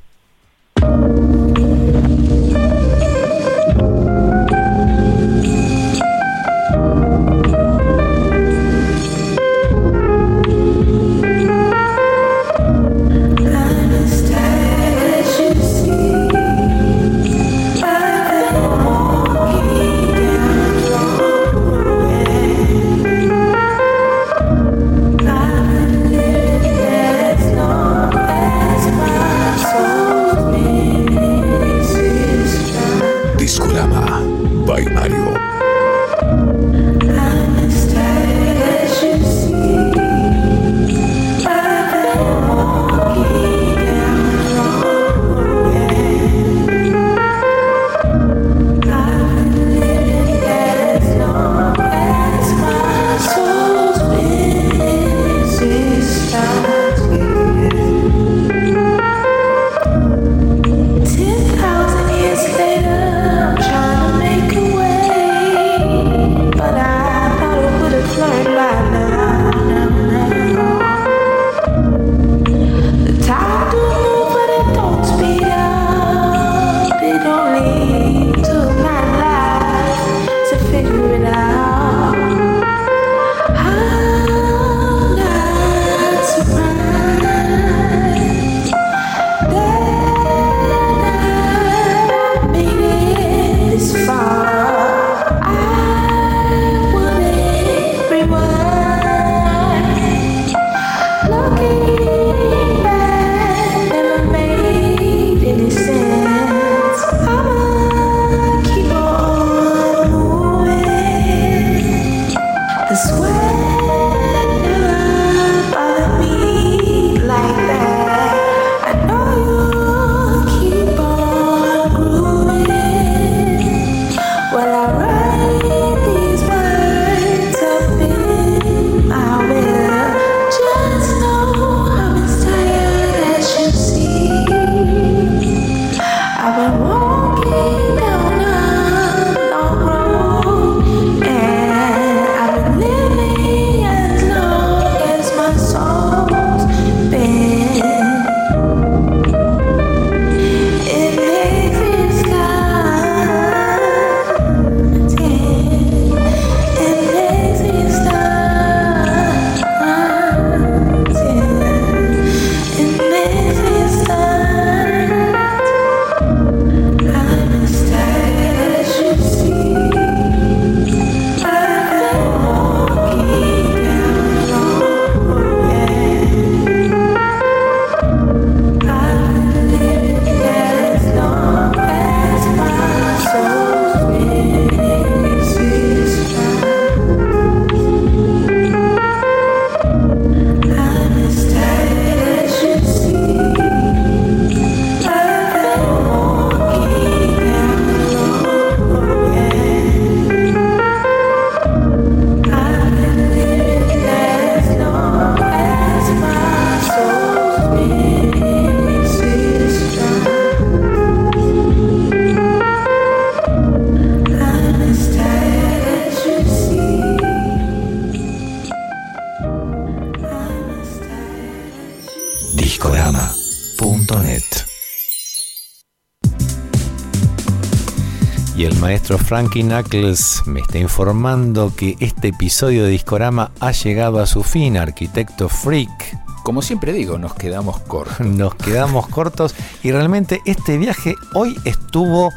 Frankie 229.17 229.63
Knuckles 229.63 230.43
me 230.45 230.59
está 230.61 230.77
informando 230.77 231.73
que 231.75 231.95
este 231.99 232.29
episodio 232.29 232.83
de 232.83 232.89
Discorama 232.91 233.51
ha 233.59 233.71
llegado 233.71 234.19
a 234.19 234.25
su 234.25 234.43
fin, 234.43 234.77
arquitecto 234.77 235.49
freak. 235.49 236.17
Como 236.43 236.61
siempre 236.61 236.91
digo, 236.93 237.17
nos 237.17 237.33
quedamos 237.35 237.79
cortos. 237.81 238.19
Nos 238.25 238.55
quedamos 238.55 239.07
cortos 239.07 239.55
y 239.83 239.91
realmente 239.91 240.41
este 240.45 240.77
viaje 240.77 241.15
hoy 241.33 241.55
estuvo 241.65 242.31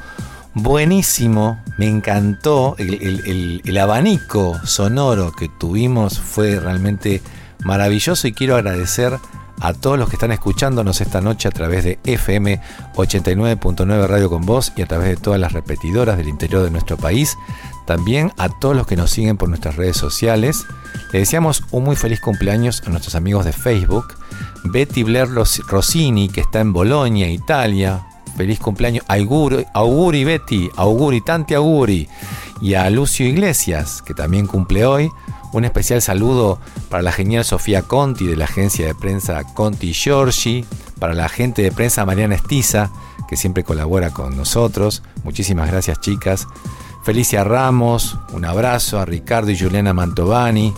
buenísimo, 0.55 1.59
me 1.79 1.89
encantó, 1.89 2.75
el, 2.79 2.95
el- 2.95 3.23
el- 3.27 3.63
el 3.65 3.79
abanico 3.79 4.59
sonoro 4.65 5.33
que 5.33 5.49
tuvimos 5.49 6.19
fue 6.21 6.59
realmente 6.61 7.23
maravilloso 7.65 8.29
y 8.29 8.33
quiero 8.33 8.57
agradecer 8.57 9.19
a 9.61 9.73
todos 9.73 9.99
los 9.99 10.09
que 10.09 10.17
están 10.17 10.33
escuchándonos 10.33 11.01
esta 11.01 11.21
noche 11.21 11.49
a 11.49 11.53
través 11.53 11.85
de 11.85 11.99
FM 12.05 12.61
89.9 12.95 14.07
Radio 14.07 14.29
con 14.31 14.43
Voz 14.47 14.73
y 14.77 14.83
a 14.83 14.87
través 14.87 15.09
de 15.09 15.17
todas 15.17 15.41
las 15.41 15.53
repetidoras 15.53 16.17
del 16.17 16.29
interior 16.29 16.63
de 16.63 16.71
nuestro 16.71 16.97
país. 16.97 17.37
También 17.87 18.33
a 18.39 18.49
todos 18.49 18.75
los 18.75 18.87
que 18.87 18.97
nos 18.97 19.11
siguen 19.11 19.37
por 19.37 19.49
nuestras 19.49 19.77
redes 19.77 19.97
sociales. 19.97 20.65
Le 21.13 21.19
deseamos 21.21 21.63
un 21.71 21.85
muy 21.85 21.97
feliz 21.97 22.21
cumpleaños 22.21 22.83
a 22.87 22.91
nuestros 22.91 23.15
amigos 23.15 23.45
de 23.45 23.53
Facebook. 23.53 24.15
Betty 24.65 25.03
Blair 25.03 25.29
Ros- 25.29 25.63
Rossini, 25.69 26.29
que 26.29 26.41
está 26.41 26.61
en 26.61 26.73
Bolonia, 26.73 27.29
Italia. 27.31 28.07
Feliz 28.37 28.59
cumpleaños. 28.59 29.05
Auguri, 29.07 29.67
auguri 29.75 30.25
Betty, 30.25 30.71
auguri, 30.77 31.21
tanti 31.21 31.55
auguri. 31.55 32.09
Y 32.63 32.75
a 32.75 32.89
Lucio 32.89 33.27
Iglesias, 33.27 34.01
que 34.03 34.15
también 34.15 34.47
cumple 34.47 34.87
hoy. 34.87 35.11
Un 35.53 35.65
especial 35.65 36.01
saludo 36.03 36.59
para 36.89 37.03
la 37.03 37.13
genial 37.13 37.45
Sofía 37.45 37.83
Conti 37.83 38.27
de 38.27 38.37
la 38.37 38.47
agencia 38.47 38.87
de 38.87 38.95
prensa 38.95 39.45
Conti 39.55 39.93
Giorgi, 39.93 40.65
para 40.99 41.15
la 41.15 41.27
agente 41.27 41.63
de 41.63 41.73
prensa 41.73 42.05
Mariana 42.05 42.35
Estiza, 42.35 42.91
que 43.29 43.37
siempre 43.37 43.65
colabora 43.65 44.11
con 44.11 44.37
nosotros. 44.37 45.03
Muchísimas 45.23 45.71
gracias, 45.71 46.01
chicas. 46.01 46.47
Felicia 47.05 47.45
Ramos, 47.45 48.19
un 48.33 48.45
abrazo 48.45 48.99
a 48.99 49.05
Ricardo 49.05 49.51
y 49.51 49.59
Juliana 49.59 49.93
Mantovani, 49.93 50.73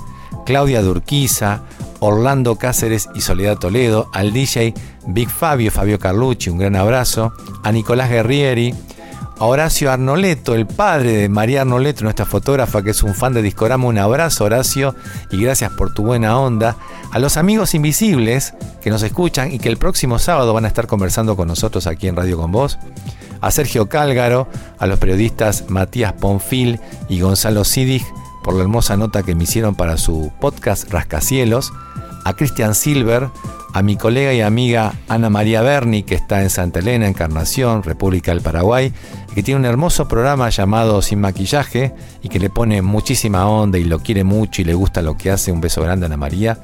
Claudia 0.44 0.82
Durquiza, 0.82 1.62
Orlando 2.00 2.56
Cáceres 2.56 3.08
y 3.14 3.20
Soledad 3.20 3.58
Toledo, 3.58 4.10
al 4.12 4.32
DJ 4.32 4.74
Big 5.06 5.30
Fabio, 5.30 5.70
Fabio 5.70 5.98
Carlucci, 5.98 6.50
un 6.50 6.58
gran 6.58 6.76
abrazo, 6.76 7.32
a 7.62 7.72
Nicolás 7.72 8.10
Guerrieri, 8.10 8.74
a 9.38 9.44
Horacio 9.44 9.92
Arnoleto, 9.92 10.54
el 10.54 10.66
padre 10.66 11.12
de 11.12 11.28
María 11.28 11.60
Arnoleto, 11.60 12.04
nuestra 12.04 12.24
fotógrafa 12.24 12.82
que 12.82 12.90
es 12.90 13.02
un 13.02 13.14
fan 13.14 13.34
de 13.34 13.42
Discorama, 13.42 13.86
un 13.86 13.98
abrazo 13.98 14.44
Horacio 14.44 14.94
y 15.30 15.40
gracias 15.40 15.70
por 15.72 15.92
tu 15.92 16.02
buena 16.04 16.38
onda. 16.38 16.76
A 17.16 17.18
los 17.18 17.38
amigos 17.38 17.74
invisibles 17.74 18.52
que 18.82 18.90
nos 18.90 19.02
escuchan 19.02 19.50
y 19.50 19.58
que 19.58 19.70
el 19.70 19.78
próximo 19.78 20.18
sábado 20.18 20.52
van 20.52 20.66
a 20.66 20.68
estar 20.68 20.86
conversando 20.86 21.34
con 21.34 21.48
nosotros 21.48 21.86
aquí 21.86 22.08
en 22.08 22.14
Radio 22.14 22.36
con 22.36 22.52
Vos. 22.52 22.78
A 23.40 23.50
Sergio 23.50 23.88
Cálgaro, 23.88 24.48
a 24.78 24.86
los 24.86 24.98
periodistas 24.98 25.64
Matías 25.70 26.12
Ponfil 26.12 26.78
y 27.08 27.20
Gonzalo 27.22 27.64
Sidig 27.64 28.04
por 28.44 28.52
la 28.52 28.64
hermosa 28.64 28.98
nota 28.98 29.22
que 29.22 29.34
me 29.34 29.44
hicieron 29.44 29.74
para 29.74 29.96
su 29.96 30.30
podcast 30.42 30.92
Rascacielos. 30.92 31.72
A 32.26 32.34
Cristian 32.34 32.74
Silver, 32.74 33.30
a 33.72 33.82
mi 33.82 33.94
colega 33.94 34.34
y 34.34 34.40
amiga 34.40 34.94
Ana 35.06 35.30
María 35.30 35.62
Berni, 35.62 36.02
que 36.02 36.16
está 36.16 36.42
en 36.42 36.50
Santa 36.50 36.80
Elena, 36.80 37.06
Encarnación, 37.06 37.84
República 37.84 38.32
del 38.32 38.40
Paraguay, 38.40 38.92
que 39.32 39.44
tiene 39.44 39.60
un 39.60 39.64
hermoso 39.64 40.08
programa 40.08 40.50
llamado 40.50 41.00
Sin 41.02 41.20
Maquillaje 41.20 41.94
y 42.24 42.28
que 42.28 42.40
le 42.40 42.50
pone 42.50 42.82
muchísima 42.82 43.46
onda 43.46 43.78
y 43.78 43.84
lo 43.84 44.00
quiere 44.00 44.24
mucho 44.24 44.60
y 44.60 44.64
le 44.64 44.74
gusta 44.74 45.02
lo 45.02 45.16
que 45.16 45.30
hace. 45.30 45.52
Un 45.52 45.60
beso 45.60 45.82
grande 45.82 46.04
a 46.04 46.08
Ana 46.08 46.16
María. 46.16 46.58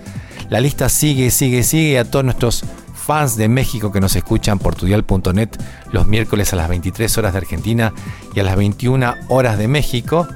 La 0.51 0.59
lista 0.59 0.89
sigue, 0.89 1.31
sigue, 1.31 1.63
sigue 1.63 2.01
a 2.01 2.11
todos 2.11 2.25
nuestros 2.25 2.65
fans 2.93 3.37
de 3.37 3.47
México 3.47 3.93
que 3.93 4.01
nos 4.01 4.17
escuchan 4.17 4.59
por 4.59 4.75
tudial.net 4.75 5.51
los 5.93 6.09
miércoles 6.09 6.53
a 6.53 6.57
las 6.57 6.69
23 6.69 7.19
horas 7.19 7.35
de 7.35 7.39
Argentina 7.39 7.93
y 8.35 8.41
a 8.41 8.43
las 8.43 8.57
21 8.57 9.15
horas 9.29 9.59
de 9.59 9.69
México. 9.69 10.27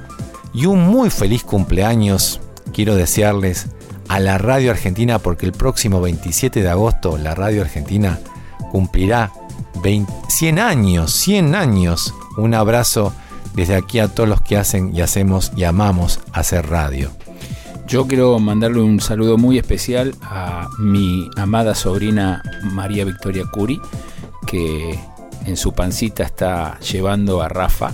Y 0.53 0.67
un 0.67 0.87
muy 0.87 1.09
feliz 1.09 1.43
cumpleaños 1.43 2.39
quiero 2.71 2.95
desearles 2.95 3.67
a 4.07 4.19
la 4.19 4.37
Radio 4.37 4.71
Argentina 4.71 5.19
porque 5.19 5.45
el 5.45 5.51
próximo 5.51 6.01
27 6.01 6.61
de 6.61 6.69
agosto 6.69 7.17
la 7.17 7.35
Radio 7.35 7.61
Argentina 7.61 8.19
cumplirá 8.71 9.31
20 9.83 10.17
100 10.37 10.59
años, 10.59 11.13
100 11.13 11.55
años. 11.55 12.13
Un 12.37 12.53
abrazo 12.53 13.11
desde 13.55 13.75
aquí 13.75 13.97
a 13.97 14.07
todos 14.07 14.29
los 14.29 14.41
que 14.41 14.55
hacen 14.55 14.95
y 14.95 15.01
hacemos 15.01 15.51
y 15.55 15.63
amamos 15.63 16.19
hacer 16.31 16.69
radio. 16.69 17.09
Yo 17.87 18.05
quiero 18.05 18.37
mandarle 18.37 18.81
un 18.81 18.99
saludo 18.99 19.37
muy 19.37 19.57
especial 19.57 20.13
a 20.21 20.67
mi 20.77 21.27
amada 21.37 21.73
sobrina 21.73 22.43
María 22.61 23.03
Victoria 23.05 23.45
Curi, 23.51 23.81
que 24.45 24.99
en 25.45 25.57
su 25.57 25.73
pancita 25.73 26.23
está 26.23 26.79
llevando 26.81 27.41
a 27.41 27.47
Rafa 27.47 27.93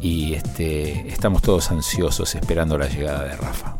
y 0.00 0.34
este, 0.34 1.06
estamos 1.08 1.42
todos 1.42 1.70
ansiosos 1.70 2.34
esperando 2.34 2.76
la 2.76 2.88
llegada 2.88 3.22
de 3.24 3.36
Rafa. 3.36 3.76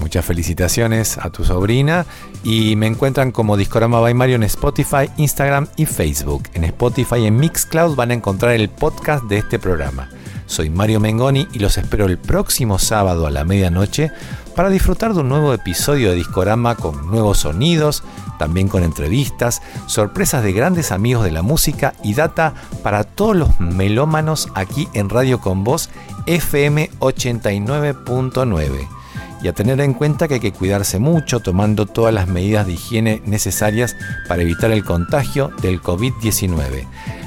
Muchas 0.00 0.24
felicitaciones 0.24 1.18
a 1.18 1.30
tu 1.30 1.44
sobrina 1.44 2.06
y 2.42 2.74
me 2.74 2.86
encuentran 2.86 3.32
como 3.32 3.56
Discorama 3.56 4.00
by 4.00 4.14
Mario 4.14 4.36
en 4.36 4.44
Spotify, 4.44 5.10
Instagram 5.18 5.68
y 5.76 5.86
Facebook. 5.86 6.44
En 6.54 6.64
Spotify 6.64 7.16
y 7.16 7.26
en 7.26 7.36
Mixcloud 7.36 7.94
van 7.94 8.10
a 8.10 8.14
encontrar 8.14 8.52
el 8.52 8.70
podcast 8.70 9.24
de 9.24 9.38
este 9.38 9.58
programa. 9.58 10.08
Soy 10.46 10.70
Mario 10.70 11.00
Mengoni 11.00 11.46
y 11.52 11.58
los 11.58 11.78
espero 11.78 12.06
el 12.06 12.18
próximo 12.18 12.78
sábado 12.78 13.26
a 13.26 13.30
la 13.30 13.44
medianoche 13.44 14.10
para 14.56 14.70
disfrutar 14.70 15.14
de 15.14 15.20
un 15.20 15.28
nuevo 15.28 15.52
episodio 15.52 16.10
de 16.10 16.16
Discorama 16.16 16.74
con 16.74 17.10
nuevos 17.10 17.38
sonidos, 17.38 18.02
también 18.38 18.68
con 18.68 18.82
entrevistas, 18.82 19.62
sorpresas 19.86 20.42
de 20.42 20.52
grandes 20.52 20.92
amigos 20.92 21.24
de 21.24 21.30
la 21.30 21.42
música 21.42 21.92
y 22.02 22.14
data 22.14 22.54
para 22.82 23.04
todos 23.04 23.36
los 23.36 23.60
melómanos 23.60 24.48
aquí 24.54 24.88
en 24.94 25.10
Radio 25.10 25.40
Con 25.40 25.62
Voz 25.62 25.90
FM 26.26 26.90
89.9 27.00 28.99
y 29.42 29.48
a 29.48 29.52
tener 29.52 29.80
en 29.80 29.94
cuenta 29.94 30.28
que 30.28 30.34
hay 30.34 30.40
que 30.40 30.52
cuidarse 30.52 30.98
mucho 30.98 31.40
tomando 31.40 31.86
todas 31.86 32.12
las 32.12 32.28
medidas 32.28 32.66
de 32.66 32.74
higiene 32.74 33.22
necesarias 33.24 33.96
para 34.28 34.42
evitar 34.42 34.70
el 34.70 34.84
contagio 34.84 35.50
del 35.62 35.80
COVID-19. 35.80 36.86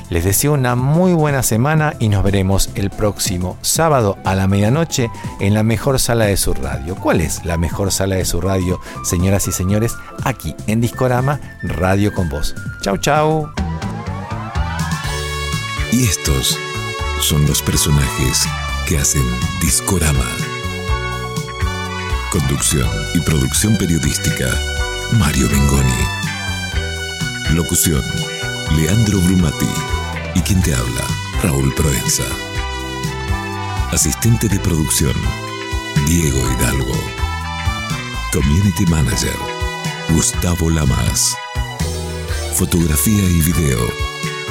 Les 0.10 0.23
deseo 0.23 0.53
una 0.53 0.76
muy 0.76 1.14
buena 1.14 1.41
semana 1.41 1.95
y 1.99 2.10
nos 2.10 2.23
veremos 2.23 2.69
el 2.76 2.91
próximo 2.91 3.57
sábado 3.61 4.18
a 4.26 4.35
la 4.35 4.48
medianoche 4.48 5.10
en 5.40 5.56
la 5.56 5.64
mejor 5.64 5.99
sala 5.99 6.26
de 6.26 6.38
su 6.38 6.53
radio. 6.53 6.95
¿Cuál 6.95 7.22
es 7.22 7.44
la 7.45 7.57
mejor 7.57 7.91
sala 7.91 8.15
de 8.15 8.26
su 8.26 8.40
radio, 8.40 8.80
señoras 9.03 9.48
y 9.48 9.52
señores? 9.52 9.95
Aquí 10.23 10.56
en 10.68 10.81
Discorama 10.81 11.40
Radio 11.64 12.14
con 12.14 12.30
Voz. 12.30 12.53
Chau, 12.81 12.98
chau. 12.98 13.49
Y 15.91 16.03
estos 16.03 16.60
son 17.19 17.48
los 17.48 17.64
personajes 17.64 18.45
que 18.88 18.99
hacen 18.99 19.23
Discorama. 19.61 20.53
Conducción 22.34 22.89
y 23.14 23.19
producción 23.19 23.77
periodística, 23.77 24.60
Mario 25.11 25.47
Bengoni. 25.49 25.93
Locución, 27.51 28.03
Leandro 28.76 29.19
Brumati. 29.19 29.69
Y 30.34 30.41
quien 30.41 30.60
te 30.64 30.73
habla, 30.73 31.05
Raúl 31.43 31.72
Proenza. 31.76 32.23
Asistente 33.91 34.47
de 34.47 34.60
producción, 34.60 35.14
Diego 36.07 36.39
Hidalgo. 36.53 36.95
Community 38.31 38.88
Manager, 38.88 39.38
Gustavo 40.10 40.72
Lamas. 40.72 41.38
Fotografía 42.55 43.30
y 43.30 43.41
video, 43.41 43.88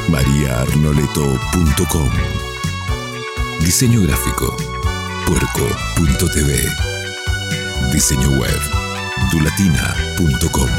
mariaarnoleto.com. 0.09 2.11
Diseño 3.59 4.03
gráfico, 4.03 4.57
puerco.tv. 5.27 6.92
Diseño 7.93 8.31
web, 8.39 8.59
dulatina.com. 9.31 10.71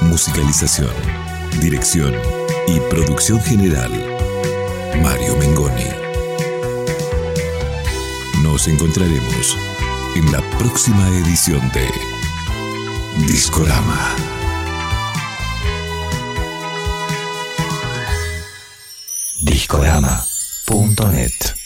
Musicalización, 0.00 0.90
dirección 1.60 2.14
y 2.66 2.80
producción 2.88 3.38
general, 3.42 3.92
Mario 5.02 5.36
Mengoni. 5.36 5.84
Nos 8.42 8.66
encontraremos 8.68 9.58
en 10.16 10.32
la 10.32 10.40
próxima 10.58 11.06
edición 11.08 11.60
de 11.72 11.90
Discorama. 13.26 14.16
Discorama.net 19.42 21.61